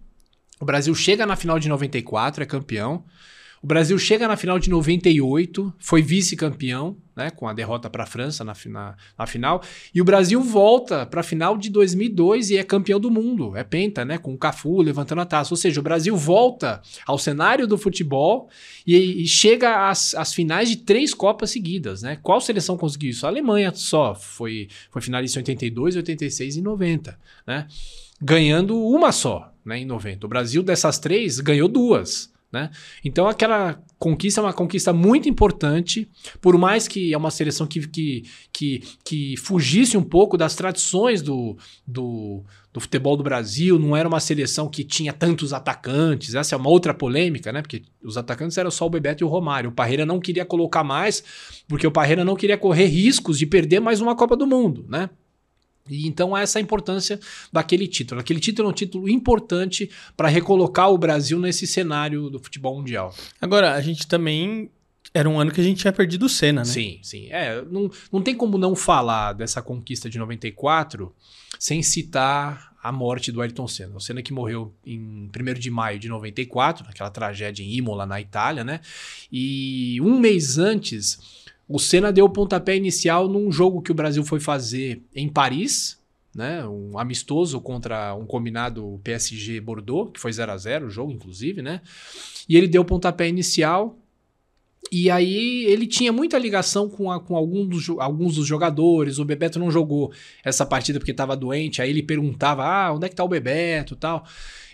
o 0.59 0.65
Brasil 0.65 0.93
chega 0.95 1.25
na 1.25 1.35
final 1.35 1.59
de 1.59 1.69
94, 1.69 2.43
é 2.43 2.45
campeão. 2.45 3.03
O 3.63 3.67
Brasil 3.67 3.95
chega 3.99 4.27
na 4.27 4.35
final 4.35 4.57
de 4.57 4.71
98, 4.71 5.71
foi 5.77 6.01
vice-campeão, 6.01 6.97
né, 7.15 7.29
com 7.29 7.47
a 7.47 7.53
derrota 7.53 7.91
para 7.91 8.03
a 8.03 8.07
França 8.07 8.43
na, 8.43 8.53
na, 8.65 8.95
na, 9.15 9.27
final. 9.27 9.61
E 9.93 10.01
o 10.01 10.03
Brasil 10.03 10.41
volta 10.41 11.05
para 11.05 11.19
a 11.19 11.23
final 11.23 11.55
de 11.55 11.69
2002 11.69 12.49
e 12.49 12.57
é 12.57 12.63
campeão 12.63 12.99
do 12.99 13.11
mundo. 13.11 13.55
É 13.55 13.63
penta, 13.63 14.03
né, 14.03 14.17
com 14.17 14.33
o 14.33 14.37
Cafu 14.37 14.81
levantando 14.81 15.21
a 15.21 15.25
taça. 15.25 15.53
Ou 15.53 15.57
seja, 15.57 15.79
o 15.79 15.83
Brasil 15.83 16.17
volta 16.17 16.81
ao 17.05 17.19
cenário 17.19 17.67
do 17.67 17.77
futebol 17.77 18.49
e, 18.87 19.21
e 19.23 19.27
chega 19.27 19.89
às, 19.89 20.15
às, 20.15 20.33
finais 20.33 20.67
de 20.67 20.77
três 20.77 21.13
Copas 21.13 21.51
seguidas. 21.51 22.01
Né? 22.01 22.17
Qual 22.23 22.41
seleção 22.41 22.75
conseguiu 22.75 23.11
isso? 23.11 23.27
A 23.27 23.29
Alemanha 23.29 23.71
só 23.75 24.15
foi, 24.15 24.69
foi 24.89 25.03
finalista 25.03 25.37
em 25.37 25.41
82, 25.41 25.97
86 25.97 26.55
e 26.55 26.61
90. 26.63 27.19
Né? 27.45 27.67
Ganhando 28.19 28.75
uma 28.75 29.11
só 29.11 29.53
né, 29.63 29.77
em 29.77 29.85
90. 29.85 30.25
O 30.25 30.29
Brasil, 30.29 30.63
dessas 30.63 30.97
três, 30.97 31.39
ganhou 31.39 31.67
duas. 31.67 32.30
Né? 32.51 32.69
Então 33.03 33.27
aquela 33.27 33.81
conquista 33.97 34.41
é 34.41 34.43
uma 34.43 34.51
conquista 34.51 34.91
muito 34.91 35.29
importante, 35.29 36.09
por 36.41 36.57
mais 36.57 36.85
que 36.85 37.13
é 37.13 37.17
uma 37.17 37.31
seleção 37.31 37.65
que, 37.65 37.87
que, 37.87 38.23
que, 38.51 38.83
que 39.05 39.37
fugisse 39.37 39.95
um 39.95 40.03
pouco 40.03 40.35
das 40.35 40.53
tradições 40.53 41.21
do, 41.21 41.55
do, 41.87 42.43
do, 42.73 42.81
futebol 42.81 43.15
do 43.15 43.23
Brasil, 43.23 43.79
não 43.79 43.95
era 43.95 44.05
uma 44.05 44.19
seleção 44.19 44.67
que 44.67 44.83
tinha 44.83 45.13
tantos 45.13 45.53
atacantes, 45.53 46.35
essa 46.35 46.53
é 46.53 46.57
uma 46.57 46.69
outra 46.69 46.93
polêmica, 46.93 47.53
né? 47.53 47.61
Porque 47.61 47.83
os 48.03 48.17
atacantes 48.17 48.57
eram 48.57 48.71
só 48.71 48.85
o 48.85 48.89
Bebeto 48.89 49.23
e 49.23 49.25
o 49.25 49.29
Romário. 49.29 49.69
O 49.69 49.73
Parreira 49.73 50.05
não 50.05 50.19
queria 50.19 50.43
colocar 50.43 50.83
mais, 50.83 51.23
porque 51.69 51.87
o 51.87 51.91
Parreira 51.91 52.25
não 52.25 52.35
queria 52.35 52.57
correr 52.57 52.87
riscos 52.87 53.39
de 53.39 53.45
perder 53.45 53.79
mais 53.79 54.01
uma 54.01 54.15
Copa 54.15 54.35
do 54.35 54.45
Mundo, 54.45 54.85
né? 54.89 55.09
E 55.89 56.07
então 56.07 56.35
essa 56.35 56.59
é 56.59 56.61
a 56.61 56.63
importância 56.63 57.19
daquele 57.51 57.87
título. 57.87 58.21
Aquele 58.21 58.39
título 58.39 58.69
é 58.69 58.71
um 58.71 58.75
título 58.75 59.09
importante 59.09 59.89
para 60.15 60.27
recolocar 60.27 60.89
o 60.91 60.97
Brasil 60.97 61.39
nesse 61.39 61.65
cenário 61.65 62.29
do 62.29 62.39
futebol 62.39 62.77
mundial. 62.77 63.13
Agora, 63.39 63.73
a 63.73 63.81
gente 63.81 64.07
também 64.07 64.69
era 65.13 65.29
um 65.29 65.39
ano 65.39 65.51
que 65.51 65.59
a 65.59 65.63
gente 65.63 65.79
tinha 65.81 65.91
perdido 65.91 66.25
o 66.25 66.29
Senna, 66.29 66.61
né? 66.61 66.65
Sim, 66.65 66.99
sim. 67.01 67.27
É, 67.29 67.61
não, 67.63 67.89
não 68.11 68.21
tem 68.21 68.35
como 68.35 68.57
não 68.57 68.75
falar 68.75 69.33
dessa 69.33 69.61
conquista 69.61 70.09
de 70.09 70.17
94 70.17 71.13
sem 71.59 71.83
citar 71.83 72.71
a 72.81 72.91
morte 72.91 73.31
do 73.31 73.41
Ayrton 73.41 73.67
Senna. 73.67 73.95
O 73.95 73.99
Senna 73.99 74.21
que 74.21 74.33
morreu 74.33 74.73
em 74.85 75.29
1 75.29 75.59
de 75.59 75.69
maio 75.69 75.99
de 75.99 76.07
94, 76.07 76.85
naquela 76.85 77.09
tragédia 77.09 77.63
em 77.63 77.75
Imola, 77.75 78.05
na 78.05 78.19
Itália, 78.19 78.63
né? 78.63 78.79
E 79.31 79.99
um 80.01 80.19
mês 80.19 80.57
antes 80.57 81.40
o 81.71 81.79
Senna 81.79 82.11
deu 82.11 82.25
o 82.25 82.29
pontapé 82.29 82.75
inicial 82.75 83.27
num 83.27 83.51
jogo 83.51 83.81
que 83.81 83.91
o 83.91 83.95
Brasil 83.95 84.23
foi 84.23 84.39
fazer 84.39 85.01
em 85.15 85.29
Paris, 85.29 85.99
né? 86.35 86.65
Um 86.65 86.97
amistoso 86.97 87.59
contra 87.59 88.13
um 88.15 88.25
combinado 88.25 88.99
PSG 89.03 89.59
Bordeaux, 89.59 90.11
que 90.13 90.19
foi 90.19 90.31
0 90.31 90.51
a 90.51 90.57
0 90.57 90.87
o 90.87 90.89
jogo, 90.89 91.11
inclusive, 91.11 91.61
né? 91.61 91.81
E 92.47 92.55
ele 92.55 92.67
deu 92.67 92.81
o 92.81 92.85
pontapé 92.85 93.27
inicial. 93.27 93.97
E 94.91 95.09
aí 95.09 95.65
ele 95.65 95.87
tinha 95.87 96.11
muita 96.11 96.37
ligação 96.37 96.89
com, 96.89 97.11
a, 97.11 97.19
com 97.19 97.35
algum 97.35 97.65
dos, 97.65 97.87
alguns 97.97 98.35
dos 98.35 98.47
jogadores. 98.47 99.19
O 99.19 99.25
Bebeto 99.25 99.59
não 99.59 99.71
jogou 99.71 100.11
essa 100.43 100.65
partida 100.65 100.99
porque 100.99 101.11
estava 101.11 101.35
doente. 101.35 101.81
Aí 101.81 101.89
ele 101.89 102.03
perguntava: 102.03 102.63
ah, 102.65 102.93
onde 102.93 103.05
é 103.05 103.09
que 103.09 103.15
tá 103.15 103.23
o 103.23 103.29
Bebeto 103.29 103.95
tal. 103.95 104.25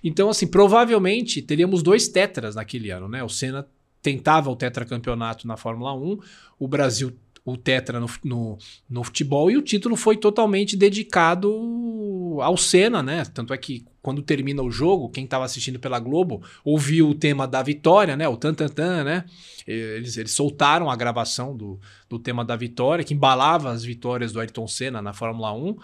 Então, 0.04 0.30
assim, 0.30 0.48
provavelmente 0.48 1.42
teríamos 1.42 1.84
dois 1.84 2.08
tetras 2.08 2.56
naquele 2.56 2.90
ano, 2.90 3.08
né? 3.08 3.24
O 3.24 3.30
Senna 3.30 3.68
tentava 4.08 4.50
o 4.50 4.56
tetracampeonato 4.56 5.46
na 5.46 5.58
Fórmula 5.58 5.94
1, 5.94 6.18
o 6.58 6.66
Brasil 6.66 7.14
o 7.44 7.58
Tetra 7.58 8.00
no, 8.00 8.08
no, 8.24 8.58
no, 8.90 9.04
futebol 9.04 9.52
e 9.52 9.58
o 9.58 9.62
título 9.62 9.98
foi 9.98 10.16
totalmente 10.18 10.78
dedicado 10.78 12.38
ao 12.42 12.58
Senna, 12.58 13.04
né? 13.04 13.26
Tanto 13.34 13.54
é 13.54 13.58
que 13.58 13.86
quando 14.02 14.22
termina 14.22 14.62
o 14.62 14.72
jogo, 14.72 15.10
quem 15.10 15.26
estava 15.26 15.46
assistindo 15.46 15.80
pela 15.80 16.00
Globo 16.00 16.42
ouviu 16.64 17.10
o 17.10 17.16
tema 17.16 17.48
da 17.48 17.62
vitória, 17.62 18.16
né? 18.16 18.28
O 18.28 18.38
tan 18.38 18.54
tan 18.54 18.70
tan, 18.70 19.04
né? 19.04 19.26
Eles, 19.68 20.16
eles 20.16 20.32
soltaram 20.32 20.90
a 20.90 20.96
gravação 20.96 21.56
do, 21.56 21.78
do 22.10 22.18
tema 22.18 22.46
da 22.46 22.56
vitória, 22.56 23.04
que 23.04 23.14
embalava 23.14 23.70
as 23.70 23.84
vitórias 23.84 24.32
do 24.32 24.40
Ayrton 24.40 24.66
Senna 24.66 25.02
na 25.02 25.12
Fórmula 25.12 25.52
1 25.54 25.76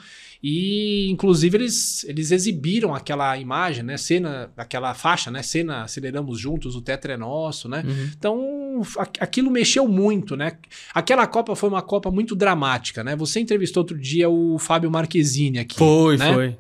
e 0.42 1.10
inclusive 1.10 1.58
eles, 1.58 2.04
eles 2.06 2.32
exibiram 2.32 2.96
aquela 2.96 3.38
imagem, 3.38 3.84
né? 3.84 3.98
Cena, 3.98 4.50
aquela 4.56 4.94
faixa, 4.94 5.30
né? 5.30 5.44
Cena, 5.44 5.84
aceleramos 5.84 6.40
juntos, 6.40 6.76
o 6.76 6.82
tetra 6.82 7.14
é 7.14 7.18
nosso, 7.18 7.68
né? 7.68 7.84
Uhum. 7.86 8.10
Então 8.18 8.82
aquilo 9.20 9.52
mexeu 9.52 9.88
muito, 9.88 10.38
né? 10.38 10.58
Aquela 10.94 11.28
Copa 11.28 11.56
foi 11.56 11.70
uma 11.70 11.82
Copa 11.82 12.10
muito 12.10 12.36
dramática, 12.36 13.04
né? 13.04 13.16
Você 13.16 13.40
entrevistou 13.40 13.82
outro 13.82 13.98
dia 13.98 14.30
o 14.30 14.58
Fábio 14.58 14.90
Marquezine 14.90 15.60
aqui. 15.60 15.76
Foi, 15.76 16.18
né? 16.18 16.34
foi. 16.34 16.58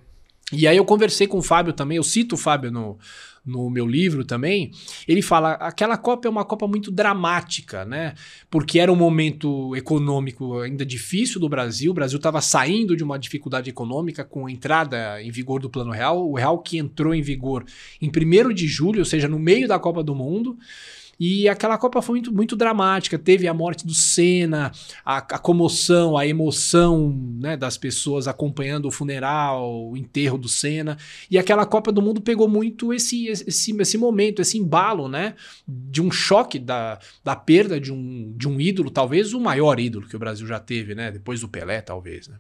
E 0.52 0.68
aí 0.68 0.78
eu 0.78 0.86
conversei 0.86 1.26
com 1.26 1.38
o 1.38 1.42
Fábio 1.42 1.74
também, 1.74 1.98
eu 1.98 2.04
cito 2.04 2.36
o 2.36 2.38
Fábio 2.38 2.72
no, 2.72 2.98
no 3.46 3.70
meu 3.70 3.86
livro 3.86 4.24
também, 4.24 4.72
ele 5.08 5.22
fala 5.22 5.54
aquela 5.54 5.98
Copa 5.98 6.28
é 6.28 6.32
uma 6.32 6.46
Copa 6.46 6.68
muito 6.68 6.92
dramática, 6.92 7.84
né? 7.86 8.14
Porque 8.50 8.80
era 8.80 8.92
um 8.92 8.96
momento 8.96 9.76
econômico 9.76 10.60
ainda 10.60 10.86
difícil 10.86 11.40
do 11.40 11.50
Brasil. 11.50 11.92
O 11.92 11.94
Brasil 11.94 12.18
estava 12.18 12.40
saindo 12.40 12.96
de 12.96 13.04
uma 13.04 13.20
dificuldade 13.20 13.70
econômica 13.70 14.24
com 14.24 14.46
a 14.46 14.52
entrada 14.52 15.22
em 15.22 15.32
vigor 15.32 15.60
do 15.60 15.70
Plano 15.70 15.92
Real. 15.92 16.30
O 16.30 16.36
Real 16.36 16.60
que 16.60 16.78
entrou 16.78 17.14
em 17.14 17.22
vigor 17.22 17.66
em 18.02 18.10
1 18.10 18.54
de 18.54 18.68
julho, 18.68 19.00
ou 19.00 19.06
seja, 19.06 19.28
no 19.28 19.40
meio 19.40 19.68
da 19.68 19.80
Copa 19.80 20.04
do 20.04 20.16
Mundo. 20.16 20.58
E 21.20 21.48
aquela 21.48 21.78
Copa 21.78 22.02
foi 22.02 22.16
muito, 22.16 22.34
muito 22.34 22.56
dramática. 22.56 23.18
Teve 23.18 23.48
a 23.48 23.54
morte 23.54 23.86
do 23.86 23.94
Senna, 23.94 24.72
a, 25.06 25.18
a 25.18 25.40
comoção, 25.40 26.18
a 26.18 26.26
emoção 26.26 27.16
né, 27.40 27.56
das 27.56 27.78
pessoas 27.78 28.28
acompanhando 28.28 28.88
o 28.88 28.92
funeral, 28.92 29.90
o 29.90 29.96
enterro 29.96 30.38
do 30.38 30.50
Senna. 30.50 30.98
E 31.30 31.38
aquela 31.38 31.66
Copa 31.66 31.92
do 31.92 32.02
Mundo 32.02 32.22
pegou 32.22 32.48
muito 32.48 32.94
esse, 32.94 33.28
esse, 33.28 33.76
esse 33.80 33.98
momento, 33.98 34.42
esse 34.42 34.58
embalo, 34.58 35.08
né? 35.08 35.36
De 35.68 36.02
um 36.02 36.12
choque 36.12 36.60
da, 36.60 37.00
da 37.24 37.36
perda 37.36 37.80
de 37.80 37.92
um, 37.92 38.34
de 38.36 38.48
um 38.48 38.60
ídolo, 38.60 38.90
talvez 38.90 39.34
o 39.34 39.40
maior 39.40 39.80
ídolo 39.80 40.08
que 40.08 40.16
o 40.16 40.20
Brasil 40.20 40.48
já 40.48 40.60
teve, 40.60 40.96
né? 40.96 41.12
Depois 41.12 41.42
do 41.42 41.48
Pelé, 41.48 41.82
talvez, 41.82 42.28
né? 42.28 42.36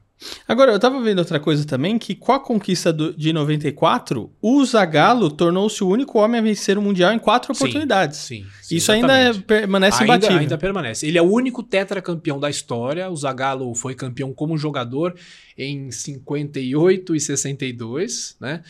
Agora, 0.48 0.72
eu 0.72 0.80
tava 0.80 1.02
vendo 1.02 1.20
outra 1.20 1.40
coisa 1.40 1.66
também, 1.66 1.98
que 1.98 2.16
com 2.16 2.32
a 2.32 2.40
conquista 2.40 2.92
do, 2.92 3.14
de 3.14 3.34
94, 3.34 4.32
o 4.42 4.66
Zagallo 4.66 5.30
tornou-se 5.30 5.84
o 5.84 5.88
único 5.88 6.20
homem 6.20 6.40
a 6.40 6.44
vencer 6.44 6.78
o 6.78 6.82
Mundial 6.82 7.14
em 7.14 7.20
quatro 7.20 7.54
oportunidades. 7.54 8.20
Sim, 8.20 8.46
sim 8.62 8.76
Isso 8.76 8.92
ainda 8.92 9.18
é, 9.18 9.34
permanece 9.34 10.02
ainda, 10.02 10.16
imbatível. 10.16 10.40
Ainda 10.40 10.58
permanece. 10.58 11.08
Ele 11.08 11.18
é 11.18 11.22
o 11.22 11.32
único 11.32 11.64
tetracampeão 11.64 12.40
da 12.40 12.50
história. 12.50 13.10
O 13.10 13.16
Zagallo 13.16 13.74
foi 13.76 13.96
campeão 13.96 14.34
como 14.34 14.58
jogador 14.58 15.16
em 15.58 15.92
58 15.92 17.16
e 17.16 17.20
62, 17.20 18.36
né? 18.40 18.62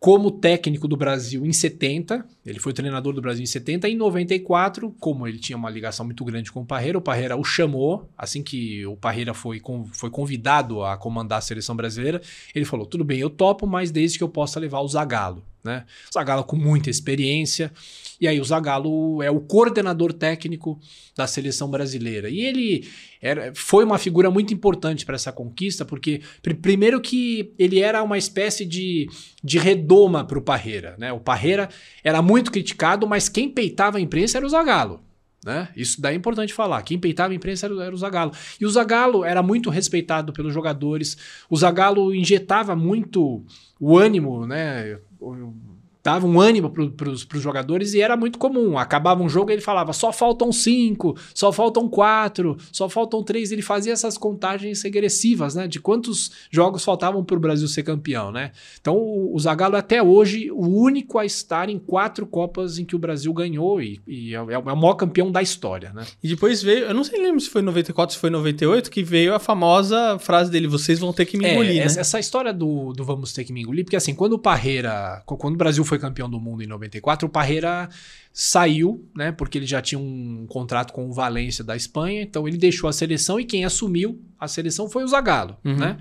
Como 0.00 0.30
técnico 0.30 0.88
do 0.88 0.96
Brasil 0.96 1.44
em 1.44 1.52
70, 1.52 2.26
ele 2.46 2.58
foi 2.58 2.72
treinador 2.72 3.12
do 3.12 3.20
Brasil 3.20 3.42
em 3.42 3.46
70, 3.46 3.86
em 3.86 3.94
94, 3.94 4.90
como 4.98 5.28
ele 5.28 5.38
tinha 5.38 5.58
uma 5.58 5.68
ligação 5.68 6.06
muito 6.06 6.24
grande 6.24 6.50
com 6.50 6.62
o 6.62 6.64
Parreira, 6.64 6.96
o 6.96 7.02
Parreira 7.02 7.36
o 7.36 7.44
chamou, 7.44 8.08
assim 8.16 8.42
que 8.42 8.86
o 8.86 8.96
Parreira 8.96 9.34
foi, 9.34 9.60
foi 9.92 10.08
convidado 10.08 10.82
a 10.82 10.96
comandar 10.96 11.36
a 11.36 11.42
seleção 11.42 11.76
brasileira, 11.76 12.22
ele 12.54 12.64
falou, 12.64 12.86
tudo 12.86 13.04
bem, 13.04 13.20
eu 13.20 13.28
topo, 13.28 13.66
mas 13.66 13.90
desde 13.90 14.16
que 14.16 14.24
eu 14.24 14.28
possa 14.30 14.58
levar 14.58 14.80
o 14.80 14.88
Zagallo, 14.88 15.44
né? 15.62 15.84
Zagallo 16.12 16.44
com 16.44 16.56
muita 16.56 16.90
experiência, 16.90 17.72
e 18.20 18.28
aí 18.28 18.40
o 18.40 18.44
Zagallo 18.44 19.22
é 19.22 19.30
o 19.30 19.40
coordenador 19.40 20.12
técnico 20.12 20.78
da 21.16 21.26
seleção 21.26 21.70
brasileira. 21.70 22.28
E 22.28 22.40
ele 22.40 22.88
era, 23.20 23.52
foi 23.54 23.82
uma 23.84 23.98
figura 23.98 24.30
muito 24.30 24.52
importante 24.52 25.06
para 25.06 25.14
essa 25.14 25.32
conquista, 25.32 25.84
porque 25.84 26.20
pr 26.42 26.54
primeiro 26.54 27.00
que 27.00 27.52
ele 27.58 27.80
era 27.80 28.02
uma 28.02 28.18
espécie 28.18 28.64
de, 28.64 29.08
de 29.42 29.58
redoma 29.58 30.24
para 30.24 30.38
o 30.38 30.42
Parreira. 30.42 30.94
Né? 30.98 31.12
O 31.12 31.20
Parreira 31.20 31.68
era 32.04 32.20
muito 32.20 32.52
criticado, 32.52 33.06
mas 33.06 33.28
quem 33.28 33.48
peitava 33.48 33.98
a 33.98 34.00
imprensa 34.00 34.38
era 34.38 34.46
o 34.46 34.50
Zagallo. 34.50 35.00
Né? 35.44 35.68
Isso 35.74 36.00
daí 36.00 36.14
é 36.14 36.18
importante 36.18 36.52
falar. 36.52 36.82
Quem 36.82 36.98
peitava 36.98 37.32
a 37.32 37.36
imprensa 37.36 37.66
era, 37.66 37.84
era 37.84 37.94
o 37.94 37.98
Zagallo. 37.98 38.32
E 38.60 38.66
o 38.66 38.70
Zagallo 38.70 39.24
era 39.24 39.42
muito 39.42 39.70
respeitado 39.70 40.32
pelos 40.32 40.52
jogadores. 40.52 41.16
O 41.48 41.56
Zagallo 41.56 42.14
injetava 42.14 42.76
muito 42.76 43.42
o 43.80 43.98
ânimo, 43.98 44.46
né? 44.46 44.98
oyun 45.20 45.69
dava 46.02 46.26
um 46.26 46.40
ânimo 46.40 46.70
para 46.70 47.08
os 47.08 47.26
jogadores 47.34 47.94
e 47.94 48.00
era 48.00 48.16
muito 48.16 48.38
comum. 48.38 48.78
Acabava 48.78 49.22
um 49.22 49.28
jogo 49.28 49.50
e 49.50 49.54
ele 49.54 49.62
falava: 49.62 49.92
só 49.92 50.12
faltam 50.12 50.52
cinco, 50.52 51.16
só 51.34 51.52
faltam 51.52 51.88
quatro, 51.88 52.56
só 52.72 52.88
faltam 52.88 53.22
três. 53.22 53.52
Ele 53.52 53.62
fazia 53.62 53.92
essas 53.92 54.16
contagens 54.16 54.82
regressivas, 54.82 55.54
né? 55.54 55.68
De 55.68 55.80
quantos 55.80 56.32
jogos 56.50 56.84
faltavam 56.84 57.24
para 57.24 57.36
o 57.36 57.40
Brasil 57.40 57.68
ser 57.68 57.82
campeão, 57.82 58.32
né? 58.32 58.52
Então 58.80 58.96
o, 58.96 59.34
o 59.34 59.38
Zagallo 59.38 59.76
é 59.76 59.78
até 59.78 60.02
hoje 60.02 60.50
o 60.50 60.66
único 60.66 61.18
a 61.18 61.24
estar 61.24 61.68
em 61.68 61.78
quatro 61.78 62.26
Copas 62.26 62.78
em 62.78 62.84
que 62.84 62.94
o 62.94 62.98
Brasil 62.98 63.32
ganhou 63.32 63.82
e, 63.82 64.00
e 64.06 64.34
é, 64.34 64.38
é, 64.38 64.58
o 64.58 64.76
maior 64.76 64.94
campeão 64.94 65.30
da 65.30 65.42
história, 65.42 65.92
né? 65.92 66.04
E 66.22 66.28
depois 66.28 66.62
veio, 66.62 66.84
eu 66.84 66.94
não 66.94 67.04
sei 67.04 67.20
lembro 67.20 67.40
se 67.40 67.50
foi 67.50 67.62
94, 67.62 68.14
se 68.14 68.20
foi 68.20 68.30
98, 68.30 68.90
que 68.90 69.02
veio 69.02 69.34
a 69.34 69.38
famosa 69.38 70.18
frase 70.18 70.50
dele: 70.50 70.68
vocês 70.68 70.98
vão 70.98 71.12
ter 71.12 71.26
que 71.26 71.36
me 71.36 71.50
engolir. 71.50 71.72
É, 71.72 71.80
né? 71.80 71.84
essa, 71.84 72.00
essa 72.00 72.20
história 72.20 72.52
do, 72.52 72.92
do 72.92 73.04
vamos 73.04 73.32
ter 73.32 73.44
que 73.44 73.52
me 73.52 73.62
engolir, 73.62 73.84
porque 73.84 73.96
assim, 73.96 74.14
quando 74.14 74.34
o 74.34 74.38
Parreira, 74.38 75.22
quando 75.26 75.54
o 75.54 75.58
Brasil 75.58 75.84
foi 75.90 75.98
campeão 75.98 76.30
do 76.30 76.40
mundo 76.40 76.62
em 76.62 76.66
94, 76.66 77.26
o 77.26 77.30
Parreira 77.30 77.88
saiu, 78.32 79.04
né? 79.14 79.32
Porque 79.32 79.58
ele 79.58 79.66
já 79.66 79.82
tinha 79.82 79.98
um 79.98 80.46
contrato 80.48 80.92
com 80.92 81.08
o 81.08 81.12
Valência 81.12 81.64
da 81.64 81.74
Espanha, 81.76 82.22
então 82.22 82.46
ele 82.46 82.56
deixou 82.56 82.88
a 82.88 82.92
seleção 82.92 83.40
e 83.40 83.44
quem 83.44 83.64
assumiu 83.64 84.22
a 84.38 84.46
seleção 84.46 84.88
foi 84.88 85.02
o 85.02 85.08
Zagallo, 85.08 85.56
uhum. 85.64 85.76
né? 85.76 85.98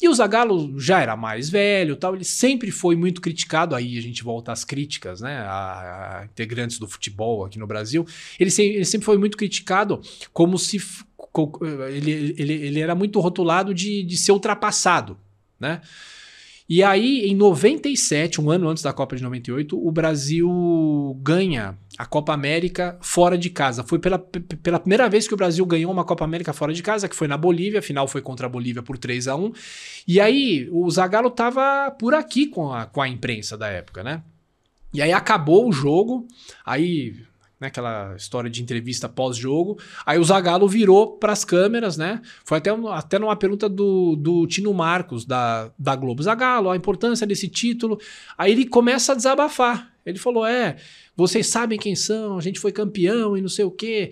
E 0.00 0.08
o 0.08 0.14
Zagallo 0.14 0.78
já 0.78 1.00
era 1.00 1.16
mais 1.16 1.50
velho, 1.50 1.96
tal, 1.96 2.14
ele 2.14 2.24
sempre 2.24 2.70
foi 2.70 2.94
muito 2.94 3.20
criticado, 3.20 3.74
aí 3.74 3.98
a 3.98 4.00
gente 4.00 4.22
volta 4.22 4.52
às 4.52 4.64
críticas, 4.64 5.20
né, 5.20 5.38
a, 5.38 6.20
a 6.20 6.24
integrantes 6.24 6.78
do 6.78 6.86
futebol 6.86 7.44
aqui 7.44 7.58
no 7.58 7.66
Brasil, 7.66 8.06
ele, 8.38 8.50
se, 8.50 8.62
ele 8.62 8.84
sempre 8.84 9.04
foi 9.04 9.18
muito 9.18 9.36
criticado 9.36 10.00
como 10.32 10.58
se 10.58 10.80
ele, 11.90 12.34
ele, 12.36 12.52
ele 12.52 12.80
era 12.80 12.94
muito 12.94 13.18
rotulado 13.20 13.72
de, 13.74 14.02
de 14.02 14.16
ser 14.16 14.32
ultrapassado, 14.32 15.16
né? 15.58 15.80
E 16.66 16.82
aí, 16.82 17.26
em 17.26 17.34
97, 17.34 18.40
um 18.40 18.50
ano 18.50 18.68
antes 18.68 18.82
da 18.82 18.92
Copa 18.92 19.14
de 19.14 19.22
98, 19.22 19.76
o 19.76 19.92
Brasil 19.92 20.48
ganha 21.20 21.76
a 21.98 22.06
Copa 22.06 22.32
América 22.32 22.98
fora 23.02 23.36
de 23.36 23.50
casa. 23.50 23.84
Foi 23.84 23.98
pela, 23.98 24.18
pela 24.18 24.80
primeira 24.80 25.06
vez 25.08 25.28
que 25.28 25.34
o 25.34 25.36
Brasil 25.36 25.64
ganhou 25.66 25.92
uma 25.92 26.04
Copa 26.04 26.24
América 26.24 26.54
fora 26.54 26.72
de 26.72 26.82
casa, 26.82 27.06
que 27.06 27.14
foi 27.14 27.28
na 27.28 27.36
Bolívia, 27.36 27.80
a 27.80 27.82
final 27.82 28.08
foi 28.08 28.22
contra 28.22 28.46
a 28.46 28.48
Bolívia 28.48 28.82
por 28.82 28.96
3 28.96 29.28
a 29.28 29.36
1 29.36 29.52
E 30.08 30.18
aí, 30.18 30.66
o 30.72 30.90
Zagallo 30.90 31.30
tava 31.30 31.90
por 31.90 32.14
aqui 32.14 32.46
com 32.46 32.72
a, 32.72 32.86
com 32.86 33.02
a 33.02 33.08
imprensa 33.08 33.58
da 33.58 33.68
época, 33.68 34.02
né? 34.02 34.22
E 34.94 35.02
aí 35.02 35.12
acabou 35.12 35.68
o 35.68 35.72
jogo, 35.72 36.26
aí 36.64 37.14
né, 37.60 37.68
aquela 37.68 38.14
história 38.16 38.50
de 38.50 38.62
entrevista 38.62 39.08
pós-jogo. 39.08 39.78
Aí 40.04 40.18
o 40.18 40.24
Zagallo 40.24 40.68
virou 40.68 41.16
para 41.16 41.32
as 41.32 41.44
câmeras, 41.44 41.96
né? 41.96 42.20
Foi 42.44 42.58
até, 42.58 42.70
até 42.70 43.18
numa 43.18 43.36
pergunta 43.36 43.68
do, 43.68 44.16
do 44.16 44.46
Tino 44.46 44.72
Marcos, 44.74 45.24
da, 45.24 45.70
da 45.78 45.96
Globo. 45.96 46.22
Zagallo, 46.22 46.70
a 46.70 46.76
importância 46.76 47.26
desse 47.26 47.48
título. 47.48 47.98
Aí 48.36 48.52
ele 48.52 48.66
começa 48.66 49.12
a 49.12 49.14
desabafar. 49.14 49.92
Ele 50.04 50.18
falou: 50.18 50.46
É, 50.46 50.76
vocês 51.16 51.46
sabem 51.46 51.78
quem 51.78 51.94
são, 51.94 52.38
a 52.38 52.40
gente 52.40 52.60
foi 52.60 52.72
campeão 52.72 53.36
e 53.36 53.40
não 53.40 53.48
sei 53.48 53.64
o 53.64 53.70
quê. 53.70 54.10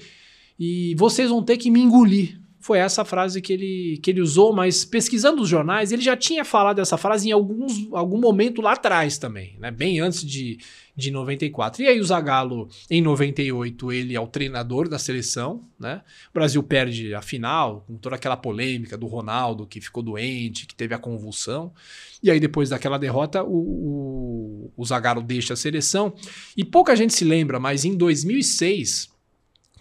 E 0.59 0.95
vocês 0.97 1.29
vão 1.31 1.43
ter 1.43 1.57
que 1.57 1.71
me 1.71 1.81
engolir. 1.81 2.42
Foi 2.63 2.79
essa 2.79 3.05
frase 3.05 3.43
que 3.43 3.53
ele, 3.53 3.99
que 4.01 4.09
ele 4.09 4.21
usou, 4.21 4.53
mas 4.53 4.85
pesquisando 4.85 5.43
os 5.43 5.49
jornais, 5.49 5.91
ele 5.91 6.01
já 6.01 6.17
tinha 6.17 6.45
falado 6.45 6.81
essa 6.81 6.97
frase 6.97 7.29
em 7.29 7.33
alguns, 7.33 7.93
algum 7.93 8.21
momento 8.21 8.63
lá 8.63 8.75
atrás 8.75 9.19
também, 9.19 9.57
né? 9.59 9.69
Bem 9.73 9.99
antes 9.99 10.25
de, 10.25 10.59
de 10.95 11.11
94. 11.11 11.83
E 11.83 11.89
aí 11.89 11.99
o 11.99 12.05
Zagallo, 12.05 12.69
em 12.89 13.03
98, 13.03 13.91
ele 13.91 14.15
é 14.15 14.21
o 14.21 14.29
treinador 14.29 14.89
da 14.89 14.97
seleção, 14.97 15.65
né? 15.77 16.03
O 16.31 16.35
Brasil 16.35 16.63
perde 16.63 17.13
a 17.15 17.21
final, 17.21 17.83
com 17.85 17.97
toda 17.97 18.15
aquela 18.15 18.37
polêmica 18.37 18.97
do 18.97 19.09
Ronaldo, 19.09 19.67
que 19.67 19.81
ficou 19.81 20.01
doente, 20.01 20.65
que 20.65 20.75
teve 20.77 20.95
a 20.95 20.99
convulsão. 20.99 21.73
E 22.23 22.31
aí, 22.31 22.39
depois 22.39 22.69
daquela 22.69 22.97
derrota, 22.97 23.43
o, 23.43 23.57
o, 23.57 24.73
o 24.77 24.85
Zagallo 24.85 25.21
deixa 25.21 25.55
a 25.55 25.57
seleção. 25.57 26.15
E 26.57 26.65
pouca 26.65 26.95
gente 26.95 27.13
se 27.13 27.25
lembra, 27.25 27.59
mas 27.59 27.85
em 27.85 27.97
2006 27.97 29.12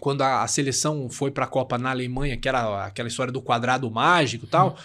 quando 0.02 0.22
a, 0.22 0.42
a 0.42 0.48
seleção 0.48 1.08
foi 1.08 1.30
para 1.30 1.44
a 1.44 1.46
Copa 1.46 1.78
na 1.78 1.90
Alemanha, 1.90 2.36
que 2.36 2.48
era 2.48 2.86
aquela 2.86 3.06
história 3.06 3.32
do 3.32 3.40
quadrado 3.40 3.88
mágico 3.88 4.46
e 4.46 4.48
tal, 4.48 4.70
hum. 4.70 4.82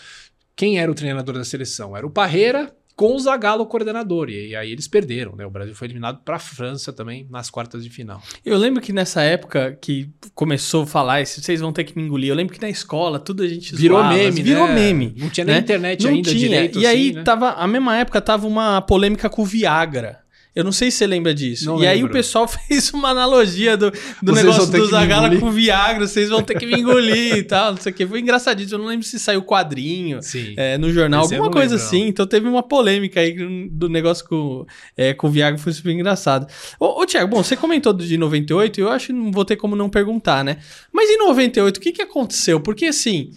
quem 0.55 0.77
era 0.77 0.91
o 0.91 0.93
treinador 0.93 1.33
da 1.33 1.43
seleção? 1.43 1.97
Era 1.97 2.05
o 2.05 2.09
Parreira 2.11 2.71
com 2.95 3.15
o 3.15 3.19
Zagallo 3.19 3.65
coordenador. 3.65 4.29
E, 4.29 4.49
e 4.49 4.55
aí 4.55 4.71
eles 4.71 4.87
perderam, 4.87 5.35
né? 5.35 5.43
O 5.43 5.49
Brasil 5.49 5.73
foi 5.73 5.87
eliminado 5.87 6.19
para 6.23 6.35
a 6.35 6.39
França 6.39 6.93
também 6.93 7.25
nas 7.31 7.49
quartas 7.49 7.83
de 7.83 7.89
final. 7.89 8.21
Eu 8.45 8.59
lembro 8.59 8.79
que 8.79 8.93
nessa 8.93 9.23
época 9.23 9.75
que 9.81 10.07
começou 10.35 10.83
a 10.83 10.87
falar, 10.87 11.25
vocês 11.25 11.61
vão 11.61 11.73
ter 11.73 11.83
que 11.83 11.97
me 11.97 12.03
engolir. 12.03 12.29
Eu 12.29 12.35
lembro 12.35 12.53
que 12.53 12.61
na 12.61 12.69
escola 12.69 13.19
tudo 13.19 13.41
a 13.41 13.47
gente 13.47 13.75
virou 13.75 13.97
zoava, 13.97 14.13
meme, 14.13 14.43
virou 14.43 14.67
né? 14.67 14.75
meme. 14.75 15.15
Não 15.17 15.31
tinha 15.31 15.45
nem 15.45 15.55
né? 15.55 15.61
internet 15.61 16.03
Não 16.03 16.11
ainda 16.11 16.29
tinha. 16.29 16.39
direito. 16.39 16.79
E 16.79 16.85
assim, 16.85 16.95
aí 16.95 17.13
né? 17.13 17.23
tava 17.23 17.53
a 17.53 17.65
mesma 17.65 17.97
época 17.97 18.21
tava 18.21 18.45
uma 18.45 18.81
polêmica 18.83 19.27
com 19.31 19.41
o 19.41 19.45
Viagra. 19.45 20.26
Eu 20.57 20.63
não 20.63 20.71
sei 20.71 20.89
se 20.89 20.97
você 20.97 21.05
lembra 21.05 21.35
disso. 21.35 21.67
Não 21.67 21.83
e 21.83 21.85
aí 21.85 21.97
lembro. 21.97 22.09
o 22.09 22.13
pessoal 22.13 22.47
fez 22.49 22.91
uma 22.91 23.09
analogia 23.09 23.77
do, 23.77 23.91
do 23.91 24.33
Vocês 24.33 24.43
negócio 24.43 24.65
do 24.71 24.87
Zagala 24.87 25.37
com 25.37 25.51
Viagra, 25.51 26.07
vocês 26.07 26.29
vão 26.29 26.41
ter 26.41 26.57
que 26.57 26.65
me 26.65 26.79
engolir 26.79 27.37
e 27.37 27.43
tal, 27.43 27.73
não 27.73 27.77
sei 27.79 27.91
o 27.91 27.95
que. 27.95 28.07
Foi 28.07 28.19
engraçadíssimo. 28.19 28.73
Eu 28.73 28.79
não 28.79 28.87
lembro 28.87 29.05
se 29.05 29.19
saiu 29.19 29.43
quadrinho 29.43 30.19
é, 30.57 30.75
no 30.79 30.91
jornal, 30.91 31.25
Esse 31.25 31.35
alguma 31.35 31.51
não 31.51 31.53
coisa 31.53 31.75
lembro, 31.75 31.87
assim. 31.87 32.07
Então 32.07 32.25
teve 32.25 32.47
uma 32.47 32.63
polêmica 32.63 33.19
aí 33.19 33.35
do 33.69 33.87
negócio 33.87 34.27
com, 34.27 34.65
é, 34.97 35.13
com 35.13 35.27
o 35.27 35.29
Viagra, 35.29 35.59
foi 35.59 35.73
super 35.73 35.91
engraçado. 35.91 36.47
Ô, 36.79 37.01
ô 37.01 37.05
Tiago, 37.05 37.29
bom, 37.29 37.43
você 37.43 37.55
comentou 37.55 37.93
de 37.93 38.17
98 38.17 38.79
e 38.79 38.81
eu 38.81 38.89
acho 38.89 39.07
que 39.07 39.13
não 39.13 39.31
vou 39.31 39.45
ter 39.45 39.57
como 39.57 39.75
não 39.75 39.89
perguntar, 39.89 40.43
né? 40.43 40.57
Mas 40.91 41.07
em 41.07 41.19
98, 41.19 41.77
o 41.77 41.79
que, 41.79 41.91
que 41.91 42.01
aconteceu? 42.01 42.59
Porque 42.59 42.87
assim. 42.87 43.29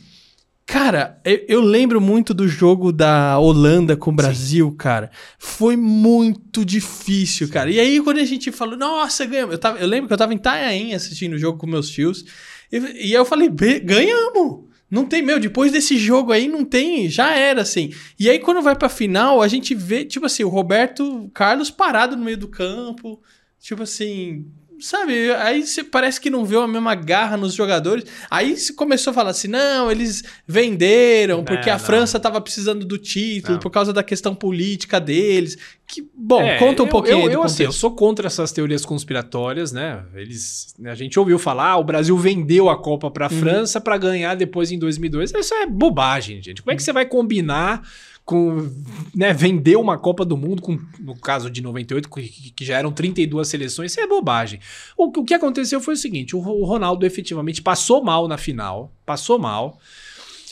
Cara, 0.70 1.20
eu, 1.24 1.44
eu 1.48 1.60
lembro 1.60 2.00
muito 2.00 2.32
do 2.32 2.46
jogo 2.46 2.92
da 2.92 3.36
Holanda 3.40 3.96
com 3.96 4.10
o 4.10 4.14
Brasil, 4.14 4.70
cara. 4.78 5.10
Foi 5.36 5.74
muito 5.74 6.64
difícil, 6.64 7.48
cara. 7.48 7.68
E 7.68 7.80
aí, 7.80 8.00
quando 8.00 8.18
a 8.18 8.24
gente 8.24 8.52
falou, 8.52 8.76
nossa, 8.76 9.26
ganhamos. 9.26 9.54
Eu, 9.54 9.58
tava, 9.58 9.78
eu 9.80 9.86
lembro 9.88 10.06
que 10.06 10.12
eu 10.14 10.18
tava 10.18 10.32
em 10.32 10.36
Itanhaém 10.36 10.94
assistindo 10.94 11.32
o 11.32 11.38
jogo 11.38 11.58
com 11.58 11.66
meus 11.66 11.90
tios. 11.90 12.24
E, 12.70 13.08
e 13.08 13.12
eu 13.12 13.24
falei, 13.24 13.48
"Be- 13.48 13.80
ganhamos! 13.80 14.64
Não 14.88 15.04
tem, 15.04 15.22
meu, 15.22 15.40
depois 15.40 15.72
desse 15.72 15.98
jogo 15.98 16.30
aí 16.30 16.46
não 16.46 16.64
tem, 16.64 17.08
já 17.08 17.36
era 17.36 17.62
assim. 17.62 17.92
E 18.18 18.30
aí 18.30 18.38
quando 18.38 18.62
vai 18.62 18.76
pra 18.76 18.88
final, 18.88 19.42
a 19.42 19.48
gente 19.48 19.74
vê, 19.74 20.04
tipo 20.04 20.26
assim, 20.26 20.44
o 20.44 20.48
Roberto 20.48 21.28
Carlos 21.34 21.68
parado 21.70 22.16
no 22.16 22.24
meio 22.24 22.36
do 22.38 22.46
campo, 22.48 23.20
tipo 23.60 23.82
assim, 23.82 24.46
sabe? 24.80 25.30
Aí 25.34 25.66
você 25.66 25.82
parece 25.84 26.20
que 26.20 26.30
não 26.30 26.44
vê 26.44 26.56
a 26.56 26.66
mesma 26.66 26.94
garra 26.94 27.36
nos 27.36 27.54
jogadores. 27.54 28.04
Aí 28.30 28.56
você 28.56 28.72
começou 28.72 29.10
a 29.10 29.14
falar 29.14 29.30
assim: 29.30 29.48
não, 29.48 29.90
eles 29.90 30.22
venderam 30.46 31.42
porque 31.44 31.68
É, 31.68 31.72
a 31.72 31.78
não. 31.78 31.84
França 31.84 32.18
tava 32.20 32.40
precisando 32.40 32.84
do 32.84 32.98
título, 32.98 33.54
Não. 33.54 33.60
por 33.60 33.70
causa 33.70 33.92
da 33.92 34.02
questão 34.02 34.34
política 34.34 35.00
deles. 35.00 35.56
Que, 35.86 36.08
bom, 36.14 36.40
É, 36.40 36.56
conta 36.58 36.82
um 36.82 36.86
eu- 36.86 36.90
pouquinho 36.90 37.24
eu, 37.26 37.30
eu, 37.32 37.42
assim, 37.42 37.64
eu 37.64 37.72
sou 37.72 37.90
contra 37.96 38.28
essas 38.28 38.52
teorias 38.52 38.84
conspiratórias, 38.84 39.72
né? 39.72 40.04
Eles, 40.14 40.74
a 40.84 40.94
gente 40.94 41.18
ouviu 41.18 41.38
falar, 41.38 41.70
ah, 41.70 41.76
o 41.78 41.84
Brasil 41.84 42.16
vendeu 42.16 42.68
a 42.68 42.80
Copa 42.80 43.10
para 43.10 43.26
a 43.26 43.30
Uhum. 43.32 43.40
França 43.40 43.80
para 43.80 43.98
ganhar 43.98 44.36
depois 44.36 44.70
em 44.70 44.78
2002. 44.78 45.32
Isso 45.36 45.54
é 45.54 45.66
bobagem, 45.66 46.40
gente. 46.40 46.62
Como 46.62 46.72
é 46.72 46.76
que 46.76 46.82
você 46.82 46.92
vai 46.92 47.06
combinar 47.06 47.82
com, 48.30 48.70
né, 49.12 49.32
vender 49.32 49.74
uma 49.74 49.98
Copa 49.98 50.24
do 50.24 50.36
Mundo 50.36 50.62
com, 50.62 50.78
no 51.00 51.16
caso 51.16 51.50
de 51.50 51.60
98, 51.60 52.08
que, 52.08 52.52
que 52.52 52.64
já 52.64 52.78
eram 52.78 52.92
32 52.92 53.48
seleções? 53.48 53.90
Isso 53.90 54.00
é 54.00 54.06
bobagem. 54.06 54.60
O, 54.96 55.06
o 55.06 55.24
que 55.24 55.34
aconteceu 55.34 55.80
foi 55.80 55.94
o 55.94 55.96
seguinte, 55.96 56.36
o, 56.36 56.38
o 56.38 56.64
Ronaldo 56.64 57.04
efetivamente 57.04 57.60
passou 57.60 58.04
mal 58.04 58.28
na 58.28 58.38
final, 58.38 58.94
passou 59.04 59.36
mal. 59.36 59.80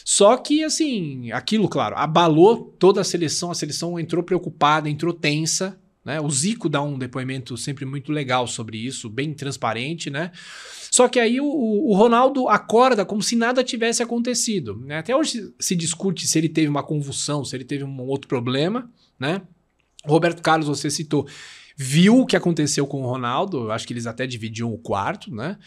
Só 0.05 0.37
que, 0.37 0.64
assim, 0.64 1.31
aquilo, 1.31 1.68
claro, 1.68 1.95
abalou 1.97 2.74
toda 2.81 3.01
a 3.01 3.05
seleção. 3.05 3.53
A 3.53 3.55
seleção 3.55 3.97
entrou 3.97 4.24
preocupada, 4.24 4.91
entrou 4.91 5.12
tensa. 5.12 5.79
Né? 6.05 6.20
O 6.20 6.29
Zico 6.29 6.68
dá 6.68 6.83
um 6.83 6.99
depoimento 6.99 7.57
sempre 7.57 7.85
muito 7.85 8.11
legal 8.11 8.49
sobre 8.49 8.76
isso, 8.76 9.09
bem 9.09 9.33
transparente, 9.33 10.11
né? 10.11 10.33
Só 10.91 11.09
que 11.09 11.20
aí 11.20 11.41
o, 11.41 11.47
o 11.47 11.95
Ronaldo 11.95 12.49
acorda 12.49 13.05
como 13.05 13.22
se 13.22 13.36
nada 13.36 13.62
tivesse 13.62 14.03
acontecido. 14.03 14.76
Né? 14.84 14.99
Até 14.99 15.14
hoje 15.14 15.53
se 15.59 15.76
discute 15.76 16.26
se 16.26 16.39
ele 16.39 16.49
teve 16.49 16.68
uma 16.68 16.82
convulsão, 16.82 17.45
se 17.45 17.57
ele 17.57 17.64
teve 17.64 17.84
um 17.84 18.01
outro 18.03 18.28
problema, 18.28 18.91
né? 19.18 19.43
O 20.05 20.11
Roberto 20.11 20.43
Carlos, 20.43 20.68
você 20.68 20.91
citou, 20.91 21.26
viu 21.76 22.20
o 22.20 22.26
que 22.26 22.36
aconteceu 22.36 22.86
com 22.86 23.03
o 23.03 23.07
Ronaldo. 23.07 23.70
Acho 23.70 23.86
que 23.86 23.93
eles 23.93 24.07
até 24.07 24.26
dividiam 24.26 24.72
o 24.72 24.78
quarto, 24.78 25.34
né? 25.34 25.59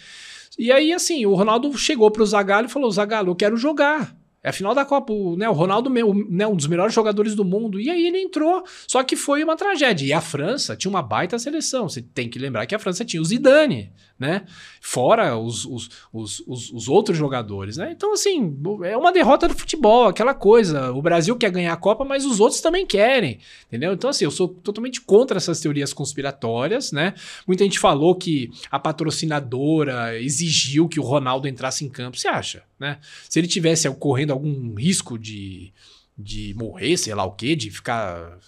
E 0.57 0.71
aí, 0.71 0.91
assim, 0.91 1.25
o 1.25 1.35
Ronaldo 1.35 1.75
chegou 1.77 2.09
pro 2.11 2.25
Zagallo 2.25 2.67
e 2.67 2.71
falou: 2.71 2.91
Zagallo, 2.91 3.31
eu 3.31 3.35
quero 3.35 3.57
jogar. 3.57 4.15
É 4.43 4.49
a 4.49 4.53
final 4.53 4.73
da 4.73 4.83
Copa, 4.83 5.13
o, 5.13 5.35
né, 5.35 5.47
o 5.47 5.53
Ronaldo, 5.53 5.87
meu, 5.87 6.13
né, 6.27 6.47
um 6.47 6.55
dos 6.55 6.65
melhores 6.65 6.95
jogadores 6.95 7.35
do 7.35 7.45
mundo. 7.45 7.79
E 7.79 7.91
aí 7.91 8.07
ele 8.07 8.19
entrou. 8.19 8.63
Só 8.87 9.03
que 9.03 9.15
foi 9.15 9.43
uma 9.43 9.55
tragédia. 9.55 10.05
E 10.05 10.13
a 10.13 10.21
França 10.21 10.75
tinha 10.75 10.89
uma 10.89 11.03
baita 11.03 11.37
seleção. 11.37 11.87
Você 11.87 12.01
tem 12.01 12.27
que 12.27 12.39
lembrar 12.39 12.65
que 12.65 12.73
a 12.73 12.79
França 12.79 13.05
tinha 13.05 13.21
o 13.21 13.25
Zidane, 13.25 13.91
né? 14.17 14.45
Fora 14.81 15.37
os, 15.37 15.63
os, 15.65 15.89
os, 16.11 16.43
os, 16.47 16.71
os 16.71 16.87
outros 16.87 17.15
jogadores, 17.17 17.77
né? 17.77 17.91
Então, 17.91 18.13
assim, 18.13 18.57
é 18.83 18.97
uma 18.97 19.11
derrota 19.11 19.47
do 19.47 19.53
futebol, 19.53 20.07
aquela 20.07 20.33
coisa. 20.33 20.91
O 20.91 21.03
Brasil 21.03 21.35
quer 21.35 21.51
ganhar 21.51 21.73
a 21.73 21.77
Copa, 21.77 22.03
mas 22.03 22.25
os 22.25 22.39
outros 22.39 22.61
também 22.61 22.83
querem, 22.83 23.39
entendeu? 23.67 23.93
Então, 23.93 24.09
assim, 24.09 24.25
eu 24.25 24.31
sou 24.31 24.47
totalmente 24.47 25.01
contra 25.01 25.37
essas 25.37 25.59
teorias 25.59 25.93
conspiratórias, 25.93 26.91
né? 26.91 27.13
Muita 27.45 27.63
gente 27.63 27.77
falou 27.77 28.15
que 28.15 28.49
a 28.71 28.79
patrocinadora 28.79 30.19
exigiu 30.19 30.89
que 30.89 30.99
o 30.99 31.03
Ronaldo 31.03 31.47
entrasse 31.47 31.85
em 31.85 31.89
campo. 31.89 32.17
Você 32.17 32.27
acha, 32.27 32.63
né? 32.81 32.97
Se 33.29 33.39
ele 33.39 33.47
tivesse 33.47 33.87
correndo 33.91 34.33
algum 34.33 34.73
risco 34.73 35.17
de, 35.19 35.71
de 36.17 36.55
morrer, 36.57 36.97
sei 36.97 37.13
lá 37.13 37.23
o 37.23 37.31
quê, 37.31 37.55
de 37.55 37.69
ficar, 37.69 38.39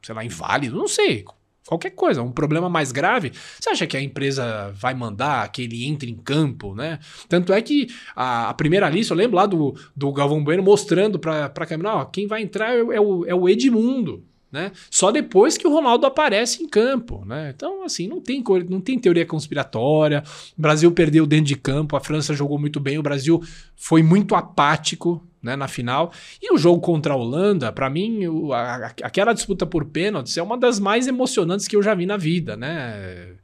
sei 0.00 0.14
lá, 0.14 0.24
inválido, 0.24 0.76
não 0.76 0.86
sei. 0.86 1.24
Qualquer 1.66 1.90
coisa, 1.90 2.22
um 2.22 2.32
problema 2.32 2.68
mais 2.70 2.90
grave, 2.90 3.32
você 3.58 3.70
acha 3.70 3.86
que 3.86 3.96
a 3.96 4.00
empresa 4.00 4.72
vai 4.74 4.94
mandar 4.94 5.50
que 5.52 5.62
ele 5.62 5.84
entre 5.84 6.10
em 6.10 6.16
campo, 6.16 6.74
né? 6.74 7.00
Tanto 7.28 7.52
é 7.52 7.60
que 7.60 7.88
a, 8.14 8.48
a 8.48 8.54
primeira 8.54 8.88
lista, 8.88 9.12
eu 9.12 9.18
lembro 9.18 9.36
lá 9.36 9.46
do, 9.46 9.74
do 9.94 10.12
Galvão 10.12 10.42
Bueno 10.42 10.62
mostrando 10.62 11.18
pra, 11.18 11.48
pra 11.48 11.66
câmera, 11.66 12.06
quem 12.06 12.26
vai 12.26 12.42
entrar 12.42 12.72
é, 12.72 12.78
é 12.78 13.00
o, 13.00 13.26
é 13.26 13.34
o 13.34 13.48
Edmundo, 13.48 14.24
né? 14.50 14.72
Só 14.90 15.10
depois 15.12 15.56
que 15.56 15.66
o 15.66 15.70
Ronaldo 15.72 16.06
aparece 16.06 16.62
em 16.62 16.68
campo, 16.68 17.24
né? 17.24 17.52
Então, 17.54 17.84
assim, 17.84 18.08
não 18.08 18.20
tem, 18.20 18.42
não 18.68 18.80
tem 18.80 18.98
teoria 18.98 19.24
conspiratória. 19.26 20.22
O 20.58 20.60
Brasil 20.60 20.90
perdeu 20.92 21.26
dentro 21.26 21.46
de 21.46 21.56
campo, 21.56 21.96
a 21.96 22.00
França 22.00 22.34
jogou 22.34 22.58
muito 22.58 22.80
bem, 22.80 22.98
o 22.98 23.02
Brasil 23.02 23.42
foi 23.76 24.02
muito 24.02 24.34
apático, 24.34 25.22
né, 25.42 25.56
na 25.56 25.68
final. 25.68 26.12
E 26.42 26.52
o 26.52 26.58
jogo 26.58 26.80
contra 26.80 27.14
a 27.14 27.16
Holanda, 27.16 27.72
pra 27.72 27.88
mim, 27.88 28.26
o- 28.26 28.52
a- 28.52 28.92
aquela 29.02 29.32
disputa 29.32 29.64
por 29.64 29.84
pênaltis 29.86 30.36
é 30.36 30.42
uma 30.42 30.58
das 30.58 30.78
mais 30.78 31.06
emocionantes 31.06 31.66
que 31.66 31.74
eu 31.76 31.82
já 31.82 31.94
vi 31.94 32.04
na 32.04 32.16
vida, 32.16 32.56
né? 32.56 33.34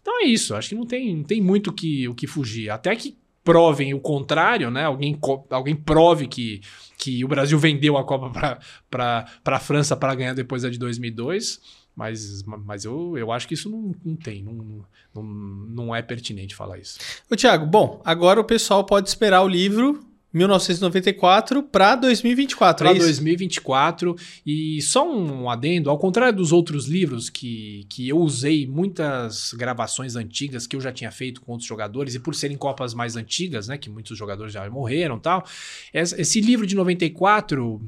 Então 0.00 0.20
é 0.22 0.26
isso, 0.26 0.54
acho 0.54 0.70
que 0.70 0.74
não 0.74 0.84
tem, 0.84 1.16
não 1.16 1.22
tem 1.24 1.40
muito 1.40 1.72
que, 1.72 2.08
o 2.08 2.14
que 2.14 2.26
fugir. 2.26 2.70
Até 2.70 2.94
que 2.96 3.16
provem 3.44 3.92
o 3.92 4.00
contrário, 4.00 4.70
né? 4.70 4.84
Alguém, 4.84 5.16
alguém 5.50 5.76
prove 5.76 6.26
que, 6.26 6.62
que 6.98 7.22
o 7.24 7.28
Brasil 7.28 7.58
vendeu 7.58 7.96
a 7.96 8.04
Copa 8.04 8.58
para 8.90 9.26
a 9.44 9.60
França 9.60 9.94
para 9.94 10.14
ganhar 10.14 10.34
depois 10.34 10.62
da 10.62 10.70
de 10.70 10.78
2002. 10.78 11.60
Mas, 11.94 12.42
mas 12.42 12.84
eu, 12.84 13.16
eu 13.16 13.30
acho 13.30 13.46
que 13.46 13.54
isso 13.54 13.70
não, 13.70 13.94
não 14.04 14.16
tem, 14.16 14.42
não, 14.42 14.84
não, 15.14 15.22
não 15.22 15.94
é 15.94 16.02
pertinente 16.02 16.52
falar 16.52 16.78
isso. 16.78 16.98
Ô, 17.30 17.36
Thiago, 17.36 17.66
bom, 17.66 18.02
agora 18.04 18.40
o 18.40 18.44
pessoal 18.44 18.82
pode 18.82 19.08
esperar 19.08 19.42
o 19.42 19.48
livro 19.48 20.04
1994 20.34 21.62
para 21.62 21.94
2024, 21.94 22.84
Para 22.84 22.92
é 22.92 22.98
isso? 22.98 23.06
2024. 23.06 24.16
E 24.44 24.82
só 24.82 25.08
um 25.08 25.48
adendo, 25.48 25.88
ao 25.88 25.96
contrário 25.96 26.36
dos 26.36 26.50
outros 26.50 26.86
livros 26.86 27.30
que, 27.30 27.86
que 27.88 28.08
eu 28.08 28.18
usei 28.18 28.66
muitas 28.66 29.54
gravações 29.54 30.16
antigas 30.16 30.66
que 30.66 30.74
eu 30.74 30.80
já 30.80 30.92
tinha 30.92 31.12
feito 31.12 31.40
com 31.40 31.52
outros 31.52 31.68
jogadores, 31.68 32.16
e 32.16 32.18
por 32.18 32.34
serem 32.34 32.56
Copas 32.56 32.94
mais 32.94 33.14
antigas, 33.14 33.68
né? 33.68 33.78
Que 33.78 33.88
muitos 33.88 34.18
jogadores 34.18 34.52
já 34.52 34.68
morreram 34.68 35.20
tal. 35.20 35.46
Esse 35.92 36.40
livro 36.40 36.66
de 36.66 36.74
94, 36.74 37.80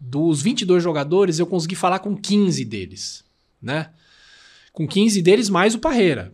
dos 0.00 0.40
22 0.40 0.82
jogadores, 0.82 1.38
eu 1.38 1.46
consegui 1.46 1.74
falar 1.74 1.98
com 1.98 2.16
15 2.16 2.64
deles, 2.64 3.22
né? 3.60 3.90
Com 4.72 4.88
15 4.88 5.20
deles 5.20 5.50
mais 5.50 5.74
o 5.74 5.78
Parreira. 5.78 6.32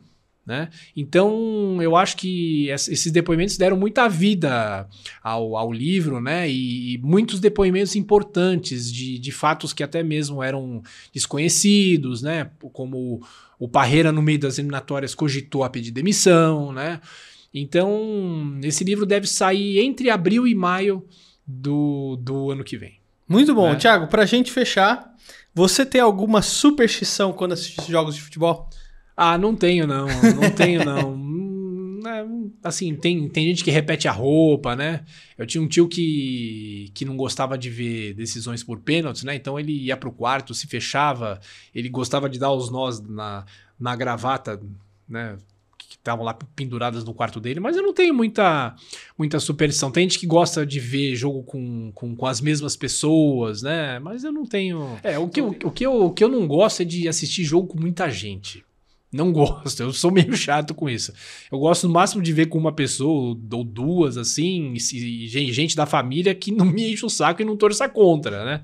Né? 0.49 0.71
Então, 0.97 1.77
eu 1.83 1.95
acho 1.95 2.17
que 2.17 2.71
es- 2.71 2.89
esses 2.89 3.13
depoimentos 3.13 3.59
deram 3.59 3.77
muita 3.77 4.09
vida 4.09 4.89
ao, 5.23 5.59
ao 5.59 5.71
livro, 5.71 6.23
né? 6.23 6.49
E, 6.51 6.95
e 6.95 6.99
muitos 7.03 7.39
depoimentos 7.39 7.95
importantes 7.95 8.91
de, 8.91 9.19
de 9.19 9.31
fatos 9.31 9.75
que 9.75 9.83
até 9.83 10.03
mesmo 10.03 10.43
eram 10.43 10.83
desconhecidos, 11.13 12.23
né? 12.23 12.51
Como 12.73 13.21
o 13.59 13.69
Parreira, 13.69 14.11
no 14.11 14.23
meio 14.23 14.39
das 14.39 14.59
eliminatórias, 14.59 15.15
cogitou 15.15 15.65
a 15.65 15.69
pedir 15.69 15.91
demissão, 15.91 16.73
né? 16.73 16.99
Então, 17.53 18.59
esse 18.63 18.85
livro 18.85 19.05
deve 19.05 19.27
sair 19.27 19.81
entre 19.81 20.09
abril 20.09 20.47
e 20.49 20.55
maio 20.55 21.05
do, 21.47 22.17
do 22.23 22.51
ano 22.51 22.65
que 22.65 22.79
vem. 22.79 22.99
Muito 23.29 23.55
bom. 23.55 23.69
É. 23.73 23.77
Thiago, 23.77 24.07
pra 24.07 24.25
gente 24.25 24.51
fechar, 24.51 25.15
você 25.55 25.85
tem 25.85 26.01
alguma 26.01 26.41
superstição 26.41 27.35
quando 27.35 27.53
assiste 27.53 27.91
jogos 27.93 28.15
de 28.15 28.23
futebol? 28.23 28.71
Ah, 29.21 29.37
não 29.37 29.57
tenho 29.57 29.85
não, 29.85 30.07
não 30.07 30.51
tenho 30.55 30.85
não. 30.85 31.19
Hum, 31.99 32.03
é, 32.07 32.25
assim, 32.63 32.95
tem, 32.95 33.29
tem 33.29 33.47
gente 33.49 33.65
que 33.65 33.71
repete 33.71 34.07
a 34.07 34.13
roupa, 34.13 34.77
né? 34.77 35.05
Eu 35.37 35.47
tinha 35.47 35.61
um 35.61 35.67
tio 35.67 35.89
que, 35.89 36.91
que 36.95 37.05
não 37.05 37.17
gostava 37.17 37.59
de 37.59 37.69
ver 37.69 38.15
decisões 38.15 38.63
por 38.63 38.79
pênaltis, 38.79 39.25
né? 39.25 39.35
Então 39.35 39.59
ele 39.59 39.73
ia 39.73 39.97
pro 39.97 40.13
quarto, 40.13 40.55
se 40.55 40.67
fechava, 40.69 41.41
ele 41.75 41.89
gostava 41.89 42.29
de 42.29 42.39
dar 42.39 42.53
os 42.53 42.71
nós 42.71 43.01
na, 43.01 43.45
na 43.79 43.97
gravata, 43.97 44.61
né? 45.09 45.37
Que 45.77 45.97
estavam 45.97 46.25
lá 46.25 46.35
penduradas 46.55 47.03
no 47.03 47.15
quarto 47.15 47.41
dele, 47.41 47.59
mas 47.59 47.77
eu 47.77 47.83
não 47.83 47.93
tenho 47.93 48.15
muita, 48.15 48.77
muita 49.17 49.41
superstição. 49.41 49.91
Tem 49.91 50.05
gente 50.05 50.21
que 50.21 50.27
gosta 50.27 50.65
de 50.65 50.79
ver 50.79 51.17
jogo 51.17 51.43
com, 51.43 51.91
com, 51.93 52.15
com 52.15 52.27
as 52.27 52.41
mesmas 52.41 52.77
pessoas, 52.77 53.63
né? 53.63 53.99
Mas 53.99 54.23
eu 54.23 54.31
não 54.31 54.47
tenho. 54.47 54.99
É, 55.03 55.19
o 55.19 55.29
que, 55.29 55.41
eu, 55.41 55.49
o, 55.49 55.71
que 55.71 55.87
eu, 55.87 56.05
o 56.05 56.13
que 56.13 56.23
eu 56.23 56.29
não 56.29 56.47
gosto 56.47 56.83
é 56.83 56.85
de 56.85 57.09
assistir 57.09 57.43
jogo 57.43 57.69
com 57.69 57.81
muita 57.81 58.09
gente. 58.09 58.65
Não 59.13 59.33
gosto, 59.33 59.83
eu 59.83 59.93
sou 59.93 60.11
meio 60.11 60.37
chato 60.37 60.75
com 60.75 60.89
isso. 60.89 61.13
Eu 61.51 61.59
gosto 61.59 61.87
no 61.87 61.95
máximo 61.95 62.23
de 62.23 62.33
ver 62.33 62.47
com 62.47 62.59
uma 62.59 62.73
pessoa 62.73 63.37
ou 63.53 63.65
duas, 63.65 64.17
assim, 64.17 64.75
e 64.75 65.27
gente 65.53 65.75
da 65.77 65.87
família 65.87 66.35
que 66.35 66.53
não 66.53 66.67
me 66.67 66.93
enche 66.93 67.05
o 67.07 67.11
saco 67.11 67.41
e 67.43 67.45
não 67.45 67.57
torça 67.57 67.89
contra, 67.89 68.45
né? 68.45 68.63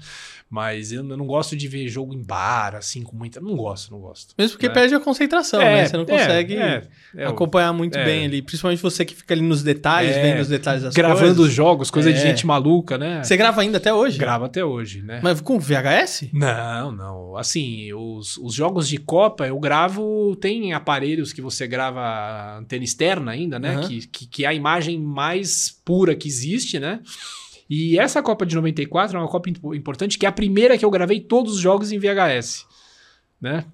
Mas 0.51 0.93
eu 0.93 1.03
não 1.03 1.27
gosto 1.27 1.57
de 1.57 1.67
ver 1.67 1.89
jogo 1.89 2.15
em 2.15 2.23
bar, 2.23 2.77
assim, 2.77 3.03
com 3.03 3.17
muita. 3.17 3.41
Não 3.41 3.57
gosto, 3.57 3.91
não 3.91 3.99
gosto. 3.99 4.35
Mesmo 4.39 4.53
porque 4.53 4.67
É. 4.67 4.69
perde 4.69 4.95
a 4.95 5.01
concentração, 5.01 5.59
né? 5.59 5.87
Você 5.87 5.97
não 5.97 6.05
consegue 6.05 6.55
é, 6.55 6.87
é, 7.17 7.27
acompanhar 7.27 7.73
muito 7.73 7.99
é. 7.99 8.05
bem 8.05 8.27
ali. 8.27 8.41
Principalmente 8.41 8.81
você 8.81 9.05
que 9.05 9.17
fica 9.17 9.35
ali 9.35 9.41
nos 9.43 9.65
detalhes, 9.65 10.15
É, 10.15 10.23
vendo 10.23 10.43
os 10.43 10.49
detalhes 10.49 10.85
das 10.85 10.95
Gravando 10.95 11.31
os 11.31 11.37
coisas. 11.39 11.53
jogos, 11.53 11.91
coisa 11.91 12.13
de 12.13 12.19
É. 12.21 12.23
gente 12.23 12.47
maluca, 12.47 12.97
né? 12.97 13.25
Você 13.25 13.37
grava 13.37 13.63
ainda 13.63 13.79
até 13.79 13.93
hoje? 13.93 14.17
grava 14.17 14.47
até 14.47 14.65
hoje, 14.65 15.03
né? 15.03 15.19
Mas 15.25 15.41
com 15.41 15.59
VHS? 15.59 16.29
Não, 16.33 16.93
não. 16.93 17.37
Assim, 17.37 17.93
os, 17.93 18.37
os 18.37 18.55
jogos 18.55 18.87
de 18.89 18.99
Copa 18.99 19.49
eu 19.49 19.59
gravo. 19.59 20.34
Tem 20.35 20.73
aparelhos 20.73 21.33
que 21.33 21.41
você 21.41 21.67
grava 21.67 22.59
antena 22.59 22.85
externa 22.85 23.33
ainda, 23.33 23.59
né? 23.59 23.77
Aham. 23.77 23.89
Que, 23.89 24.07
que, 24.07 24.27
que 24.27 24.45
é 24.45 24.49
a 24.49 24.55
imagem 24.55 24.99
mais 24.99 25.71
pura 25.85 26.15
que 26.15 26.29
existe, 26.29 26.79
né? 26.79 27.01
E 27.69 27.99
essa 27.99 28.23
Copa 28.23 28.45
de 28.45 28.55
94 28.55 29.17
é 29.17 29.21
uma 29.21 29.29
Copa 29.29 29.49
impo- 29.51 29.75
importante, 29.75 30.19
que 30.19 30.27
é 30.27 30.29
a 30.29 30.33
primeira 30.33 30.77
que 30.77 30.85
eu 30.85 30.91
gravei 30.91 31.21
todos 31.21 31.55
os 31.55 31.61
jogos 31.61 31.93
em 31.93 31.99
VHS, 31.99 32.67
né? 33.41 33.65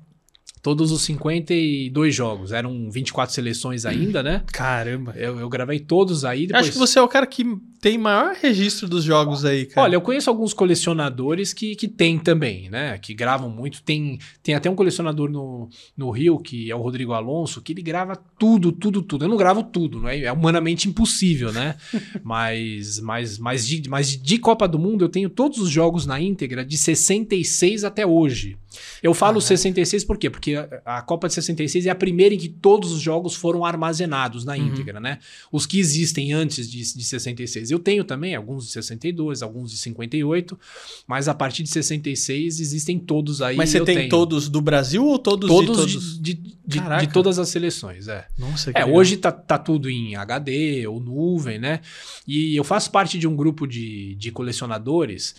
Todos 0.63 0.93
os 0.93 1.03
52 1.03 2.15
jogos. 2.15 2.53
Eram 2.53 2.91
24 2.91 3.35
seleções 3.35 3.87
ainda, 3.87 4.23
né? 4.23 4.43
Caramba. 4.53 5.15
Eu, 5.17 5.39
eu 5.41 5.49
gravei 5.49 5.81
todos 5.81 6.25
aí. 6.25 6.47
Depois... 6.47 6.65
Acho 6.65 6.73
que 6.73 6.79
você 6.79 6.99
é 6.99 7.03
o 7.03 7.09
cara 7.09 7.27
que 7.27 7.45
tem 7.81 7.97
maior 7.97 8.35
registro 8.35 8.87
dos 8.87 9.03
jogos 9.03 9.45
aí, 9.45 9.65
cara. 9.65 9.87
Olha, 9.87 9.95
eu 9.95 10.01
conheço 10.03 10.29
alguns 10.29 10.53
colecionadores 10.53 11.55
que, 11.55 11.75
que 11.75 11.89
tem 11.89 12.19
também, 12.19 12.69
né? 12.69 12.99
Que 12.99 13.15
gravam 13.15 13.49
muito. 13.49 13.83
Tem, 13.83 14.19
tem 14.43 14.55
até 14.55 14.69
um 14.69 14.75
colecionador 14.75 15.31
no, 15.31 15.69
no 15.97 16.11
Rio, 16.11 16.39
que 16.39 16.71
é 16.71 16.75
o 16.75 16.83
Rodrigo 16.83 17.15
Alonso, 17.15 17.63
que 17.63 17.73
ele 17.73 17.81
grava 17.81 18.15
tudo, 18.39 18.71
tudo, 18.71 19.01
tudo. 19.01 19.25
Eu 19.25 19.29
não 19.29 19.37
gravo 19.37 19.63
tudo, 19.63 20.01
não 20.01 20.09
é? 20.09 20.21
É 20.21 20.33
humanamente 20.33 20.89
impossível, 20.89 21.53
né? 21.53 21.77
mas, 22.23 23.01
mas, 23.01 23.39
mas, 23.39 23.67
de, 23.67 23.89
mas 23.89 24.15
de 24.15 24.39
Copa 24.39 24.69
do 24.69 24.79
Mundo 24.79 25.07
eu 25.07 25.09
tenho 25.09 25.31
todos 25.31 25.59
os 25.59 25.71
jogos 25.71 26.05
na 26.05 26.21
íntegra 26.21 26.63
de 26.65 26.77
66 26.77 27.83
até 27.85 28.07
hoje. 28.07 28.59
Eu 29.03 29.15
falo 29.15 29.39
ah, 29.39 29.41
66 29.41 30.05
por 30.05 30.17
quê? 30.17 30.31
Porque 30.31 30.55
a, 30.55 30.99
a, 30.99 31.03
Copa 31.03 31.29
de 31.29 31.35
66 31.35 31.87
é 31.87 31.91
a 31.91 31.95
primeira 31.95 32.35
em 32.35 32.39
que 32.39 32.49
todos 32.49 32.93
os 32.93 33.01
jogos 33.01 33.35
foram 33.35 33.65
armazenados 33.65 34.45
na 34.45 34.55
uhum. 34.55 34.69
íntegra, 34.69 35.01
né? 35.01 35.19
Os 35.51 35.67
que 35.67 35.79
existem 35.79 36.33
antes 36.33 36.71
de, 36.71 36.79
de 36.79 37.05
66. 37.05 37.71
Eu 37.71 37.79
tenho 37.79 38.05
também 38.05 38.35
alguns 38.35 38.67
de 38.67 38.73
62, 38.73 39.43
alguns 39.43 39.71
de 39.71 39.79
58, 39.79 40.59
mas 41.07 41.29
a 41.29 41.35
partir 41.35 41.63
de 41.63 41.71
66 41.71 42.61
existem 42.61 42.99
todos 42.99 43.43
aí. 43.43 43.57
Mas 43.57 43.71
você 43.71 43.81
tem 43.81 43.97
tenho. 43.97 44.09
todos 44.09 44.49
do 44.49 44.61
Brasil 44.61 45.05
ou 45.05 45.19
todos, 45.19 45.49
todos 45.49 45.87
de 45.87 45.93
todos? 45.95 46.21
De, 46.21 46.35
de, 46.35 46.55
de, 46.67 46.81
de 47.01 47.13
todas 47.13 47.39
as 47.39 47.49
seleções, 47.49 48.09
é. 48.09 48.27
Nossa, 48.39 48.73
que 48.73 48.79
É, 48.79 48.85
legal. 48.85 48.99
hoje 48.99 49.17
tá, 49.17 49.33
tá 49.33 49.59
tudo 49.59 49.91
em 49.91 50.15
HD 50.17 50.87
ou 50.87 51.01
nuvem, 51.01 51.59
né? 51.59 51.81
E 52.27 52.55
eu 52.55 52.65
faço 52.65 52.91
parte 52.91 53.19
de 53.19 53.27
um 53.27 53.35
grupo 53.35 53.67
de, 53.67 54.15
de 54.15 54.31
colecionadores 54.31 55.35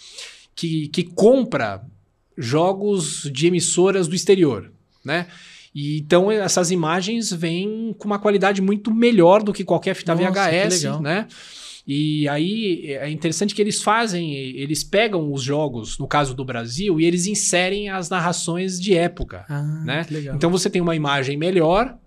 que, 0.55 0.87
que 0.89 1.03
compra 1.03 1.83
jogos 2.41 3.29
de 3.31 3.47
emissoras 3.47 4.07
do 4.07 4.15
exterior, 4.15 4.71
né? 5.03 5.27
E, 5.73 5.99
então 5.99 6.31
essas 6.31 6.71
imagens 6.71 7.31
vêm 7.31 7.95
com 7.97 8.05
uma 8.05 8.19
qualidade 8.19 8.61
muito 8.61 8.93
melhor 8.93 9.41
do 9.41 9.53
que 9.53 9.63
qualquer 9.63 9.93
fita 9.93 10.13
Nossa, 10.15 10.49
VHS, 10.49 10.99
né? 10.99 11.27
E 11.87 12.27
aí 12.27 12.85
é 12.93 13.09
interessante 13.09 13.55
que 13.55 13.61
eles 13.61 13.81
fazem, 13.81 14.33
eles 14.33 14.83
pegam 14.83 15.33
os 15.33 15.41
jogos, 15.41 15.97
no 15.97 16.07
caso 16.07 16.33
do 16.35 16.45
Brasil, 16.45 16.99
e 16.99 17.05
eles 17.05 17.25
inserem 17.25 17.89
as 17.89 18.09
narrações 18.09 18.79
de 18.79 18.95
época, 18.95 19.45
ah, 19.49 19.61
né? 19.83 20.05
Então 20.35 20.51
você 20.51 20.69
tem 20.69 20.81
uma 20.81 20.95
imagem 20.95 21.37
melhor, 21.37 21.97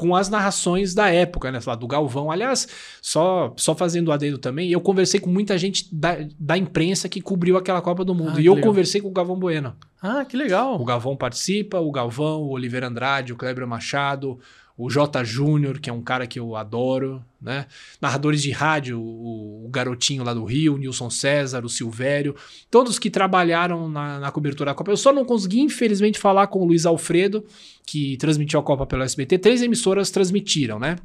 com 0.00 0.16
as 0.16 0.30
narrações 0.30 0.94
da 0.94 1.10
época, 1.10 1.52
né? 1.52 1.60
Lá, 1.66 1.74
do 1.74 1.86
Galvão. 1.86 2.30
Aliás, 2.30 2.66
só, 3.02 3.52
só 3.54 3.74
fazendo 3.74 4.08
o 4.08 4.12
adendo 4.12 4.38
também, 4.38 4.70
eu 4.70 4.80
conversei 4.80 5.20
com 5.20 5.28
muita 5.28 5.58
gente 5.58 5.94
da, 5.94 6.16
da 6.38 6.56
imprensa 6.56 7.06
que 7.06 7.20
cobriu 7.20 7.58
aquela 7.58 7.82
Copa 7.82 8.02
do 8.02 8.14
Mundo. 8.14 8.38
Ah, 8.38 8.40
e 8.40 8.46
eu 8.46 8.54
legal. 8.54 8.70
conversei 8.70 9.02
com 9.02 9.08
o 9.08 9.12
Galvão 9.12 9.38
Bueno. 9.38 9.76
Ah, 10.00 10.24
que 10.24 10.38
legal. 10.38 10.80
O 10.80 10.86
Galvão 10.86 11.14
participa, 11.14 11.78
o 11.80 11.92
Galvão, 11.92 12.40
o 12.40 12.52
Oliveira 12.52 12.88
Andrade, 12.88 13.34
o 13.34 13.36
Kleber 13.36 13.66
Machado, 13.66 14.38
o 14.80 14.88
J. 14.88 15.22
Júnior, 15.24 15.78
que 15.78 15.90
é 15.90 15.92
um 15.92 16.00
cara 16.00 16.26
que 16.26 16.40
eu 16.40 16.56
adoro, 16.56 17.22
né? 17.40 17.66
Narradores 18.00 18.40
de 18.40 18.50
rádio, 18.50 18.98
o, 18.98 19.66
o, 19.66 19.68
garotinho 19.68 20.24
lá 20.24 20.32
do 20.32 20.42
Rio, 20.42 20.74
o 20.74 20.78
Nilson 20.78 21.10
César, 21.10 21.62
o 21.66 21.68
Silvério, 21.68 22.34
todos 22.70 22.98
que 22.98 23.10
trabalharam 23.10 23.90
na, 23.90 24.18
na, 24.18 24.30
cobertura 24.30 24.70
da 24.70 24.74
Copa. 24.74 24.90
Eu 24.90 24.96
só 24.96 25.12
não 25.12 25.22
consegui, 25.22 25.60
infelizmente, 25.60 26.18
falar 26.18 26.46
com 26.46 26.60
o 26.60 26.64
Luiz 26.64 26.86
Alfredo, 26.86 27.44
que 27.84 28.16
transmitiu 28.16 28.58
a 28.58 28.62
Copa 28.62 28.86
pelo 28.86 29.02
SBT. 29.02 29.36
Três 29.38 29.60
emissoras 29.60 30.10
transmitiram, 30.10 30.78
né? 30.78 30.96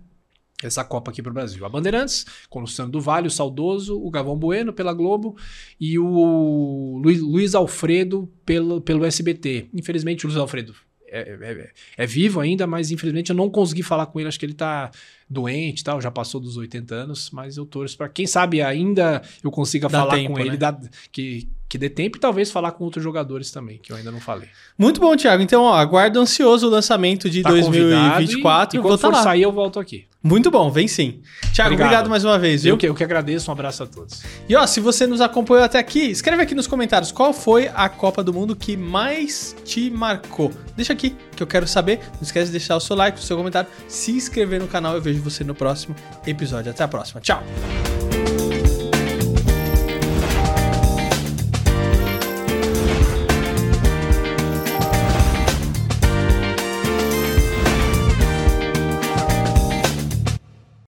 Essa 0.63 0.85
Copa 0.85 1.11
aqui 1.11 1.21
para 1.21 1.31
o 1.31 1.33
Brasil. 1.33 1.65
A 1.65 1.69
Bandeirantes, 1.69 2.25
com 2.49 2.59
o 2.59 2.61
Luciano 2.61 2.89
do 2.89 3.01
Vale, 3.01 3.27
o 3.27 3.31
Saudoso, 3.31 4.01
o 4.01 4.09
Gavão 4.09 4.37
Bueno 4.37 4.71
pela 4.71 4.93
Globo 4.93 5.35
e 5.77 5.99
o 5.99 7.01
Luiz, 7.03 7.53
Alfredo 7.53 8.31
pelo, 8.45 8.79
pelo 8.79 9.03
SBT. 9.03 9.67
Infelizmente, 9.73 10.25
o 10.25 10.29
Luiz 10.29 10.39
Alfredo 10.39 10.73
é, 11.15 11.37
é, 11.41 11.69
é, 11.97 12.05
vivo 12.05 12.39
ainda, 12.39 12.67
mas 12.67 12.91
infelizmente 12.91 13.29
eu 13.29 13.35
não 13.35 13.49
consegui 13.49 13.83
falar 13.83 14.05
com 14.07 14.19
ele. 14.19 14.27
Acho 14.27 14.39
que 14.39 14.45
ele 14.45 14.53
tá 14.53 14.91
doente 15.29 15.83
tal, 15.83 15.99
já 15.99 16.11
passou 16.11 16.39
dos 16.39 16.55
80 16.57 16.93
anos, 16.93 17.29
mas 17.31 17.57
eu 17.57 17.65
torço 17.65 17.97
para 17.97 18.07
quem 18.07 18.27
sabe 18.27 18.61
ainda 18.61 19.21
eu 19.43 19.51
consiga 19.51 19.89
dá 19.89 20.01
falar 20.01 20.15
tempo, 20.15 20.33
com 20.33 20.39
ele, 20.39 20.51
né? 20.51 20.57
dá, 20.57 20.77
que, 21.11 21.47
que 21.67 21.77
dê 21.77 21.89
tempo 21.89 22.17
e 22.17 22.19
talvez 22.19 22.51
falar 22.51 22.71
com 22.71 22.83
outros 22.83 23.03
jogadores 23.03 23.51
também, 23.51 23.79
que 23.81 23.91
eu 23.91 23.95
ainda 23.95 24.11
não 24.11 24.19
falei. 24.19 24.47
Muito 24.77 24.99
bom, 24.99 25.15
Thiago. 25.15 25.41
Então, 25.41 25.63
ó, 25.63 25.73
aguardo 25.75 26.19
ansioso 26.19 26.67
o 26.67 26.69
lançamento 26.69 27.29
de 27.29 27.41
tá 27.41 27.49
2024. 27.49 28.77
E, 28.77 28.79
e 28.79 28.81
quando 28.81 28.97
for 28.99 29.15
sair, 29.15 29.41
eu 29.41 29.51
volto 29.51 29.79
aqui. 29.79 30.05
Muito 30.25 30.49
bom, 30.49 30.71
vem 30.71 30.87
sim. 30.87 31.21
Thiago, 31.53 31.73
obrigado, 31.73 31.73
obrigado 31.73 32.09
mais 32.09 32.25
uma 32.25 32.39
vez, 32.39 32.63
viu? 32.63 32.73
Eu 32.73 32.77
que, 32.79 32.87
eu 32.87 32.95
que 32.95 33.03
agradeço, 33.03 33.51
um 33.51 33.53
abraço 33.53 33.83
a 33.83 33.85
todos. 33.85 34.23
E 34.49 34.55
ó, 34.55 34.65
se 34.65 34.79
você 34.79 35.05
nos 35.05 35.21
acompanhou 35.21 35.63
até 35.63 35.77
aqui, 35.77 35.99
escreve 35.99 36.41
aqui 36.41 36.55
nos 36.55 36.65
comentários 36.65 37.11
qual 37.11 37.31
foi 37.31 37.69
a 37.75 37.87
Copa 37.87 38.23
do 38.23 38.33
Mundo 38.33 38.55
que 38.55 38.75
mais 38.75 39.55
te 39.63 39.91
marcou. 39.91 40.51
Deixa 40.75 40.93
aqui, 40.93 41.15
que 41.35 41.43
eu 41.43 41.45
quero 41.45 41.67
saber. 41.67 41.99
Não 42.15 42.23
esquece 42.23 42.47
de 42.47 42.53
deixar 42.53 42.75
o 42.75 42.79
seu 42.79 42.95
like, 42.95 43.19
o 43.19 43.21
seu 43.21 43.37
comentário, 43.37 43.69
se 43.87 44.13
inscrever 44.13 44.59
no 44.59 44.67
canal. 44.67 44.95
Eu 44.95 45.01
vejo 45.15 45.23
você 45.23 45.43
no 45.43 45.55
próximo 45.55 45.95
episódio. 46.25 46.71
Até 46.71 46.83
a 46.83 46.87
próxima. 46.87 47.21
Tchau! 47.21 47.41